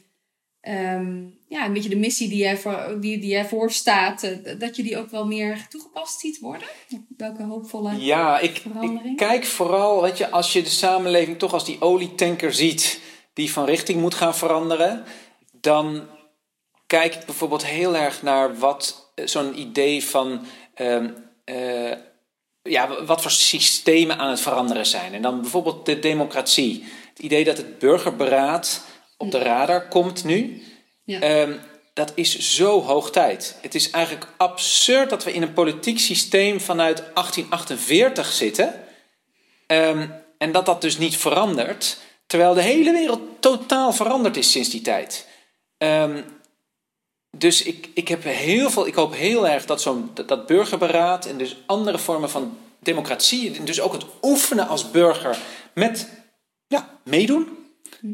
Ehm, 0.64 1.22
ja, 1.49 1.64
een 1.64 1.72
beetje 1.72 1.89
de 1.89 1.97
missie 1.97 2.29
die 2.29 2.39
jij, 2.39 2.57
voor, 2.57 2.97
die, 3.01 3.18
die 3.18 3.31
jij 3.31 3.45
voor 3.45 3.70
staat, 3.70 4.22
eh, 4.22 4.59
dat 4.59 4.77
je 4.77 4.83
die 4.83 4.99
ook 4.99 5.11
wel 5.11 5.27
meer 5.27 5.66
toegepast 5.68 6.20
ziet 6.20 6.39
worden? 6.39 6.68
Welke 7.16 7.43
hoopvolle 7.43 8.05
Ja, 8.05 8.39
ik, 8.39 8.62
ik, 8.81 9.16
kijk 9.16 9.45
vooral, 9.45 10.03
weet 10.03 10.18
je, 10.18 10.31
als 10.31 10.53
je 10.53 10.62
de 10.62 10.68
samenleving 10.68 11.39
toch 11.39 11.53
als 11.53 11.64
die 11.64 11.81
olietanker 11.81 12.55
ziet 12.55 13.01
die 13.33 13.53
van 13.53 13.64
richting 13.64 14.01
moet 14.01 14.14
gaan 14.14 14.35
veranderen, 14.35 15.05
dan 15.61 16.03
kijk 16.87 17.14
ik 17.14 17.25
bijvoorbeeld 17.25 17.66
heel 17.66 17.97
erg 17.97 18.22
naar 18.22 18.59
wat 18.59 19.12
eh, 19.14 19.27
zo'n 19.27 19.59
idee 19.59 20.05
van. 20.05 20.41
Ehm, 20.75 21.11
eh, 21.45 21.93
ja, 22.65 23.05
wat 23.05 23.23
voor 23.23 23.31
systemen 23.31 24.19
aan 24.19 24.31
het 24.31 24.41
veranderen 24.41 24.87
zijn. 24.87 25.15
En 25.15 25.23
dan 25.23 25.41
bijvoorbeeld 25.41 25.87
de 25.87 25.99
democratie. 25.99 26.85
Het 27.09 27.19
idee 27.19 27.45
dat 27.45 27.57
het 27.57 27.79
burgerberaad 27.79 28.85
op 29.17 29.31
de 29.31 29.39
radar 29.39 29.89
komt 29.89 30.25
nu. 30.25 30.62
Ja. 31.05 31.21
Ehm, 31.21 31.53
dat 31.95 32.12
is 32.15 32.39
zo 32.39 32.83
hoog 32.83 33.11
tijd. 33.11 33.57
Het 33.61 33.75
is 33.75 33.91
eigenlijk 33.91 34.27
absurd 34.37 35.11
dat 35.11 35.25
we 35.25 35.33
in 35.33 35.43
een 35.43 35.53
politiek 35.53 35.99
systeem 35.99 36.61
vanuit 36.61 37.03
1848 37.15 38.33
zitten. 38.33 38.75
Ehm, 39.67 40.09
en 40.39 40.53
dat 40.53 40.67
dat 40.67 40.81
dus 40.81 40.99
niet 40.99 41.17
verandert. 41.17 41.99
Terwijl 42.27 42.55
de 42.55 42.62
hele 42.62 42.93
wereld 42.93 43.21
totaal 43.41 43.93
veranderd 43.93 44.37
is 44.37 44.51
sinds 44.51 44.69
die 44.69 44.81
tijd. 44.81 45.27
Ehm, 45.79 46.23
dus 47.39 47.62
ik, 47.62 47.89
ik, 47.95 48.09
heb 48.09 48.24
heel 48.24 48.70
veel, 48.70 48.87
ik 48.87 48.95
hoop 48.95 49.14
heel 49.14 49.49
erg 49.49 49.64
dat 49.64 49.82
zo'n 49.82 50.11
dat, 50.26 50.47
burgerberaad 50.47 51.26
en 51.26 51.39
dus 51.39 51.57
andere 51.66 51.99
vormen 51.99 52.30
van 52.30 52.57
democratie, 52.78 53.57
en 53.57 53.64
dus 53.64 53.80
ook 53.80 53.93
het 53.93 54.05
oefenen 54.22 54.68
als 54.68 54.91
burger 54.91 55.39
met 55.74 56.09
ja, 56.66 56.99
meedoen. 57.05 57.49
Hm. 58.01 58.07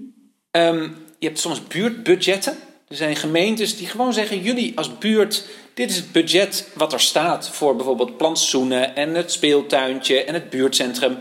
Ehm, 0.50 0.82
je 1.18 1.26
hebt 1.26 1.38
soms 1.38 1.66
buurtbudgetten. 1.66 2.56
Er 2.88 2.96
zijn 2.96 3.16
gemeentes 3.16 3.76
die 3.76 3.86
gewoon 3.86 4.12
zeggen: 4.12 4.42
jullie 4.42 4.76
als 4.76 4.98
buurt, 4.98 5.44
dit 5.74 5.90
is 5.90 5.96
het 5.96 6.12
budget 6.12 6.68
wat 6.74 6.92
er 6.92 7.00
staat 7.00 7.48
voor 7.50 7.76
bijvoorbeeld 7.76 8.16
plantsoenen 8.16 8.96
en 8.96 9.14
het 9.14 9.32
speeltuintje 9.32 10.24
en 10.24 10.34
het 10.34 10.50
buurtcentrum. 10.50 11.18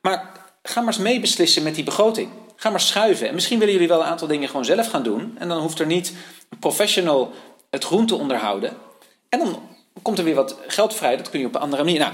Maar 0.00 0.32
ga 0.62 0.80
maar 0.80 0.92
eens 0.92 1.02
meebeslissen 1.02 1.62
met 1.62 1.74
die 1.74 1.84
begroting. 1.84 2.28
Ga 2.62 2.70
maar 2.70 2.80
schuiven. 2.80 3.28
En 3.28 3.34
misschien 3.34 3.58
willen 3.58 3.74
jullie 3.74 3.88
wel 3.88 4.00
een 4.00 4.06
aantal 4.06 4.28
dingen 4.28 4.48
gewoon 4.48 4.64
zelf 4.64 4.86
gaan 4.86 5.02
doen. 5.02 5.36
En 5.38 5.48
dan 5.48 5.60
hoeft 5.60 5.78
er 5.78 5.86
niet 5.86 6.14
een 6.48 6.58
professional 6.58 7.32
het 7.70 7.84
groen 7.84 8.06
te 8.06 8.14
onderhouden. 8.14 8.76
En 9.28 9.38
dan 9.38 9.62
komt 10.02 10.18
er 10.18 10.24
weer 10.24 10.34
wat 10.34 10.56
geld 10.66 10.94
vrij. 10.94 11.16
Dat 11.16 11.30
kun 11.30 11.40
je 11.40 11.46
op 11.46 11.54
een 11.54 11.60
andere 11.60 11.84
manier. 11.84 11.98
Nou, 11.98 12.12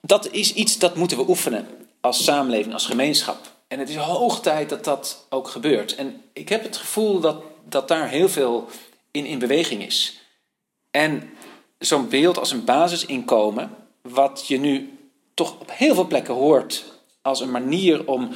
dat 0.00 0.30
is 0.30 0.54
iets 0.54 0.78
dat 0.78 0.96
moeten 0.96 1.16
we 1.16 1.28
oefenen 1.28 1.66
als 2.00 2.24
samenleving, 2.24 2.74
als 2.74 2.86
gemeenschap. 2.86 3.38
En 3.68 3.78
het 3.78 3.88
is 3.88 3.96
hoog 3.96 4.40
tijd 4.40 4.68
dat 4.68 4.84
dat 4.84 5.26
ook 5.28 5.48
gebeurt. 5.48 5.94
En 5.94 6.22
ik 6.32 6.48
heb 6.48 6.62
het 6.62 6.76
gevoel 6.76 7.20
dat, 7.20 7.42
dat 7.68 7.88
daar 7.88 8.08
heel 8.08 8.28
veel 8.28 8.68
in, 9.10 9.26
in 9.26 9.38
beweging 9.38 9.82
is. 9.82 10.20
En 10.90 11.30
zo'n 11.78 12.08
beeld 12.08 12.38
als 12.38 12.50
een 12.50 12.64
basisinkomen, 12.64 13.70
wat 14.02 14.44
je 14.46 14.58
nu 14.58 14.98
toch 15.34 15.60
op 15.60 15.70
heel 15.72 15.94
veel 15.94 16.06
plekken 16.06 16.34
hoort 16.34 16.84
als 17.22 17.40
een 17.40 17.50
manier 17.50 18.06
om 18.06 18.30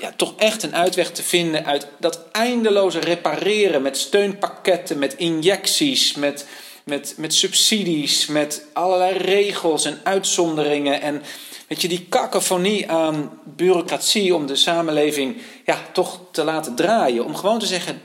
ja, 0.00 0.12
toch 0.16 0.34
echt 0.36 0.62
een 0.62 0.74
uitweg 0.74 1.10
te 1.10 1.22
vinden 1.22 1.64
uit 1.64 1.86
dat 1.98 2.20
eindeloze 2.32 2.98
repareren 2.98 3.82
met 3.82 3.96
steunpakketten, 3.96 4.98
met 4.98 5.14
injecties, 5.14 6.14
met, 6.14 6.46
met, 6.84 7.14
met 7.16 7.34
subsidies, 7.34 8.26
met 8.26 8.66
allerlei 8.72 9.16
regels 9.16 9.84
en 9.84 10.00
uitzonderingen 10.02 11.00
en 11.00 11.22
Weet 11.66 11.82
je, 11.82 11.88
die 11.88 12.06
kakofonie 12.08 12.90
aan 12.90 13.40
bureaucratie 13.44 14.34
om 14.34 14.46
de 14.46 14.56
samenleving 14.56 15.36
ja, 15.64 15.82
toch 15.92 16.20
te 16.30 16.44
laten 16.44 16.74
draaien. 16.74 17.24
Om 17.24 17.34
gewoon 17.34 17.58
te 17.58 17.66
zeggen, 17.66 18.02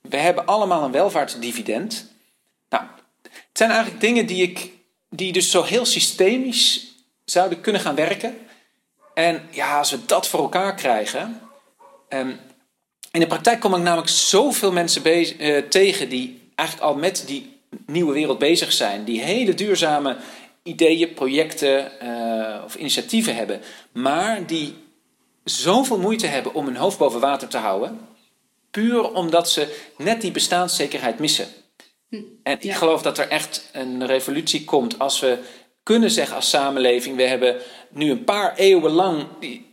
we 0.00 0.16
hebben 0.16 0.46
allemaal 0.46 0.84
een 0.84 0.90
welvaartsdividend. 0.90 2.10
Nou, 2.68 2.84
het 3.22 3.32
zijn 3.52 3.70
eigenlijk 3.70 4.00
dingen 4.00 4.26
die, 4.26 4.42
ik, 4.42 4.70
die 5.08 5.32
dus 5.32 5.50
zo 5.50 5.62
heel 5.62 5.84
systemisch 5.84 6.94
zouden 7.24 7.60
kunnen 7.60 7.80
gaan 7.80 7.94
werken. 7.94 8.36
En 9.14 9.48
ja, 9.50 9.78
als 9.78 9.90
we 9.90 9.98
dat 10.06 10.28
voor 10.28 10.40
elkaar 10.40 10.74
krijgen. 10.74 11.40
Um, 12.08 12.40
in 13.10 13.20
de 13.20 13.26
praktijk 13.26 13.60
kom 13.60 13.74
ik 13.74 13.82
namelijk 13.82 14.08
zoveel 14.08 14.72
mensen 14.72 15.02
bezig, 15.02 15.40
uh, 15.40 15.58
tegen 15.58 16.08
die 16.08 16.50
eigenlijk 16.54 16.90
al 16.90 16.96
met 16.98 17.24
die 17.26 17.60
nieuwe 17.86 18.12
wereld 18.12 18.38
bezig 18.38 18.72
zijn. 18.72 19.04
Die 19.04 19.22
hele 19.22 19.54
duurzame 19.54 20.16
ideeën, 20.62 21.14
projecten 21.14 21.92
uh, 22.02 22.64
of 22.64 22.74
initiatieven 22.74 23.34
hebben, 23.34 23.60
maar 23.92 24.46
die 24.46 24.76
zoveel 25.44 25.98
moeite 25.98 26.26
hebben 26.26 26.54
om 26.54 26.66
hun 26.66 26.76
hoofd 26.76 26.98
boven 26.98 27.20
water 27.20 27.48
te 27.48 27.56
houden, 27.56 28.00
puur 28.70 29.12
omdat 29.12 29.50
ze 29.50 29.82
net 29.96 30.20
die 30.20 30.30
bestaanszekerheid 30.30 31.18
missen. 31.18 31.48
Hm, 32.08 32.16
en 32.42 32.56
ik 32.60 32.72
geloof 32.72 33.02
dat 33.02 33.18
er 33.18 33.28
echt 33.28 33.68
een 33.72 34.06
revolutie 34.06 34.64
komt 34.64 34.98
als 34.98 35.20
we 35.20 35.38
kunnen 35.82 36.10
zeggen 36.10 36.36
als 36.36 36.50
samenleving: 36.50 37.16
we 37.16 37.22
hebben 37.22 37.56
nu 37.90 38.10
een 38.10 38.24
paar 38.24 38.54
eeuwen 38.56 38.92
lang 38.92 39.26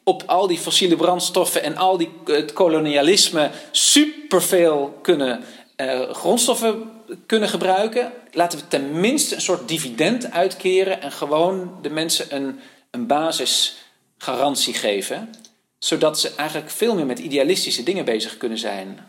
op 0.04 0.24
al 0.26 0.48
die 0.48 0.58
fossiele 0.58 0.96
brandstoffen 0.96 1.64
en 1.64 1.78
al 1.78 1.98
die, 1.98 2.10
het 2.26 2.54
kolonialisme 2.54 3.50
superveel 3.72 5.00
kunnen 5.02 5.44
uh, 5.78 6.10
grondstoffen 6.10 6.92
kunnen 7.26 7.50
gebruiken, 7.50 8.12
laten 8.32 8.60
we 8.60 8.68
tenminste 8.68 9.36
een 9.36 9.42
soort 9.42 9.68
dividend 9.68 10.32
uitkeren 10.32 11.02
en 11.02 11.12
gewoon 11.12 11.78
de 11.82 11.90
mensen 11.90 12.36
een, 12.36 12.60
een 12.92 13.08
basisgarantie 13.08 14.74
geven, 14.74 15.30
zodat 15.78 16.20
ze 16.20 16.36
eigenlijk 16.36 16.70
veel 16.70 16.96
meer 16.96 17.06
met 17.06 17.20
idealistische 17.20 17.84
dingen 17.84 18.06
bezig 18.06 18.38
kunnen 18.38 18.58
zijn. 18.58 19.00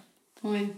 Mooi. 0.40 0.72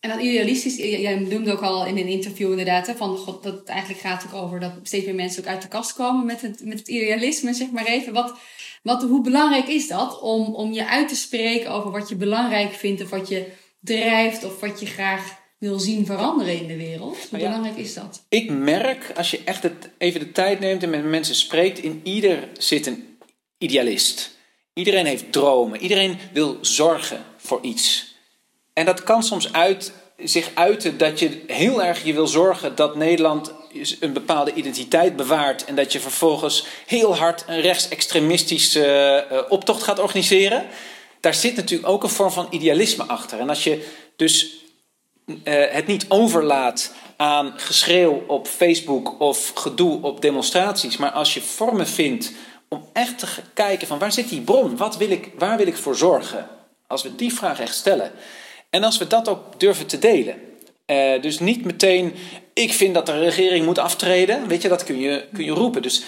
En 0.00 0.10
dat 0.10 0.20
idealistisch, 0.20 0.76
jij 0.76 1.14
noemde 1.14 1.52
ook 1.52 1.62
al 1.62 1.86
in 1.86 1.96
een 1.96 2.06
interview 2.06 2.50
inderdaad, 2.50 2.86
hè, 2.86 2.94
van 2.94 3.16
God, 3.16 3.42
dat 3.42 3.58
het 3.58 3.68
eigenlijk 3.68 4.00
gaat 4.00 4.24
ook 4.26 4.42
over 4.42 4.60
dat 4.60 4.72
steeds 4.82 5.04
meer 5.04 5.14
mensen 5.14 5.42
ook 5.42 5.48
uit 5.48 5.62
de 5.62 5.68
kast 5.68 5.92
komen 5.92 6.26
met 6.26 6.40
het, 6.40 6.64
met 6.64 6.78
het 6.78 6.88
idealisme, 6.88 7.54
zeg 7.54 7.70
maar 7.70 7.86
even. 7.86 8.12
Wat, 8.12 8.34
wat, 8.82 9.02
hoe 9.02 9.22
belangrijk 9.22 9.68
is 9.68 9.88
dat 9.88 10.20
om, 10.20 10.54
om 10.54 10.72
je 10.72 10.86
uit 10.86 11.08
te 11.08 11.16
spreken 11.16 11.70
over 11.70 11.90
wat 11.90 12.08
je 12.08 12.16
belangrijk 12.16 12.72
vindt 12.72 13.02
of 13.02 13.10
wat 13.10 13.28
je 13.28 13.46
drijft 13.80 14.44
of 14.44 14.60
wat 14.60 14.80
je 14.80 14.86
graag 14.86 15.36
wil 15.58 15.78
zien 15.78 16.06
veranderen 16.06 16.60
in 16.60 16.66
de 16.66 16.76
wereld. 16.76 17.16
Hoe 17.30 17.38
belangrijk 17.38 17.76
is 17.76 17.94
dat? 17.94 18.24
Ik 18.28 18.50
merk, 18.50 19.12
als 19.16 19.30
je 19.30 19.40
echt 19.44 19.62
het, 19.62 19.90
even 19.98 20.20
de 20.20 20.32
tijd 20.32 20.60
neemt 20.60 20.82
en 20.82 20.90
met 20.90 21.04
mensen 21.04 21.34
spreekt, 21.34 21.78
in 21.78 22.00
ieder 22.04 22.48
zit 22.58 22.86
een 22.86 23.18
idealist. 23.58 24.36
Iedereen 24.74 25.06
heeft 25.06 25.32
dromen. 25.32 25.80
Iedereen 25.80 26.18
wil 26.32 26.58
zorgen 26.60 27.24
voor 27.36 27.58
iets. 27.62 28.07
En 28.78 28.84
dat 28.84 29.02
kan 29.02 29.22
soms 29.22 29.52
uit, 29.52 29.92
zich 30.16 30.50
uiten 30.54 30.98
dat 30.98 31.18
je 31.18 31.42
heel 31.46 31.82
erg 31.82 32.04
je 32.04 32.12
wil 32.12 32.26
zorgen 32.26 32.74
dat 32.74 32.96
Nederland 32.96 33.52
een 34.00 34.12
bepaalde 34.12 34.52
identiteit 34.54 35.16
bewaart. 35.16 35.64
En 35.64 35.74
dat 35.74 35.92
je 35.92 36.00
vervolgens 36.00 36.66
heel 36.86 37.16
hard 37.16 37.44
een 37.46 37.60
rechtsextremistische 37.60 39.26
uh, 39.32 39.38
optocht 39.48 39.82
gaat 39.82 39.98
organiseren. 39.98 40.66
Daar 41.20 41.34
zit 41.34 41.56
natuurlijk 41.56 41.88
ook 41.88 42.02
een 42.02 42.08
vorm 42.08 42.30
van 42.30 42.46
idealisme 42.50 43.04
achter. 43.04 43.38
En 43.38 43.48
als 43.48 43.64
je 43.64 43.88
dus 44.16 44.64
uh, 45.26 45.36
het 45.70 45.86
niet 45.86 46.04
overlaat 46.08 46.92
aan 47.16 47.52
geschreeuw 47.56 48.24
op 48.26 48.46
Facebook 48.46 49.20
of 49.20 49.52
gedoe 49.54 50.02
op 50.02 50.20
demonstraties, 50.20 50.96
maar 50.96 51.10
als 51.10 51.34
je 51.34 51.40
vormen 51.40 51.86
vindt 51.86 52.32
om 52.68 52.88
echt 52.92 53.18
te 53.18 53.26
kijken 53.54 53.86
van 53.86 53.98
waar 53.98 54.12
zit 54.12 54.28
die 54.28 54.40
bron, 54.40 54.76
wat 54.76 54.96
wil 54.96 55.10
ik, 55.10 55.30
waar 55.38 55.56
wil 55.56 55.66
ik 55.66 55.76
voor 55.76 55.96
zorgen, 55.96 56.48
als 56.86 57.02
we 57.02 57.14
die 57.14 57.34
vraag 57.34 57.60
echt 57.60 57.74
stellen 57.74 58.12
en 58.70 58.84
als 58.84 58.98
we 58.98 59.06
dat 59.06 59.28
ook 59.28 59.60
durven 59.60 59.86
te 59.86 59.98
delen. 59.98 60.36
Uh, 60.86 61.22
dus 61.22 61.38
niet 61.38 61.64
meteen, 61.64 62.14
ik 62.52 62.72
vind 62.72 62.94
dat 62.94 63.06
de 63.06 63.18
regering 63.18 63.64
moet 63.64 63.78
aftreden, 63.78 64.48
weet 64.48 64.62
je, 64.62 64.68
dat 64.68 64.84
kun 64.84 64.98
je, 64.98 65.28
kun 65.32 65.44
je 65.44 65.50
roepen. 65.50 65.82
Dus, 65.82 66.02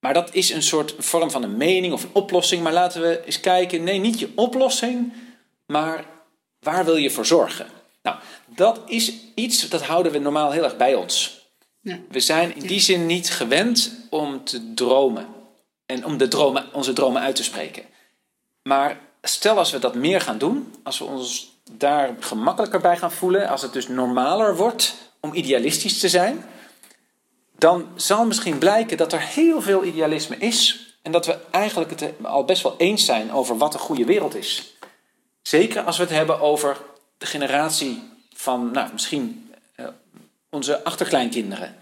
maar 0.00 0.14
dat 0.14 0.34
is 0.34 0.50
een 0.50 0.62
soort 0.62 0.94
vorm 0.98 1.30
van 1.30 1.42
een 1.42 1.56
mening 1.56 1.92
of 1.92 2.02
een 2.02 2.10
oplossing. 2.12 2.62
Maar 2.62 2.72
laten 2.72 3.00
we 3.00 3.24
eens 3.24 3.40
kijken, 3.40 3.84
nee, 3.84 3.98
niet 3.98 4.18
je 4.18 4.32
oplossing, 4.34 5.12
maar 5.66 6.04
waar 6.60 6.84
wil 6.84 6.96
je 6.96 7.10
voor 7.10 7.26
zorgen? 7.26 7.66
Nou, 8.02 8.16
dat 8.46 8.80
is 8.86 9.12
iets 9.34 9.68
dat 9.68 9.82
houden 9.82 10.12
we 10.12 10.18
normaal 10.18 10.50
heel 10.50 10.64
erg 10.64 10.76
bij 10.76 10.94
ons. 10.94 11.46
Ja. 11.80 11.98
We 12.08 12.20
zijn 12.20 12.56
in 12.56 12.66
die 12.66 12.80
zin 12.80 13.06
niet 13.06 13.30
gewend 13.30 13.92
om 14.10 14.44
te 14.44 14.74
dromen. 14.74 15.26
En 15.86 16.04
om 16.04 16.16
de 16.16 16.28
dromen, 16.28 16.66
onze 16.72 16.92
dromen 16.92 17.22
uit 17.22 17.36
te 17.36 17.44
spreken. 17.44 17.84
Maar 18.62 19.00
stel 19.22 19.58
als 19.58 19.70
we 19.70 19.78
dat 19.78 19.94
meer 19.94 20.20
gaan 20.20 20.38
doen, 20.38 20.74
als 20.82 20.98
we 20.98 21.04
ons 21.04 21.57
daar 21.72 22.16
gemakkelijker 22.20 22.80
bij 22.80 22.96
gaan 22.96 23.12
voelen, 23.12 23.48
als 23.48 23.62
het 23.62 23.72
dus 23.72 23.88
normaler 23.88 24.56
wordt 24.56 24.94
om 25.20 25.34
idealistisch 25.34 25.98
te 25.98 26.08
zijn, 26.08 26.44
dan 27.58 27.86
zal 27.94 28.26
misschien 28.26 28.58
blijken 28.58 28.96
dat 28.96 29.12
er 29.12 29.20
heel 29.20 29.62
veel 29.62 29.84
idealisme 29.84 30.36
is 30.36 30.86
en 31.02 31.12
dat 31.12 31.26
we 31.26 31.38
eigenlijk 31.50 31.90
het 31.90 32.12
al 32.22 32.44
best 32.44 32.62
wel 32.62 32.74
eens 32.78 33.04
zijn 33.04 33.32
over 33.32 33.58
wat 33.58 33.74
een 33.74 33.80
goede 33.80 34.04
wereld 34.04 34.34
is. 34.34 34.76
Zeker 35.42 35.82
als 35.82 35.96
we 35.96 36.02
het 36.02 36.12
hebben 36.12 36.40
over 36.40 36.76
de 37.18 37.26
generatie 37.26 38.02
van, 38.34 38.70
nou, 38.70 38.92
misschien 38.92 39.52
uh, 39.76 39.86
onze 40.50 40.84
achterkleinkinderen. 40.84 41.76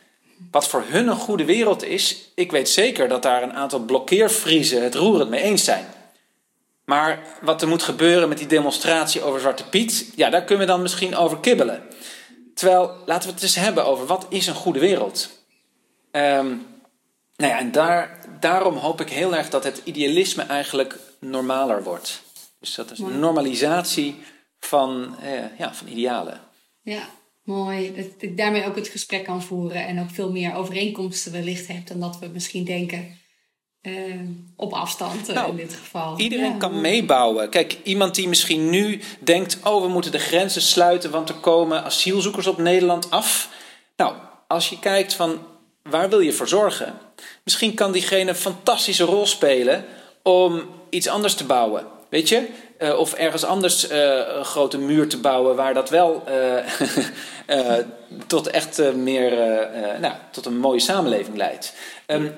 Wat 0.50 0.68
voor 0.68 0.84
hun 0.86 1.08
een 1.08 1.16
goede 1.16 1.44
wereld 1.44 1.84
is, 1.84 2.30
ik 2.34 2.50
weet 2.50 2.68
zeker 2.68 3.08
dat 3.08 3.22
daar 3.22 3.42
een 3.42 3.52
aantal 3.52 3.80
blokkeervriezen 3.80 4.82
het 4.82 4.94
roerend 4.94 5.30
mee 5.30 5.42
eens 5.42 5.64
zijn. 5.64 5.86
Maar 6.86 7.22
wat 7.40 7.62
er 7.62 7.68
moet 7.68 7.82
gebeuren 7.82 8.28
met 8.28 8.38
die 8.38 8.46
demonstratie 8.46 9.22
over 9.22 9.40
Zwarte 9.40 9.68
Piet, 9.68 10.12
ja, 10.14 10.30
daar 10.30 10.44
kunnen 10.44 10.66
we 10.66 10.72
dan 10.72 10.82
misschien 10.82 11.16
over 11.16 11.38
kibbelen. 11.38 11.82
Terwijl, 12.54 12.96
laten 13.06 13.28
we 13.28 13.34
het 13.34 13.42
eens 13.42 13.54
hebben 13.54 13.86
over 13.86 14.06
wat 14.06 14.26
is 14.28 14.46
een 14.46 14.54
goede 14.54 14.78
wereld. 14.78 15.30
Um, 16.12 16.66
nou 17.36 17.52
ja, 17.52 17.58
en 17.58 17.72
daar, 17.72 18.18
daarom 18.40 18.76
hoop 18.76 19.00
ik 19.00 19.10
heel 19.10 19.36
erg 19.36 19.48
dat 19.48 19.64
het 19.64 19.80
idealisme 19.84 20.42
eigenlijk 20.42 20.98
normaler 21.20 21.82
wordt. 21.82 22.22
Dus 22.60 22.74
dat 22.74 22.90
is 22.90 22.98
een 22.98 23.18
normalisatie 23.18 24.16
van, 24.60 25.16
eh, 25.20 25.58
ja, 25.58 25.74
van 25.74 25.88
idealen. 25.88 26.40
Ja, 26.82 27.08
mooi. 27.44 27.94
Dat 27.94 28.06
ik 28.18 28.36
daarmee 28.36 28.64
ook 28.64 28.76
het 28.76 28.88
gesprek 28.88 29.24
kan 29.24 29.42
voeren 29.42 29.86
en 29.86 30.00
ook 30.00 30.10
veel 30.10 30.30
meer 30.30 30.54
overeenkomsten 30.54 31.32
wellicht 31.32 31.66
hebt 31.66 31.88
dan 31.88 32.00
dat 32.00 32.18
we 32.18 32.26
misschien 32.26 32.64
denken. 32.64 33.18
Uh, 33.86 34.14
op 34.56 34.72
afstand 34.72 35.28
uh, 35.28 35.34
nou, 35.34 35.50
in 35.50 35.56
dit 35.56 35.74
geval. 35.74 36.18
Iedereen 36.18 36.58
kan 36.58 36.80
meebouwen. 36.80 37.48
Kijk, 37.48 37.78
iemand 37.82 38.14
die 38.14 38.28
misschien 38.28 38.70
nu 38.70 39.00
denkt: 39.18 39.58
oh, 39.64 39.82
we 39.82 39.88
moeten 39.88 40.12
de 40.12 40.18
grenzen 40.18 40.62
sluiten, 40.62 41.10
want 41.10 41.28
er 41.28 41.34
komen 41.34 41.84
asielzoekers 41.84 42.46
op 42.46 42.58
Nederland 42.58 43.10
af. 43.10 43.48
Nou, 43.96 44.14
als 44.48 44.68
je 44.68 44.78
kijkt 44.78 45.14
van 45.14 45.38
waar 45.82 46.08
wil 46.08 46.20
je 46.20 46.32
voor 46.32 46.48
zorgen? 46.48 46.98
Misschien 47.44 47.74
kan 47.74 47.92
diegene 47.92 48.30
een 48.30 48.36
fantastische 48.36 49.04
rol 49.04 49.26
spelen 49.26 49.84
om 50.22 50.62
iets 50.90 51.08
anders 51.08 51.34
te 51.34 51.44
bouwen. 51.44 51.86
Weet 52.08 52.28
je? 52.28 52.46
Uh, 52.78 52.98
of 52.98 53.12
ergens 53.12 53.44
anders 53.44 53.90
een 53.90 54.44
grote 54.44 54.78
muur 54.78 55.08
te 55.08 55.18
bouwen 55.18 55.56
waar 55.56 55.74
dat 55.74 55.90
wel 55.90 56.24
tot 58.26 58.46
echt 58.46 58.94
meer, 58.94 59.30
nou, 60.00 60.14
tot 60.30 60.46
een 60.46 60.58
mooie 60.58 60.80
samenleving 60.80 61.36
leidt. 61.36 61.74
Um, 62.06 62.34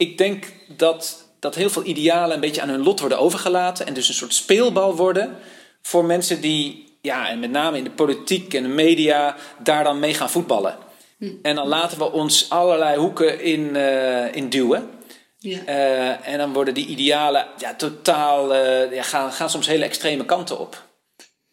ik 0.00 0.18
denk 0.18 0.44
dat, 0.76 1.24
dat 1.38 1.54
heel 1.54 1.70
veel 1.70 1.84
idealen 1.84 2.34
een 2.34 2.40
beetje 2.40 2.60
aan 2.60 2.68
hun 2.68 2.82
lot 2.82 3.00
worden 3.00 3.18
overgelaten 3.18 3.86
en 3.86 3.94
dus 3.94 4.08
een 4.08 4.14
soort 4.14 4.34
speelbal 4.34 4.96
worden 4.96 5.36
voor 5.82 6.04
mensen 6.04 6.40
die, 6.40 6.94
ja, 7.00 7.28
en 7.28 7.40
met 7.40 7.50
name 7.50 7.76
in 7.76 7.84
de 7.84 7.90
politiek 7.90 8.54
en 8.54 8.62
de 8.62 8.68
media, 8.68 9.36
daar 9.58 9.84
dan 9.84 9.98
mee 9.98 10.14
gaan 10.14 10.30
voetballen. 10.30 10.76
Hm. 11.18 11.30
En 11.42 11.54
dan 11.54 11.68
laten 11.68 11.98
we 11.98 12.12
ons 12.12 12.50
allerlei 12.50 12.98
hoeken 12.98 13.40
in, 13.40 13.60
uh, 13.60 14.34
in 14.34 14.48
duwen. 14.48 14.90
Ja. 15.38 15.58
Uh, 15.68 16.28
en 16.28 16.38
dan 16.38 16.52
worden 16.52 16.74
die 16.74 16.86
idealen 16.86 17.46
ja, 17.58 17.74
totaal, 17.74 18.54
uh, 18.54 18.92
ja, 18.92 19.02
gaan, 19.02 19.32
gaan 19.32 19.50
soms 19.50 19.66
hele 19.66 19.84
extreme 19.84 20.24
kanten 20.24 20.58
op. 20.58 20.88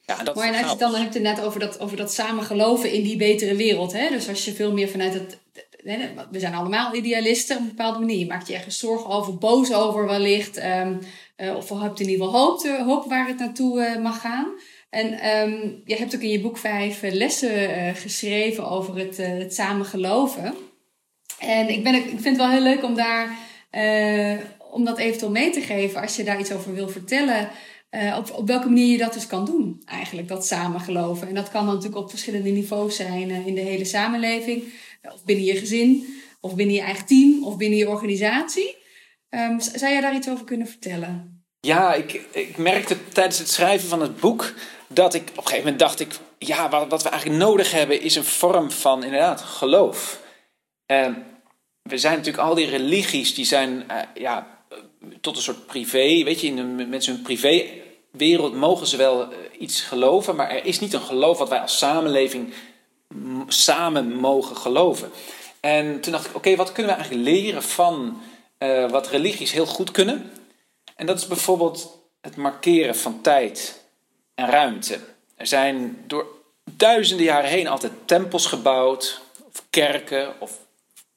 Ja, 0.02 0.24
dat 0.24 0.36
maar 0.36 0.64
als 0.64 0.72
je 0.72 0.78
dan 0.78 0.96
hebt 0.96 1.14
het 1.14 1.24
net 1.24 1.42
over 1.42 1.60
dat, 1.60 1.80
over 1.80 1.98
dat 1.98 2.14
samen 2.14 2.44
geloven 2.44 2.92
in 2.92 3.04
die 3.04 3.18
betere 3.18 3.56
wereld. 3.56 3.94
Hè? 3.94 4.10
Dus 4.10 4.30
als 4.30 4.46
je 4.46 4.54
veel 4.54 4.72
meer 4.72 4.90
vanuit 4.90 5.14
het. 5.14 5.38
We 6.32 6.40
zijn 6.40 6.54
allemaal 6.54 6.96
idealisten 6.96 7.56
op 7.56 7.62
een 7.62 7.68
bepaalde 7.68 8.00
manier. 8.00 8.20
Je 8.20 8.26
maakt 8.26 8.48
je 8.48 8.54
ergens 8.54 8.80
zorgen 8.80 9.10
over, 9.10 9.38
boos 9.38 9.74
over 9.74 10.06
wellicht. 10.06 10.64
Um, 10.64 11.00
uh, 11.38 11.56
of 11.56 11.70
hebt 11.70 12.00
in 12.00 12.10
ieder 12.10 12.26
geval 12.26 12.42
hoop, 12.42 12.68
hoop 12.86 13.10
waar 13.10 13.28
het 13.28 13.40
naartoe 13.40 14.00
mag 14.02 14.22
gaan. 14.22 14.48
En 14.90 15.28
um, 15.40 15.82
je 15.86 15.96
hebt 15.96 16.16
ook 16.16 16.22
in 16.22 16.30
je 16.30 16.42
boek 16.42 16.58
vijf 16.58 17.04
eh, 17.04 17.14
lessen 17.14 17.70
uh, 17.70 17.96
geschreven 17.96 18.70
over 18.70 18.98
het, 18.98 19.20
uh, 19.20 19.28
het 19.28 19.54
samen 19.54 19.86
geloven. 19.86 20.56
En 21.40 21.70
ik, 21.70 21.84
ben, 21.84 21.96
ik 21.96 22.04
vind 22.04 22.26
het 22.26 22.38
wel 22.38 22.50
heel 22.50 22.62
leuk 22.62 22.84
om, 22.84 22.96
daar, 22.96 23.38
om 24.72 24.86
dat 24.86 24.98
eventueel 24.98 25.32
mee 25.32 25.50
te 25.50 25.62
geven 25.62 26.02
als 26.02 26.16
je 26.16 26.24
daar 26.24 26.40
iets 26.40 26.52
over 26.52 26.74
wil 26.74 26.90
vertellen. 26.90 27.50
op, 28.18 28.32
op 28.32 28.48
welke 28.48 28.68
manier 28.68 28.92
je 28.92 28.98
dat 28.98 29.14
dus 29.14 29.28
kan 29.28 29.46
doen, 29.46 29.82
eigenlijk, 29.86 30.28
dat 30.28 30.46
samen 30.46 30.80
geloven. 30.80 31.28
En 31.28 31.36
dat 31.36 31.50
kan 31.50 31.66
dan 31.66 31.74
natuurlijk 31.76 32.02
op 32.02 32.10
verschillende 32.10 32.50
niveaus 32.50 32.96
zijn 32.96 33.30
in 33.30 33.56
de 33.56 33.62
hele 33.62 33.86
samenleving. 33.86 34.64
Of 35.14 35.24
binnen 35.24 35.46
je 35.46 35.58
gezin, 35.58 36.20
of 36.40 36.56
binnen 36.56 36.76
je 36.76 36.82
eigen 36.82 37.06
team, 37.06 37.44
of 37.44 37.58
binnen 37.58 37.78
je 37.78 37.90
organisatie. 37.90 38.76
Um, 39.30 39.60
zou 39.60 39.92
jij 39.92 40.02
daar 40.02 40.16
iets 40.16 40.30
over 40.30 40.46
kunnen 40.46 40.68
vertellen? 40.68 41.44
Ja, 41.60 41.94
ik, 41.94 42.14
ik 42.32 42.58
merkte 42.58 42.98
tijdens 43.14 43.40
het 43.40 43.50
schrijven 43.50 43.90
van 43.90 44.02
het 44.02 44.20
boek 44.20 44.54
dat 44.88 45.14
ik 45.14 45.22
op 45.22 45.38
een 45.38 45.44
gegeven 45.44 45.64
moment 45.64 45.80
dacht 45.80 46.00
ik, 46.00 46.16
ja, 46.38 46.70
wat, 46.70 46.90
wat 46.90 47.04
we 47.04 47.10
eigenlijk 47.10 47.42
nodig 47.42 47.72
hebben 47.72 48.02
is 48.02 48.16
een 48.16 48.24
vorm 48.24 48.72
van 48.72 49.04
inderdaad 49.04 49.42
geloof. 49.42 50.22
Uh, 50.92 51.08
we 51.82 51.98
zijn 51.98 52.18
natuurlijk 52.18 52.44
al 52.44 52.56
die 52.56 52.70
religies, 52.70 53.34
die 53.34 53.46
zijn 53.46 53.86
uh, 53.92 54.02
ja, 54.14 54.66
tot 55.22 55.36
een 55.36 55.42
soort 55.42 55.66
privé, 55.66 56.24
weet 56.24 56.42
je, 56.42 56.48
in 56.48 56.90
met 56.90 57.04
zijn 57.04 57.22
privéwereld 57.22 58.54
mogen 58.54 58.88
ze 58.88 58.98
wel 58.98 59.22
uh, 59.22 59.38
iets 59.60 59.82
geloven, 59.82 60.36
maar 60.36 60.50
er 60.50 60.66
is 60.66 60.80
niet 60.80 60.94
een 60.94 61.02
geloof 61.02 61.38
wat 61.38 61.50
wij 61.50 61.60
als 61.60 61.78
samenleving 61.78 62.54
samen 63.48 64.16
mogen 64.16 64.58
geloven. 64.58 65.12
En 65.60 66.02
toen 66.02 66.12
dacht 66.12 66.26
ik, 66.26 66.36
oké, 66.36 66.56
wat 66.56 66.72
kunnen 66.72 66.96
we 66.96 67.02
eigenlijk 67.02 67.30
leren 67.30 67.64
van 67.64 68.22
uh, 68.60 68.90
wat 68.90 69.08
religies 69.08 69.52
heel 69.52 69.66
goed 69.66 69.92
kunnen? 69.92 70.32
En 70.96 71.06
dat 71.06 71.18
is 71.18 71.28
bijvoorbeeld 71.28 71.98
het 72.22 72.36
markeren 72.36 72.96
van 72.96 73.22
tijd 73.22 73.84
en 74.36 74.50
ruimte. 74.50 75.00
Er 75.36 75.48
zijn 75.48 76.04
door 76.08 76.28
duizenden 76.64 77.26
jaren 77.26 77.50
heen 77.50 77.68
altijd 77.68 77.94
tempels 78.06 78.46
gebouwd, 78.46 79.22
of 79.54 79.64
kerken, 79.70 80.34
of 80.40 80.60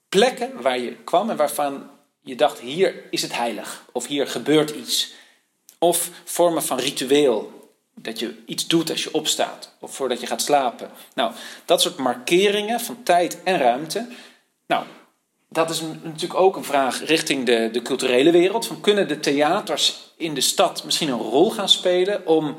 plekken 0.08 0.62
waar 0.62 0.78
je 0.78 0.96
kwam 0.96 1.30
en 1.30 1.36
waarvan 1.36 1.90
je 2.20 2.36
dacht: 2.36 2.58
hier 2.58 2.94
is 3.10 3.22
het 3.22 3.34
heilig, 3.34 3.84
of 3.92 4.06
hier 4.06 4.26
gebeurt 4.26 4.70
iets. 4.70 5.12
Of 5.78 6.10
vormen 6.24 6.62
van 6.62 6.78
ritueel, 6.78 7.59
dat 8.02 8.18
je 8.18 8.42
iets 8.46 8.66
doet 8.66 8.90
als 8.90 9.02
je 9.02 9.14
opstaat, 9.14 9.72
of 9.78 9.94
voordat 9.94 10.20
je 10.20 10.26
gaat 10.26 10.42
slapen. 10.42 10.90
Nou, 11.14 11.32
dat 11.64 11.82
soort 11.82 11.96
markeringen 11.96 12.80
van 12.80 13.02
tijd 13.02 13.42
en 13.42 13.58
ruimte. 13.58 14.08
Nou, 14.66 14.84
dat 15.48 15.70
is 15.70 15.80
natuurlijk 16.02 16.40
ook 16.40 16.56
een 16.56 16.64
vraag 16.64 17.04
richting 17.04 17.46
de, 17.46 17.68
de 17.72 17.82
culturele 17.82 18.30
wereld. 18.30 18.66
Van 18.66 18.80
kunnen 18.80 19.08
de 19.08 19.20
theaters 19.20 20.12
in 20.16 20.34
de 20.34 20.40
stad 20.40 20.84
misschien 20.84 21.08
een 21.08 21.18
rol 21.18 21.50
gaan 21.50 21.68
spelen 21.68 22.26
om 22.26 22.56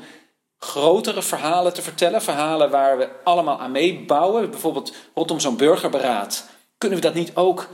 grotere 0.58 1.22
verhalen 1.22 1.72
te 1.72 1.82
vertellen. 1.82 2.22
Verhalen 2.22 2.70
waar 2.70 2.98
we 2.98 3.08
allemaal 3.24 3.60
aan 3.60 3.70
meebouwen. 3.70 4.50
Bijvoorbeeld 4.50 4.92
rondom 5.14 5.40
zo'n 5.40 5.56
burgerberaad. 5.56 6.48
Kunnen 6.78 6.98
we 6.98 7.04
dat 7.04 7.14
niet 7.14 7.34
ook 7.34 7.68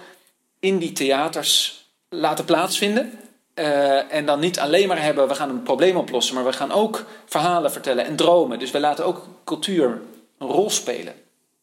in 0.60 0.78
die 0.78 0.92
theaters 0.92 1.84
laten 2.08 2.44
plaatsvinden? 2.44 3.27
Uh, 3.58 4.12
en 4.12 4.26
dan 4.26 4.40
niet 4.40 4.58
alleen 4.58 4.88
maar 4.88 5.02
hebben, 5.02 5.28
we 5.28 5.34
gaan 5.34 5.48
een 5.48 5.62
probleem 5.62 5.96
oplossen, 5.96 6.34
maar 6.34 6.44
we 6.44 6.52
gaan 6.52 6.72
ook 6.72 7.04
verhalen 7.26 7.72
vertellen 7.72 8.04
en 8.04 8.16
dromen. 8.16 8.58
Dus 8.58 8.70
we 8.70 8.80
laten 8.80 9.04
ook 9.04 9.26
cultuur 9.44 10.02
een 10.38 10.48
rol 10.48 10.70
spelen. 10.70 11.14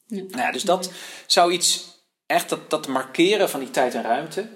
Ja. 0.06 0.24
Nou 0.30 0.42
ja, 0.42 0.52
dus 0.52 0.64
dat 0.64 0.92
zou 1.26 1.52
iets, 1.52 1.86
echt 2.26 2.50
dat, 2.50 2.70
dat 2.70 2.88
markeren 2.88 3.50
van 3.50 3.60
die 3.60 3.72
tijd 3.72 3.94
en 3.94 4.04
ruimte. 4.04 4.48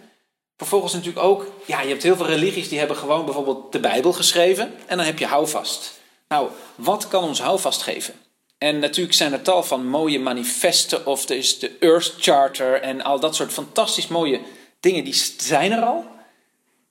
Vervolgens 0.57 0.93
natuurlijk 0.93 1.25
ook, 1.25 1.51
ja, 1.65 1.81
je 1.81 1.87
hebt 1.89 2.03
heel 2.03 2.15
veel 2.15 2.25
religies 2.25 2.69
die 2.69 2.79
hebben 2.79 2.97
gewoon 2.97 3.25
bijvoorbeeld 3.25 3.71
de 3.71 3.79
Bijbel 3.79 4.13
geschreven. 4.13 4.71
En 4.85 4.97
dan 4.97 5.05
heb 5.05 5.19
je 5.19 5.25
houvast. 5.25 5.99
Nou, 6.27 6.49
wat 6.75 7.07
kan 7.07 7.23
ons 7.23 7.41
houvast 7.41 7.81
geven? 7.81 8.13
En 8.57 8.79
natuurlijk 8.79 9.15
zijn 9.15 9.33
er 9.33 9.41
tal 9.41 9.63
van 9.63 9.87
mooie 9.87 10.19
manifesten, 10.19 11.05
of 11.05 11.29
er 11.29 11.35
is 11.35 11.59
de 11.59 11.77
Earth 11.79 12.15
Charter 12.19 12.81
en 12.81 13.01
al 13.01 13.19
dat 13.19 13.35
soort 13.35 13.53
fantastisch 13.53 14.07
mooie 14.07 14.41
dingen, 14.79 15.03
die 15.03 15.13
zijn 15.37 15.71
er 15.71 15.83
al. 15.83 16.05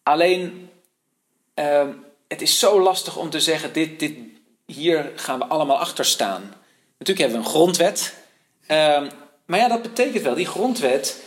Alleen, 0.09 0.71
uh, 1.55 1.89
het 2.29 2.43
is 2.43 2.59
zo 2.59 2.81
lastig 2.81 3.17
om 3.17 3.31
te 3.31 3.41
zeggen, 3.41 3.73
dit, 3.73 3.99
dit, 3.99 4.19
hier 4.67 5.13
gaan 5.17 5.39
we 5.39 5.45
allemaal 5.45 5.79
achter 5.79 6.05
staan. 6.05 6.55
Natuurlijk 6.99 7.19
hebben 7.19 7.39
we 7.39 7.45
een 7.45 7.55
grondwet. 7.55 8.15
Uh, 8.63 9.03
maar 9.47 9.59
ja, 9.59 9.69
dat 9.69 9.83
betekent 9.83 10.23
wel, 10.23 10.35
die 10.35 10.47
grondwet, 10.47 11.23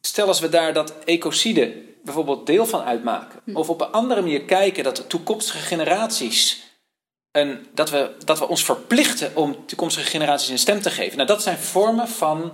stel 0.00 0.26
als 0.26 0.40
we 0.40 0.48
daar 0.48 0.72
dat 0.72 0.94
ecocide 1.04 1.82
bijvoorbeeld 2.04 2.46
deel 2.46 2.66
van 2.66 2.82
uitmaken. 2.82 3.40
Hm. 3.44 3.56
Of 3.56 3.70
op 3.70 3.80
een 3.80 3.92
andere 3.92 4.20
manier 4.20 4.42
kijken 4.42 4.84
dat 4.84 4.96
de 4.96 5.06
toekomstige 5.06 5.58
generaties 5.58 6.62
een, 7.32 7.66
dat, 7.74 7.90
we, 7.90 8.14
dat 8.24 8.38
we 8.38 8.48
ons 8.48 8.64
verplichten 8.64 9.36
om 9.36 9.66
toekomstige 9.66 10.06
generaties 10.06 10.48
een 10.48 10.58
stem 10.58 10.80
te 10.80 10.90
geven. 10.90 11.16
Nou, 11.16 11.28
dat 11.28 11.42
zijn 11.42 11.58
vormen 11.58 12.08
van 12.08 12.52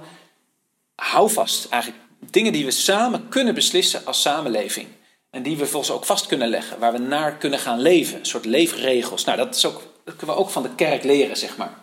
houvast, 0.95 1.69
eigenlijk 1.69 2.03
dingen 2.31 2.53
die 2.53 2.65
we 2.65 2.71
samen 2.71 3.29
kunnen 3.29 3.55
beslissen 3.55 4.07
als 4.07 4.21
samenleving. 4.21 4.89
En 5.31 5.43
die 5.43 5.57
we 5.57 5.67
volgens 5.67 5.93
ook 5.93 6.05
vast 6.05 6.27
kunnen 6.27 6.49
leggen, 6.49 6.79
waar 6.79 6.93
we 6.93 6.99
naar 6.99 7.37
kunnen 7.37 7.59
gaan 7.59 7.81
leven. 7.81 8.19
Een 8.19 8.27
soort 8.27 8.45
leefregels. 8.45 9.25
Nou, 9.25 9.39
dat, 9.39 9.55
is 9.55 9.67
ook, 9.67 9.83
dat 10.05 10.17
kunnen 10.17 10.37
we 10.37 10.43
ook 10.43 10.51
van 10.51 10.63
de 10.63 10.75
kerk 10.75 11.05
leren, 11.05 11.37
zeg 11.37 11.57
maar. 11.57 11.75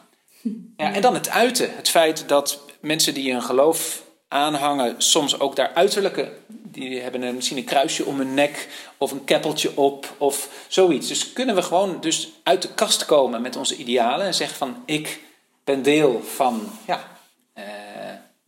Ja, 0.77 0.93
en 0.93 1.01
dan 1.01 1.13
het 1.13 1.29
uiten. 1.29 1.75
Het 1.75 1.89
feit 1.89 2.27
dat 2.27 2.61
mensen 2.79 3.13
die 3.13 3.31
een 3.31 3.41
geloof 3.41 4.03
aanhangen 4.27 4.95
soms 4.97 5.39
ook 5.39 5.55
daar 5.55 5.71
uiterlijke. 5.73 6.31
Die 6.47 6.99
hebben 6.99 7.21
een, 7.21 7.35
misschien 7.35 7.57
een 7.57 7.63
kruisje 7.63 8.05
om 8.05 8.17
hun 8.17 8.33
nek 8.33 8.67
of 8.97 9.11
een 9.11 9.23
keppeltje 9.23 9.77
op 9.77 10.15
of 10.17 10.49
zoiets. 10.67 11.07
Dus 11.07 11.33
kunnen 11.33 11.55
we 11.55 11.61
gewoon 11.61 12.01
dus 12.01 12.31
uit 12.43 12.61
de 12.61 12.73
kast 12.73 13.05
komen 13.05 13.41
met 13.41 13.55
onze 13.55 13.75
idealen 13.75 14.25
en 14.25 14.33
zeggen 14.33 14.57
van 14.57 14.83
ik 14.85 15.19
ben 15.63 15.81
deel 15.81 16.21
van, 16.23 16.69
ja, 16.87 17.14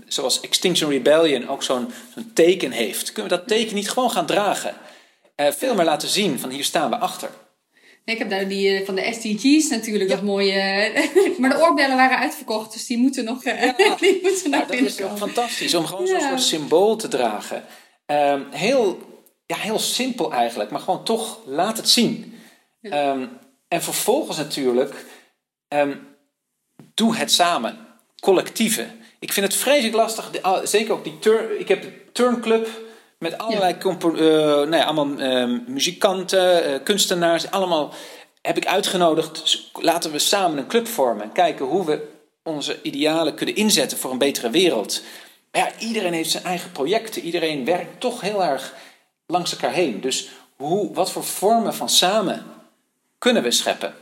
zoals 0.08 0.39
Extinction 0.39 0.89
Rebellion 0.91 1.47
ook 1.47 1.64
zo'n 1.64 1.91
zo'n 2.14 2.32
teken 2.34 2.72
heeft. 2.72 3.12
Kunnen 3.12 3.32
we 3.32 3.38
dat 3.38 3.47
teken 3.47 3.76
niet 3.76 3.89
gewoon 3.89 4.12
gaan 4.12 4.26
dragen? 4.26 4.74
Eh, 5.36 5.51
veel 5.51 5.76
meer 5.76 5.86
laten 5.86 6.10
zien 6.10 6.39
van 6.39 6.49
hier 6.49 6.64
staan 6.64 6.89
we 6.89 6.97
achter. 6.97 7.30
Ik 8.05 8.18
heb 8.18 8.30
daar 8.30 8.47
die 8.47 8.70
eh, 8.78 8.86
van 8.86 8.95
de 8.95 9.14
SDG's 9.14 9.70
natuurlijk, 9.70 10.10
dat 10.10 10.22
mooie. 10.22 10.51
eh, 10.51 11.38
maar 11.39 11.49
de 11.49 11.62
oorbellen 11.62 11.95
waren 11.95 12.18
uitverkocht, 12.18 12.74
dus 12.74 12.86
die 12.86 12.97
moeten 12.97 13.24
nog, 13.24 13.43
eh, 13.43 13.78
die 13.99 14.20
moeten 14.24 14.49
Nou, 14.49 14.66
dat 14.68 14.76
is 14.76 14.95
toch 14.95 14.97
binnenkomen. 14.97 15.18
fantastisch 15.18 15.74
om 15.74 15.86
gewoon 15.86 16.05
Ja. 16.05 16.20
zo'n 16.20 16.28
soort 16.30 16.41
symbool 16.41 16.95
te 16.95 17.08
dragen. 17.08 17.64
Ehm, 18.05 18.41
heel, 18.51 18.99
ja, 19.45 19.55
heel 19.55 19.80
simpel 19.80 20.34
eigenlijk, 20.34 20.70
maar 20.72 20.80
gewoon 20.80 21.03
toch 21.03 21.39
laat 21.45 21.78
het 21.78 21.89
zien. 21.89 22.34
Ehm, 22.82 23.26
en 23.68 23.82
vervolgens 23.84 24.38
natuurlijk, 24.38 25.05
ehm, 25.68 25.95
doe 26.93 27.16
het 27.16 27.32
samen. 27.32 27.78
Collectieve. 28.20 28.88
Ik 29.20 29.34
vind 29.34 29.45
het 29.45 29.55
vreselijk 29.55 29.95
lastig, 29.95 30.32
zeker 30.63 30.93
ook 30.93 31.03
die 31.03 31.20
turn. 31.20 31.59
Ik 31.59 31.68
heb 31.68 31.82
de 31.82 32.11
turnclub 32.11 32.68
met 33.18 33.38
allerlei 33.38 33.74
eh, 33.74 33.89
nou 33.89 34.76
ja, 34.76 34.84
allemaal 34.84 35.18
ehm, 35.20 35.59
muzikanten, 35.68 36.63
eh, 36.63 36.84
kunstenaars, 36.84 37.51
allemaal 37.51 37.93
heb 38.41 38.57
ik 38.57 38.68
uitgenodigd. 38.68 39.41
Dus 39.41 39.72
laten 39.74 40.11
we 40.11 40.20
samen 40.20 40.57
een 40.57 40.68
club 40.68 40.88
vormen 40.88 41.24
en 41.24 41.32
kijken 41.32 41.65
hoe 41.65 41.86
we 41.86 42.07
onze 42.43 42.82
idealen 42.82 43.36
kunnen 43.36 43.55
inzetten 43.55 43.97
voor 43.97 44.11
een 44.11 44.18
betere 44.18 44.49
wereld. 44.49 45.01
Maar 45.51 45.61
ja, 45.61 45.80
iedereen 45.80 46.13
heeft 46.13 46.32
zijn 46.32 46.43
eigen 46.43 46.72
projecten. 46.72 47.22
Iedereen 47.22 47.65
werkt 47.65 47.99
toch 47.99 48.22
heel 48.22 48.43
erg 48.43 48.74
langs 49.26 49.51
elkaar 49.51 49.72
heen. 49.72 50.01
Dus 50.01 50.30
hoe, 50.55 50.93
wat 50.93 51.11
voor 51.11 51.24
vormen 51.24 51.74
van 51.74 51.89
samen 51.89 52.45
kunnen 53.18 53.43
we 53.43 53.51
scheppen? 53.51 53.93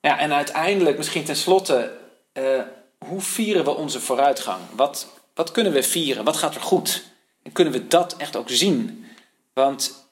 Ja, 0.00 0.18
en 0.18 0.32
uiteindelijk, 0.32 0.96
misschien 0.96 1.24
tenslotte, 1.24 1.92
eh 2.32 2.60
hoe 3.08 3.20
vieren 3.20 3.64
we 3.64 3.74
onze 3.74 4.00
vooruitgang? 4.00 4.60
Wat, 4.76 5.06
wat 5.34 5.50
kunnen 5.50 5.72
we 5.72 5.82
vieren? 5.82 6.24
Wat 6.24 6.36
gaat 6.36 6.54
er 6.54 6.60
goed? 6.60 7.04
En 7.42 7.52
kunnen 7.52 7.72
we 7.72 7.86
dat 7.86 8.16
echt 8.16 8.36
ook 8.36 8.50
zien? 8.50 9.06
Want 9.52 10.08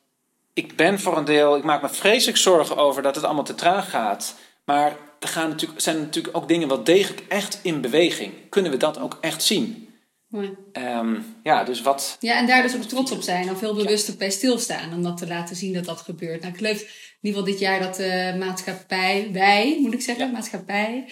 ik 0.53 0.77
ben 0.77 1.01
voor 1.01 1.17
een 1.17 1.25
deel, 1.25 1.57
ik 1.57 1.65
maak 1.65 1.83
me 1.83 1.89
vreselijk 1.89 2.39
zorgen 2.39 2.77
over 2.77 3.03
dat 3.03 3.15
het 3.15 3.25
allemaal 3.25 3.45
te 3.45 3.55
traag 3.55 3.91
gaat. 3.91 4.35
Maar 4.65 4.97
er 5.21 5.29
gaan 5.29 5.49
natuurlijk, 5.49 5.81
zijn 5.81 5.99
natuurlijk 5.99 6.37
ook 6.37 6.49
dingen 6.49 6.69
wel 6.69 6.85
degelijk 6.85 7.25
echt 7.29 7.59
in 7.63 7.81
beweging. 7.81 8.33
Kunnen 8.49 8.71
we 8.71 8.77
dat 8.77 8.99
ook 8.99 9.19
echt 9.21 9.43
zien? 9.43 9.89
Mooi. 10.29 10.55
Ehm, 10.73 11.21
ja, 11.43 11.65
dus 11.65 11.83
wat. 11.83 12.17
Ja, 12.21 12.39
en 12.39 12.47
daar 12.47 12.63
dus 12.63 12.75
ook 12.75 12.83
trots 12.83 13.11
op 13.11 13.23
zijn. 13.23 13.51
Of 13.51 13.61
heel 13.61 13.75
bewust 13.75 14.19
bij 14.19 14.31
stilstaan. 14.31 14.93
Om 14.93 15.03
dat 15.03 15.17
te 15.17 15.27
laten 15.27 15.57
zien 15.57 15.73
dat 15.73 15.85
dat 15.85 16.01
gebeurt. 16.01 16.41
Nou, 16.41 16.53
ik 16.53 16.59
geloof 16.59 16.81
in 16.81 16.89
ieder 17.21 17.41
geval 17.41 17.53
dit 17.53 17.59
jaar 17.59 17.81
dat 17.81 17.97
de 17.97 18.37
maatschappij, 18.39 19.29
wij 19.33 19.79
moet 19.81 19.93
ik 19.93 20.01
zeggen, 20.01 20.31
maatschappij, 20.31 21.05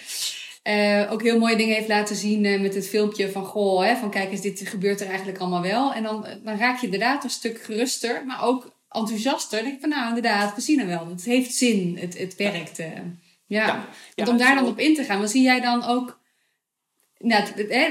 eh, 0.61 1.11
ook 1.11 1.21
heel 1.21 1.39
mooie 1.39 1.55
dingen 1.55 1.75
heeft 1.75 1.87
laten 1.87 2.15
zien 2.15 2.45
eh, 2.45 2.61
met 2.61 2.75
het 2.75 2.87
filmpje 2.87 3.31
van 3.31 3.45
goh, 3.45 3.83
hè, 3.83 3.95
van 3.95 4.09
kijk 4.09 4.31
eens, 4.31 4.41
dit 4.41 4.61
gebeurt 4.67 5.01
er 5.01 5.07
eigenlijk 5.07 5.37
allemaal 5.37 5.61
wel. 5.61 5.93
En 5.93 6.03
dan, 6.03 6.25
eh, 6.25 6.35
dan 6.43 6.57
raak 6.57 6.79
je 6.79 6.85
inderdaad 6.85 7.23
een 7.23 7.29
stuk 7.29 7.61
geruster, 7.61 8.25
maar 8.25 8.43
ook 8.43 8.71
enthousiaster. 8.89 9.57
Dan 9.57 9.63
denk 9.63 9.75
ik 9.75 9.81
van 9.81 9.89
nou, 9.89 10.07
inderdaad, 10.07 10.55
we 10.55 10.61
zien 10.61 10.79
het 10.79 10.87
wel. 10.87 11.07
Het 11.07 11.23
heeft 11.23 11.53
zin, 11.53 11.97
het, 11.99 12.17
het 12.17 12.35
werkt. 12.35 12.77
ja. 12.77 13.03
Ja. 13.45 13.65
Want 13.67 13.87
Ja, 14.15 14.25
om 14.27 14.37
daar 14.37 14.55
dan 14.55 14.67
op 14.67 14.79
in 14.79 14.95
te 14.95 15.03
gaan, 15.03 15.19
wat 15.19 15.29
zie 15.31 15.43
jij 15.43 15.61
dan 15.61 15.83
ook 15.85 16.19
nou, 17.17 17.45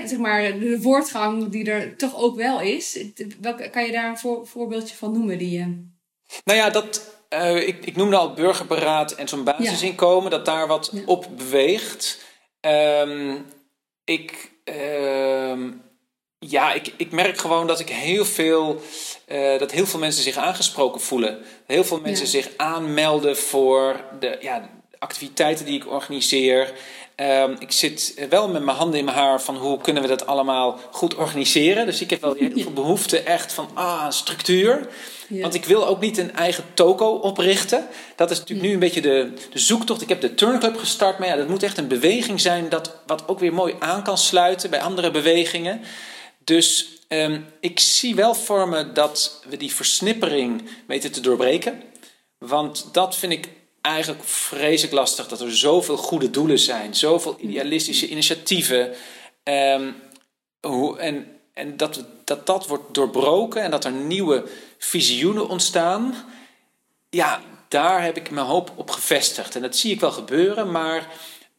zeg 0.06 0.18
maar, 0.18 0.42
de 0.42 0.78
voortgang 0.80 1.48
die 1.48 1.70
er 1.70 1.96
toch 1.96 2.16
ook 2.16 2.36
wel 2.36 2.60
is. 2.60 2.98
Welke, 3.40 3.70
kan 3.70 3.84
je 3.86 3.92
daar 3.92 4.08
een 4.08 4.18
voor- 4.18 4.46
voorbeeldje 4.46 4.96
van 4.96 5.12
noemen? 5.12 5.38
Die, 5.38 5.58
eh, 5.58 5.66
Nou 6.44 6.58
ja, 6.58 6.70
dat, 6.70 7.14
ik, 7.66 7.84
ik 7.84 7.96
noemde 7.96 8.16
al 8.16 8.34
burgerberaad 8.34 9.12
en 9.12 9.28
zo'n 9.28 9.44
basisinkomen, 9.44 10.30
dat 10.30 10.44
daar 10.44 10.66
wat 10.66 10.92
op 11.06 11.26
beweegt. 11.36 12.28
Ehm, 12.60 13.36
ik, 14.04 14.50
ehm, 14.64 15.70
ja, 16.38 16.72
ik, 16.72 16.92
ik 16.96 17.10
merk 17.12 17.38
gewoon 17.38 17.66
dat 17.66 17.80
ik 17.80 17.88
heel 17.88 18.24
veel, 18.24 18.80
eh, 19.26 19.58
dat 19.58 19.70
heel 19.70 19.86
veel 19.86 20.00
mensen 20.00 20.22
zich 20.22 20.36
aangesproken 20.36 21.00
voelen. 21.00 21.42
Heel 21.66 21.84
veel 21.84 22.00
mensen 22.00 22.24
Ja. 22.24 22.30
zich 22.30 22.48
aanmelden 22.56 23.36
voor 23.36 24.04
de 24.20 24.36
ja, 24.40 24.68
activiteiten 24.98 25.64
die 25.64 25.76
ik 25.80 25.90
organiseer. 25.90 26.72
Ehm, 27.20 27.54
ik 27.58 27.72
zit 27.72 28.26
wel 28.28 28.48
met 28.48 28.62
mijn 28.62 28.76
handen 28.76 28.98
in 28.98 29.04
mijn 29.04 29.16
haar 29.16 29.42
van 29.42 29.56
hoe 29.56 29.80
kunnen 29.80 30.02
we 30.02 30.08
dat 30.08 30.26
allemaal 30.26 30.78
goed 30.90 31.14
organiseren. 31.14 31.86
Dus 31.86 32.00
ik 32.00 32.10
heb 32.10 32.20
wel 32.20 32.34
heel 32.34 32.50
veel 32.62 32.72
behoefte 32.72 33.20
echt 33.20 33.52
van 33.52 33.68
ah, 33.74 34.10
structuur. 34.10 34.88
Ja. 35.28 35.40
Want 35.40 35.54
ik 35.54 35.64
wil 35.64 35.86
ook 35.86 36.00
niet 36.00 36.18
een 36.18 36.34
eigen 36.34 36.64
toko 36.74 37.14
oprichten. 37.14 37.86
Dat 38.16 38.30
is 38.30 38.38
natuurlijk 38.38 38.68
nu 38.68 38.74
een 38.74 38.80
beetje 38.80 39.00
de, 39.00 39.32
de 39.50 39.58
zoektocht. 39.58 40.02
Ik 40.02 40.08
heb 40.08 40.20
de 40.20 40.34
Turnclub 40.34 40.76
gestart, 40.76 41.18
maar 41.18 41.28
ja, 41.28 41.36
dat 41.36 41.48
moet 41.48 41.62
echt 41.62 41.78
een 41.78 41.88
beweging 41.88 42.40
zijn 42.40 42.68
dat 42.68 42.96
wat 43.06 43.28
ook 43.28 43.38
weer 43.38 43.54
mooi 43.54 43.74
aan 43.78 44.02
kan 44.02 44.18
sluiten 44.18 44.70
bij 44.70 44.80
andere 44.80 45.10
bewegingen. 45.10 45.80
Dus 46.44 46.88
ehm, 47.08 47.40
ik 47.60 47.80
zie 47.80 48.14
wel 48.14 48.34
voor 48.34 48.68
me 48.68 48.92
dat 48.92 49.42
we 49.48 49.56
die 49.56 49.74
versnippering 49.74 50.62
weten 50.86 51.12
te 51.12 51.20
doorbreken. 51.20 51.82
Want 52.38 52.88
dat 52.92 53.16
vind 53.16 53.32
ik 53.32 53.48
eigenlijk 53.80 54.24
vreselijk 54.24 54.94
lastig. 54.94 55.28
Dat 55.28 55.40
er 55.40 55.56
zoveel 55.56 55.96
goede 55.96 56.30
doelen 56.30 56.58
zijn. 56.58 56.94
Zoveel 56.94 57.36
idealistische 57.38 58.08
initiatieven. 58.08 58.94
Ehm, 59.42 59.92
hoe, 60.60 60.98
en 60.98 61.40
en 61.60 61.76
dat, 61.76 62.04
dat 62.24 62.46
dat 62.46 62.66
wordt 62.66 62.94
doorbroken 62.94 63.62
en 63.62 63.70
dat 63.70 63.84
er 63.84 63.92
nieuwe 63.92 64.44
visioenen 64.78 65.48
ontstaan. 65.48 66.14
Ja, 67.10 67.40
daar 67.68 68.02
heb 68.02 68.16
ik 68.16 68.30
mijn 68.30 68.46
hoop 68.46 68.72
op 68.76 68.90
gevestigd. 68.90 69.54
En 69.54 69.62
dat 69.62 69.76
zie 69.76 69.92
ik 69.92 70.00
wel 70.00 70.12
gebeuren, 70.12 70.70
maar 70.70 71.08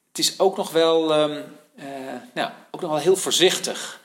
het 0.08 0.20
is 0.20 0.40
ook 0.40 0.58
nog 0.58 0.72
wel, 0.72 1.14
ehm, 1.14 1.42
eh, 1.76 1.86
nou, 2.34 2.52
ook 2.72 2.82
nog 2.82 2.90
wel 2.90 3.00
heel 3.00 3.16
voorzichtig. 3.16 4.02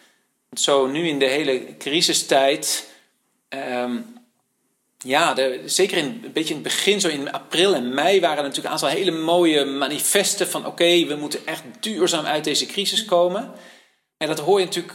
Want 0.49 0.61
zo 0.61 0.87
nu 0.87 1.09
in 1.09 1.19
de 1.19 1.29
hele 1.29 1.77
crisistijd. 1.77 2.95
ehm, 3.49 4.01
ja, 4.99 5.35
de, 5.35 5.63
zeker 5.65 5.97
in, 5.97 6.21
een 6.25 6.33
beetje 6.33 6.55
in 6.55 6.61
het 6.61 6.69
begin, 6.75 7.01
zo 7.01 7.09
in 7.09 7.33
april 7.33 7.75
en 7.75 7.95
mei, 7.95 8.21
waren 8.21 8.37
er 8.37 8.43
natuurlijk 8.43 8.67
een 8.67 8.81
aantal 8.81 8.99
hele 8.99 9.11
mooie 9.11 9.65
manifesten 9.65 10.49
van: 10.49 10.67
oké, 10.67 11.05
we 11.05 11.17
moeten 11.17 11.47
echt 11.47 11.63
duurzaam 11.81 12.25
uit 12.25 12.45
deze 12.45 12.67
crisis 12.67 13.05
komen. 13.05 13.53
En 14.17 14.29
dat 14.29 14.41
hoor 14.41 14.59
je 14.59 14.65
natuurlijk 14.65 14.95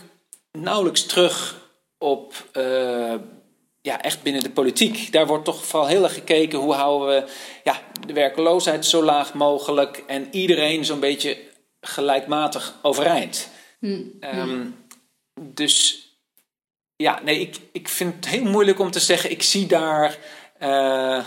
nauwelijks 0.52 1.06
terug 1.06 1.62
op, 1.98 2.34
eh, 2.52 3.14
ja, 3.82 4.02
echt 4.02 4.24
binnen 4.24 4.44
de 4.44 4.50
politiek. 4.50 5.12
Daar 5.12 5.28
wordt 5.28 5.46
toch 5.46 5.66
vooral 5.66 5.88
heel 5.88 6.04
erg 6.04 6.14
gekeken 6.14 6.60
hoe 6.60 6.74
houden 6.74 7.08
we 7.08 7.32
ja, 7.64 7.82
de 8.08 8.14
werkloosheid 8.14 8.86
zo 8.86 9.04
laag 9.04 9.34
mogelijk 9.34 10.04
en 10.08 10.28
iedereen 10.32 10.86
zo'n 10.86 11.00
beetje 11.00 11.38
gelijkmatig 11.82 12.76
overeind. 12.82 13.50
Ehm, 14.20 14.66
Dus 15.54 16.06
ja, 17.02 17.20
nee, 17.24 17.40
ik, 17.40 17.56
ik 17.72 17.88
vind 17.88 18.16
het 18.16 18.28
heel 18.28 18.46
moeilijk 18.46 18.80
om 18.80 18.92
te 18.92 19.00
zeggen, 19.00 19.32
ik 19.32 19.44
zie 19.44 19.66
daar 19.66 20.18
eh, 20.60 21.26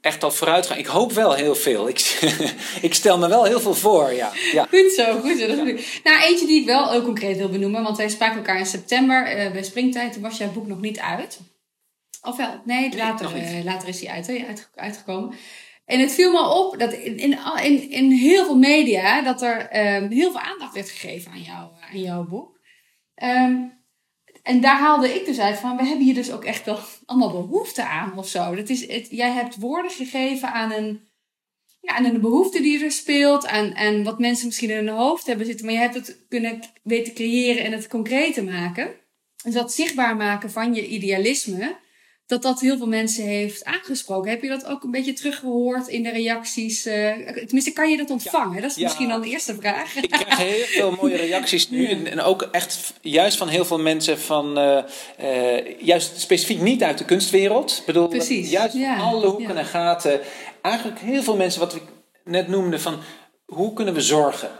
echt 0.00 0.22
al 0.22 0.30
vooruitgang. 0.30 0.80
Ik 0.80 0.86
hoop 0.86 1.12
wel 1.12 1.34
heel 1.34 1.54
veel. 1.54 1.88
Ik, 1.88 1.98
ik 2.88 2.94
stel 2.94 3.18
me 3.18 3.28
wel 3.28 3.44
heel 3.44 3.60
veel 3.60 3.74
voor, 3.74 4.12
ja. 4.12 4.32
ja. 4.52 4.66
Goed 4.70 4.92
zo, 4.92 5.20
goed 5.20 5.38
zo. 5.38 5.46
Dat. 5.46 5.56
Nou, 6.04 6.22
eentje 6.22 6.46
die 6.46 6.60
ik 6.60 6.66
wel 6.66 6.90
heel 6.90 7.02
concreet 7.02 7.36
wil 7.36 7.48
benoemen. 7.48 7.82
Want 7.82 7.96
wij 7.96 8.08
spraken 8.08 8.36
elkaar 8.36 8.58
in 8.58 8.66
september 8.66 9.26
eh, 9.26 9.52
bij 9.52 9.62
Springtijd. 9.62 10.12
Toen 10.12 10.22
was 10.22 10.38
jouw 10.38 10.52
boek 10.52 10.66
nog 10.66 10.80
niet 10.80 10.98
uit. 10.98 11.40
Of 12.22 12.36
wel? 12.36 12.60
Nee, 12.64 12.96
later, 12.96 13.34
eh, 13.34 13.64
later 13.64 13.88
is 13.88 13.98
die 13.98 14.10
uit, 14.10 14.26
hè, 14.26 14.44
uit, 14.48 14.70
uitgekomen. 14.74 15.34
En 15.84 16.00
het 16.00 16.12
viel 16.12 16.32
me 16.32 16.48
op 16.48 16.78
dat 16.78 16.92
in, 16.92 17.18
in, 17.18 17.38
in, 17.62 17.90
in 17.90 18.10
heel 18.10 18.44
veel 18.44 18.58
media... 18.58 19.22
dat 19.22 19.42
er 19.42 19.68
ehm, 19.68 20.10
heel 20.10 20.30
veel 20.30 20.40
aandacht 20.40 20.74
werd 20.74 20.90
gegeven 20.90 21.32
aan, 21.32 21.42
jou, 21.42 21.70
aan 21.90 22.00
jouw 22.00 22.24
boek. 22.24 22.58
Ehm, 23.14 23.54
en 24.46 24.60
daar 24.60 24.78
haalde 24.78 25.14
ik 25.14 25.26
dus 25.26 25.38
uit 25.38 25.58
van... 25.58 25.76
we 25.76 25.84
hebben 25.84 26.04
hier 26.04 26.14
dus 26.14 26.32
ook 26.32 26.44
echt 26.44 26.64
wel 26.64 26.78
allemaal 27.06 27.30
behoefte 27.30 27.84
aan 27.84 28.18
of 28.18 28.28
zo. 28.28 28.54
Dat 28.54 28.68
is 28.68 28.86
het, 28.86 29.06
jij 29.10 29.30
hebt 29.30 29.56
woorden 29.56 29.90
gegeven 29.90 30.52
aan 30.52 30.72
een 30.72 31.00
ja, 31.80 31.94
aan 31.94 32.04
een 32.04 32.20
behoefte 32.20 32.62
die 32.62 32.84
er 32.84 32.92
speelt, 32.92 33.46
aan, 33.46 33.76
aan 33.76 34.04
wat 34.04 34.18
mensen 34.18 34.46
misschien 34.46 34.70
in 34.70 34.76
hun 34.76 34.96
hoofd 34.96 35.26
hebben 35.26 35.46
zitten, 35.46 35.64
maar 35.64 35.74
je 35.74 35.80
hebt 35.80 35.94
het 35.94 36.18
kunnen 36.28 36.60
weten 36.82 37.14
creëren 37.14 37.64
en 37.64 37.72
het 37.72 37.88
concreet 37.88 38.34
te 38.34 38.42
maken. 38.42 38.94
Dus 39.44 39.54
dat 39.54 39.72
zichtbaar 39.72 40.16
maken 40.16 40.50
van 40.50 40.74
je 40.74 40.86
idealisme, 40.86 41.76
dat 42.26 42.42
dat 42.42 42.60
heel 42.60 42.76
veel 42.76 42.86
mensen 42.86 43.24
heeft 43.24 43.64
aangesproken. 43.64 44.30
Heb 44.30 44.42
je 44.42 44.48
dat 44.48 44.66
ook 44.66 44.82
een 44.82 44.90
beetje 44.90 45.12
teruggehoord 45.12 45.88
in 45.88 46.02
de 46.02 46.10
reacties? 46.10 46.86
eh, 46.86 47.12
tenminste, 47.34 47.72
kan 47.72 47.90
je 47.90 47.96
dat 47.96 48.10
ontvangen? 48.10 48.62
Dat 48.62 48.70
is 48.70 48.76
Ja. 48.76 48.82
misschien 48.82 49.08
dan 49.08 49.20
de 49.20 49.28
eerste 49.28 49.54
vraag. 49.54 49.96
Ik 49.96 50.10
krijg 50.10 50.36
heel 50.38 50.64
veel 50.66 50.90
mooie 51.00 51.16
reacties 51.16 51.70
nu. 51.70 51.86
En, 51.88 52.06
en 52.10 52.20
ook 52.20 52.42
echt 52.42 52.92
juist 53.00 53.36
van 53.36 53.48
heel 53.48 53.64
veel 53.64 53.78
mensen 53.78 54.18
van... 54.18 54.58
eh, 54.58 54.82
eh, 55.56 55.80
juist 55.80 56.20
specifiek 56.20 56.60
niet 56.60 56.82
uit 56.82 56.98
de 56.98 57.04
kunstwereld. 57.04 57.76
Ik 57.78 57.86
bedoel, 57.86 58.08
Precies, 58.08 58.50
juist 58.50 58.74
ja, 58.74 58.96
van 58.98 59.06
alle 59.06 59.26
hoeken 59.26 59.56
en 59.56 59.64
gaten. 59.66 60.20
Eigenlijk 60.62 60.98
heel 60.98 61.22
veel 61.22 61.36
mensen 61.36 61.60
wat 61.60 61.74
ik 61.74 61.82
net 62.24 62.48
noemde 62.48 62.78
van... 62.78 62.98
Hoe 63.46 63.72
kunnen 63.72 63.94
we 63.94 64.00
zorgen 64.00 64.50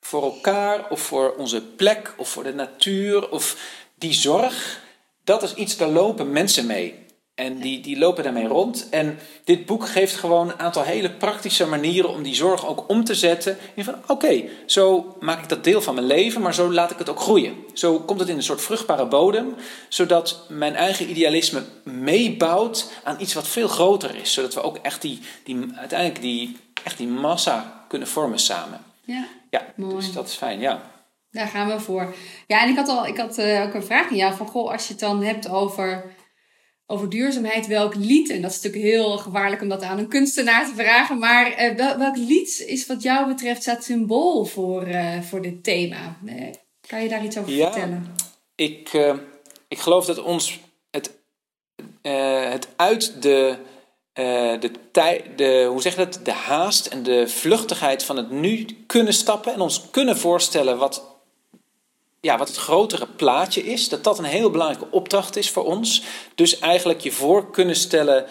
voor 0.00 0.22
elkaar 0.22 0.90
of 0.90 1.00
voor 1.00 1.34
onze 1.38 1.62
plek 1.62 2.14
of 2.16 2.28
voor 2.28 2.42
de 2.42 2.54
natuur 2.54 3.30
of 3.30 3.56
die 3.98 4.12
zorg, 4.12 4.82
dat 5.24 5.42
is 5.42 5.54
iets, 5.54 5.76
daar 5.76 5.88
lopen 5.88 6.32
mensen 6.32 6.66
mee. 6.66 6.94
En 7.42 7.58
die, 7.58 7.80
die 7.80 7.98
lopen 7.98 8.24
daarmee 8.24 8.46
rond. 8.46 8.88
En 8.90 9.18
dit 9.44 9.66
boek 9.66 9.88
geeft 9.88 10.14
gewoon 10.14 10.48
een 10.48 10.58
aantal 10.58 10.82
hele 10.82 11.10
praktische 11.10 11.66
manieren 11.66 12.10
om 12.10 12.22
die 12.22 12.34
zorg 12.34 12.66
ook 12.66 12.88
om 12.88 13.04
te 13.04 13.14
zetten. 13.14 13.56
In 13.74 13.84
van 13.84 13.94
oké, 14.06 14.42
zo 14.66 15.16
maak 15.20 15.42
ik 15.42 15.48
dat 15.48 15.64
deel 15.64 15.80
van 15.82 15.94
mijn 15.94 16.06
leven, 16.06 16.42
maar 16.42 16.54
zo 16.54 16.72
laat 16.72 16.90
ik 16.90 16.98
het 16.98 17.08
ook 17.08 17.20
groeien. 17.20 17.54
Zo 17.72 18.00
komt 18.00 18.20
het 18.20 18.28
in 18.28 18.36
een 18.36 18.42
soort 18.42 18.62
vruchtbare 18.62 19.06
bodem, 19.06 19.54
zodat 19.88 20.44
mijn 20.48 20.74
eigen 20.74 21.10
idealisme 21.10 21.62
meebouwt 21.84 22.92
aan 23.04 23.16
iets 23.20 23.34
wat 23.34 23.48
veel 23.48 23.68
groter 23.68 24.16
is. 24.16 24.32
Zodat 24.32 24.54
we 24.54 24.62
ook 24.62 24.76
echt 24.76 25.02
die, 25.02 25.20
die, 25.44 25.66
uiteindelijk 25.74 26.20
die, 26.20 26.56
echt 26.84 26.98
die 26.98 27.08
massa 27.08 27.84
kunnen 27.88 28.08
vormen 28.08 28.38
samen. 28.38 28.80
Ja, 29.04 29.26
Ja, 29.50 29.66
Mooi. 29.76 29.94
dus 29.96 30.12
dat 30.12 30.28
is 30.28 30.34
fijn, 30.34 30.60
ja. 30.60 30.82
daar 31.30 31.46
gaan 31.46 31.68
we 31.68 31.80
voor. 31.80 32.14
Ja, 32.46 32.62
en 32.62 32.68
ik 32.68 32.76
had, 32.76 32.88
al, 32.88 33.06
ik 33.06 33.16
had 33.16 33.38
eh, 33.38 33.62
ook 33.62 33.74
een 33.74 33.84
vraag 33.84 34.10
aan 34.10 34.16
jou. 34.16 34.34
Van, 34.34 34.46
goh, 34.46 34.70
als 34.72 34.86
je 34.86 34.92
het 34.92 35.00
dan 35.00 35.22
hebt 35.22 35.48
over, 35.48 36.04
over 36.92 37.08
duurzaamheid, 37.08 37.66
welk 37.66 37.94
lied... 37.94 38.30
En 38.30 38.42
dat 38.42 38.50
is 38.50 38.60
natuurlijk 38.60 38.92
heel 38.92 39.18
gevaarlijk 39.18 39.62
om 39.62 39.68
dat 39.68 39.82
aan 39.82 39.98
een 39.98 40.08
kunstenaar 40.08 40.66
te 40.66 40.74
vragen. 40.74 41.18
Maar 41.18 41.52
eh, 41.52 41.76
wel, 41.76 41.98
welk 41.98 42.16
lied 42.16 42.64
is 42.66 42.86
wat 42.86 43.02
jou 43.02 43.26
betreft 43.26 43.62
staat 43.62 43.84
symbool 43.84 44.44
voor, 44.44 44.82
eh, 44.82 45.20
voor 45.20 45.42
dit 45.42 45.64
thema? 45.64 46.16
Eh, 46.26 46.34
kan 46.86 47.02
je 47.02 47.08
daar 47.08 47.24
iets 47.24 47.38
over 47.38 47.52
Ja. 47.52 47.72
vertellen? 47.72 48.14
Ik, 48.54 48.90
ik 49.68 49.78
geloof 49.78 50.06
dat 50.06 50.22
ons 50.22 50.60
het, 50.90 51.18
het 52.02 52.68
uit 52.76 53.22
de, 53.22 53.56
de, 54.60 54.70
tij, 54.92 55.24
de, 55.36 55.66
hoe 55.70 55.82
zeg 55.82 55.92
je 55.92 55.98
dat, 56.04 56.20
de 56.22 56.32
haast 56.32 56.86
en 56.86 57.02
de 57.02 57.28
vluchtigheid 57.28 58.04
van 58.04 58.16
het 58.16 58.30
nu 58.30 58.66
kunnen 58.86 59.14
stappen 59.14 59.52
en 59.52 59.60
ons 59.60 59.90
kunnen 59.90 60.16
voorstellen 60.16 60.78
wat, 60.78 61.11
ja, 62.22 62.38
wat 62.38 62.48
het 62.48 62.56
grotere 62.56 63.06
plaatje 63.06 63.64
is, 63.64 63.88
dat 63.88 64.04
dat 64.04 64.18
een 64.18 64.24
heel 64.24 64.50
belangrijke 64.50 64.90
opdracht 64.90 65.36
is 65.36 65.50
voor 65.50 65.64
ons. 65.64 66.02
Dus 66.34 66.58
eigenlijk 66.58 67.00
je 67.00 67.12
voor 67.12 67.50
kunnen 67.50 67.76
stellen 67.76 68.26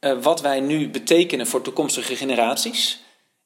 eh, 0.00 0.12
wat 0.20 0.40
wij 0.40 0.60
nu 0.60 0.88
betekenen 0.88 1.46
voor 1.46 1.62
toekomstige 1.62 2.16
generaties. 2.16 3.02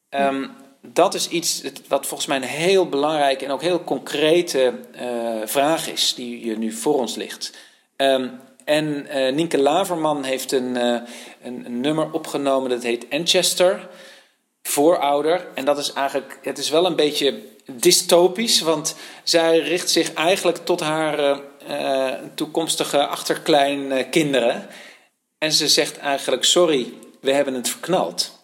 Ehm, 0.09 0.47
dat 0.81 1.13
is 1.13 1.27
iets 1.27 1.61
wat 1.87 2.07
volgens 2.07 2.27
mij 2.29 2.37
een 2.37 2.43
heel 2.43 2.89
belangrijke 2.89 3.45
en 3.45 3.51
ook 3.51 3.61
heel 3.61 3.83
concrete 3.83 4.73
eh, 4.91 5.07
vraag 5.45 5.91
is 5.91 6.13
die 6.13 6.37
hier 6.37 6.57
nu 6.57 6.71
voor 6.71 6.99
ons 6.99 7.15
ligt. 7.15 7.53
Ehm, 7.95 8.27
en 8.65 9.07
eh 9.07 9.33
Nienke 9.33 9.57
Laverman 9.57 10.23
heeft 10.23 10.51
een, 10.51 10.75
een, 11.43 11.81
nummer 11.81 12.11
opgenomen 12.11 12.69
dat 12.69 12.83
heet 12.83 13.09
Manchester, 13.09 13.89
voorouder. 14.63 15.47
En 15.53 15.65
dat 15.65 15.77
is 15.77 15.93
eigenlijk, 15.93 16.39
het 16.41 16.57
is 16.57 16.69
wel 16.69 16.85
een 16.85 16.95
beetje 16.95 17.41
dystopisch, 17.71 18.61
want 18.61 18.95
zij 19.23 19.59
richt 19.59 19.89
zich 19.89 20.13
eigenlijk 20.13 20.57
tot 20.57 20.79
haar 20.79 21.39
eh, 21.67 22.13
toekomstige 22.35 23.05
achterkleinkinderen. 23.07 24.67
En 25.37 25.51
ze 25.51 25.67
zegt 25.67 25.97
eigenlijk, 25.97 26.43
sorry, 26.43 26.93
we 27.19 27.31
hebben 27.31 27.53
het 27.53 27.69
verknald. 27.69 28.39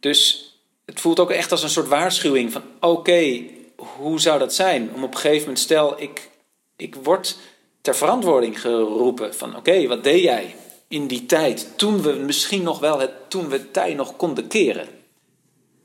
Dus 0.00 0.52
het 0.84 1.00
voelt 1.00 1.20
ook 1.20 1.30
echt 1.30 1.50
als 1.50 1.62
een 1.62 1.68
soort 1.68 1.88
waarschuwing 1.88 2.52
van 2.52 2.62
oké, 2.80 3.42
hoe 3.76 4.20
zou 4.20 4.38
dat 4.38 4.54
zijn? 4.54 4.90
Om 4.94 5.04
op 5.04 5.10
een 5.14 5.20
gegeven 5.20 5.40
moment, 5.40 5.58
stel 5.58 6.00
ik, 6.00 6.30
ik 6.76 6.94
word 6.94 7.38
ter 7.80 7.96
verantwoording 7.96 8.60
geroepen 8.60 9.34
van 9.34 9.56
oké, 9.56 9.86
wat 9.86 10.04
deed 10.04 10.22
jij 10.22 10.54
in 10.88 11.06
die 11.06 11.26
tijd? 11.26 11.68
Toen 11.76 12.02
we 12.02 12.12
misschien 12.12 12.62
nog 12.62 12.78
wel 12.78 12.98
het, 12.98 13.30
toen 13.30 13.48
we 13.48 13.56
het 13.56 13.72
tij 13.72 13.94
nog 13.94 14.16
konden 14.16 14.46
keren. 14.46 14.97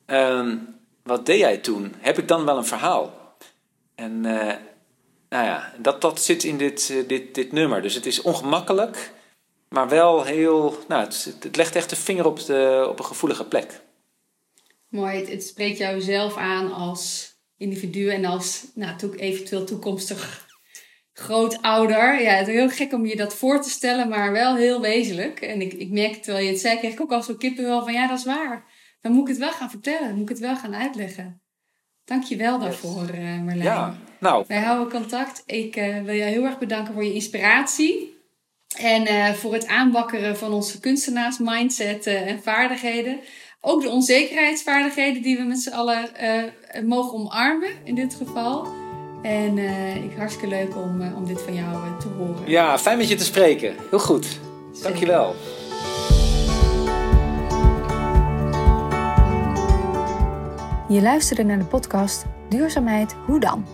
Ehm, 0.05 0.57
wat 1.03 1.25
deed 1.25 1.39
jij 1.39 1.57
toen? 1.57 1.93
Heb 1.97 2.17
ik 2.17 2.27
dan 2.27 2.45
wel 2.45 2.57
een 2.57 2.65
verhaal? 2.65 3.35
En 3.95 4.25
eh, 4.25 4.55
nou 5.29 5.45
ja, 5.45 5.73
dat, 5.77 6.01
dat 6.01 6.21
zit 6.21 6.43
in 6.43 6.57
dit, 6.57 6.89
eh, 6.91 7.07
dit, 7.07 7.35
dit 7.35 7.51
nummer. 7.51 7.81
Dus 7.81 7.93
het 7.95 8.05
is 8.05 8.21
ongemakkelijk, 8.21 9.11
maar 9.69 9.89
wel 9.89 10.23
heel. 10.23 10.77
Nou, 10.87 11.03
het, 11.03 11.35
het 11.39 11.55
legt 11.55 11.75
echt 11.75 11.89
de 11.89 11.95
vinger 11.95 12.25
op, 12.25 12.45
de, 12.45 12.87
op 12.89 12.99
een 12.99 13.05
gevoelige 13.05 13.45
plek. 13.45 13.81
Mooi, 14.87 15.25
het, 15.25 15.43
spreekt 15.43 15.77
jou 15.77 16.01
zelf 16.01 16.37
aan 16.37 16.73
als 16.73 17.33
individu 17.57 18.09
en 18.09 18.25
als 18.25 18.65
nou, 18.75 18.97
toe- 18.97 19.15
eventueel 19.15 19.65
toekomstig 19.65 20.47
grootouder. 21.13 22.21
Ja, 22.21 22.33
het 22.33 22.47
is 22.47 22.53
heel 22.53 22.69
gek 22.69 22.93
om 22.93 23.05
je 23.05 23.15
dat 23.15 23.35
voor 23.35 23.61
te 23.61 23.69
stellen, 23.69 24.09
maar 24.09 24.31
wel 24.31 24.55
heel 24.55 24.81
wezenlijk. 24.81 25.41
En 25.41 25.61
ik, 25.61 25.73
ik 25.73 25.89
merk, 25.89 26.13
terwijl 26.23 26.45
je 26.45 26.51
het 26.51 26.59
zei, 26.59 26.77
kreeg 26.77 26.93
ik 26.93 27.01
ook 27.01 27.11
al 27.11 27.23
zo'n 27.23 27.37
kippenvel 27.37 27.83
van 27.83 27.93
ja, 27.93 28.07
dat 28.07 28.17
is 28.17 28.25
waar. 28.25 28.65
Dan 29.03 29.11
moet 29.11 29.21
ik 29.21 29.27
het 29.27 29.37
wel 29.37 29.51
gaan 29.51 29.69
vertellen, 29.69 30.07
dan 30.07 30.13
moet 30.13 30.29
ik 30.29 30.35
het 30.35 30.39
wel 30.39 30.55
gaan 30.55 30.75
uitleggen. 30.75 31.41
Dank 32.05 32.23
je 32.23 32.35
wel 32.35 32.59
daarvoor, 32.59 33.07
eh 33.09 33.21
Marlijn. 33.21 33.63
Ja, 33.63 33.95
nou, 34.19 34.45
Wij 34.47 34.59
houden 34.61 34.89
contact. 34.99 35.43
Ik 35.45 35.75
eh, 35.75 36.01
wil 36.01 36.15
jou 36.15 36.29
heel 36.29 36.43
erg 36.45 36.57
bedanken 36.57 36.93
voor 36.93 37.03
je 37.03 37.13
inspiratie. 37.13 38.21
En 38.77 39.05
eh, 39.05 39.33
voor 39.33 39.53
het 39.53 39.67
aanwakkeren 39.67 40.37
van 40.37 40.53
onze 40.53 40.79
kunstenaars 40.79 41.37
mindset 41.37 42.07
eh, 42.07 42.27
en 42.27 42.43
vaardigheden. 42.43 43.19
Ook 43.61 43.81
de 43.81 43.89
onzekerheidsvaardigheden 43.89 45.21
die 45.21 45.37
we 45.37 45.43
met 45.43 45.59
z'n 45.59 45.69
allen 45.73 46.15
eh, 46.15 46.83
mogen 46.83 47.13
omarmen 47.13 47.69
in 47.83 47.95
dit 47.95 48.13
geval. 48.15 48.67
En 49.23 49.57
eh, 49.57 49.95
ik 49.95 50.11
hartstikke 50.17 50.47
leuk 50.47 50.75
om, 50.75 51.01
eh, 51.01 51.15
om 51.15 51.25
dit 51.25 51.41
van 51.41 51.53
jou 51.53 51.73
eh, 51.73 51.97
te 51.99 52.07
horen. 52.07 52.43
ja, 52.49 52.79
fijn 52.79 52.97
met 52.97 53.09
je 53.09 53.15
te 53.15 53.23
spreken. 53.23 53.75
Heel 53.89 53.99
goed. 53.99 54.39
Dankjewel. 54.81 55.27
Je 55.27 55.62
luisterde 61.01 61.43
naar 61.43 61.59
de 61.59 61.65
podcast 61.65 62.25
Duurzaamheid, 62.49 63.15
hoe 63.25 63.39
dan? 63.39 63.65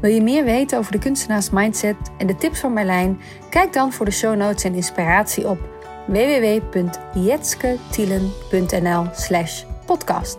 Wil 0.00 0.10
je 0.10 0.22
meer 0.22 0.44
weten 0.44 0.78
over 0.78 0.92
de 0.92 0.98
kunstenaars 0.98 1.50
mindset 1.50 1.96
en 2.18 2.26
de 2.26 2.36
tips 2.36 2.60
van 2.60 2.72
Marlijn? 2.72 3.20
Kijk 3.50 3.72
dan 3.72 3.92
voor 3.92 4.04
de 4.04 4.10
show 4.10 4.36
notes 4.36 4.64
en 4.64 4.74
inspiratie 4.74 5.48
op 5.48 5.58
www.jetsketielen.nl 6.06 9.06
slash 9.12 9.64
podcast. 9.86 10.38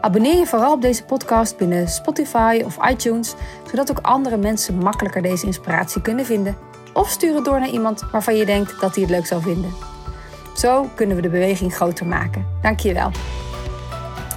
Abonneer 0.00 0.38
je 0.38 0.46
vooral 0.46 0.72
op 0.72 0.82
deze 0.82 1.04
podcast 1.04 1.56
binnen 1.56 1.88
Spotify 1.88 2.62
of 2.64 2.88
iTunes, 2.90 3.34
zodat 3.70 3.90
ook 3.90 4.00
andere 4.00 4.36
mensen 4.36 4.78
makkelijker 4.78 5.22
deze 5.22 5.46
inspiratie 5.46 6.02
kunnen 6.02 6.24
vinden. 6.24 6.56
Of 6.92 7.08
stuur 7.08 7.34
het 7.34 7.44
door 7.44 7.60
naar 7.60 7.68
iemand 7.68 8.04
waarvan 8.12 8.36
je 8.36 8.46
denkt 8.46 8.80
dat 8.80 8.94
hij 8.94 9.02
het 9.02 9.12
leuk 9.12 9.26
zou 9.26 9.42
vinden. 9.42 9.74
Zo 10.56 10.88
kunnen 10.94 11.16
we 11.16 11.22
de 11.22 11.28
beweging 11.28 11.74
groter 11.74 12.06
maken. 12.06 12.46
Dank 12.62 12.80
je 12.80 12.92
wel. 12.92 13.10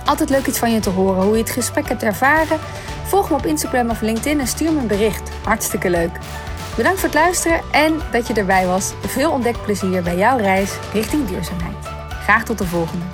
Altijd 0.09 0.29
leuk 0.29 0.47
iets 0.47 0.59
van 0.59 0.71
je 0.71 0.79
te 0.79 0.89
horen, 0.89 1.23
hoe 1.23 1.35
je 1.35 1.41
het 1.43 1.49
gesprek 1.51 1.87
hebt 1.87 2.03
ervaren. 2.03 2.59
Volg 3.03 3.29
me 3.29 3.35
op 3.35 3.45
Instagram 3.45 3.89
of 3.89 4.01
LinkedIn 4.01 4.39
en 4.39 4.47
stuur 4.47 4.73
me 4.73 4.79
een 4.79 4.87
bericht. 4.87 5.29
Hartstikke 5.43 5.89
leuk. 5.89 6.11
Bedankt 6.75 6.99
voor 6.99 7.09
het 7.09 7.17
luisteren 7.17 7.61
en 7.71 7.99
dat 8.11 8.27
je 8.27 8.33
erbij 8.33 8.65
was. 8.65 8.93
Veel 9.05 9.31
ontdekplezier 9.31 10.03
bij 10.03 10.17
jouw 10.17 10.37
reis 10.37 10.71
richting 10.93 11.27
duurzaamheid. 11.27 11.85
Graag 12.09 12.43
tot 12.43 12.57
de 12.57 12.65
volgende. 12.65 13.05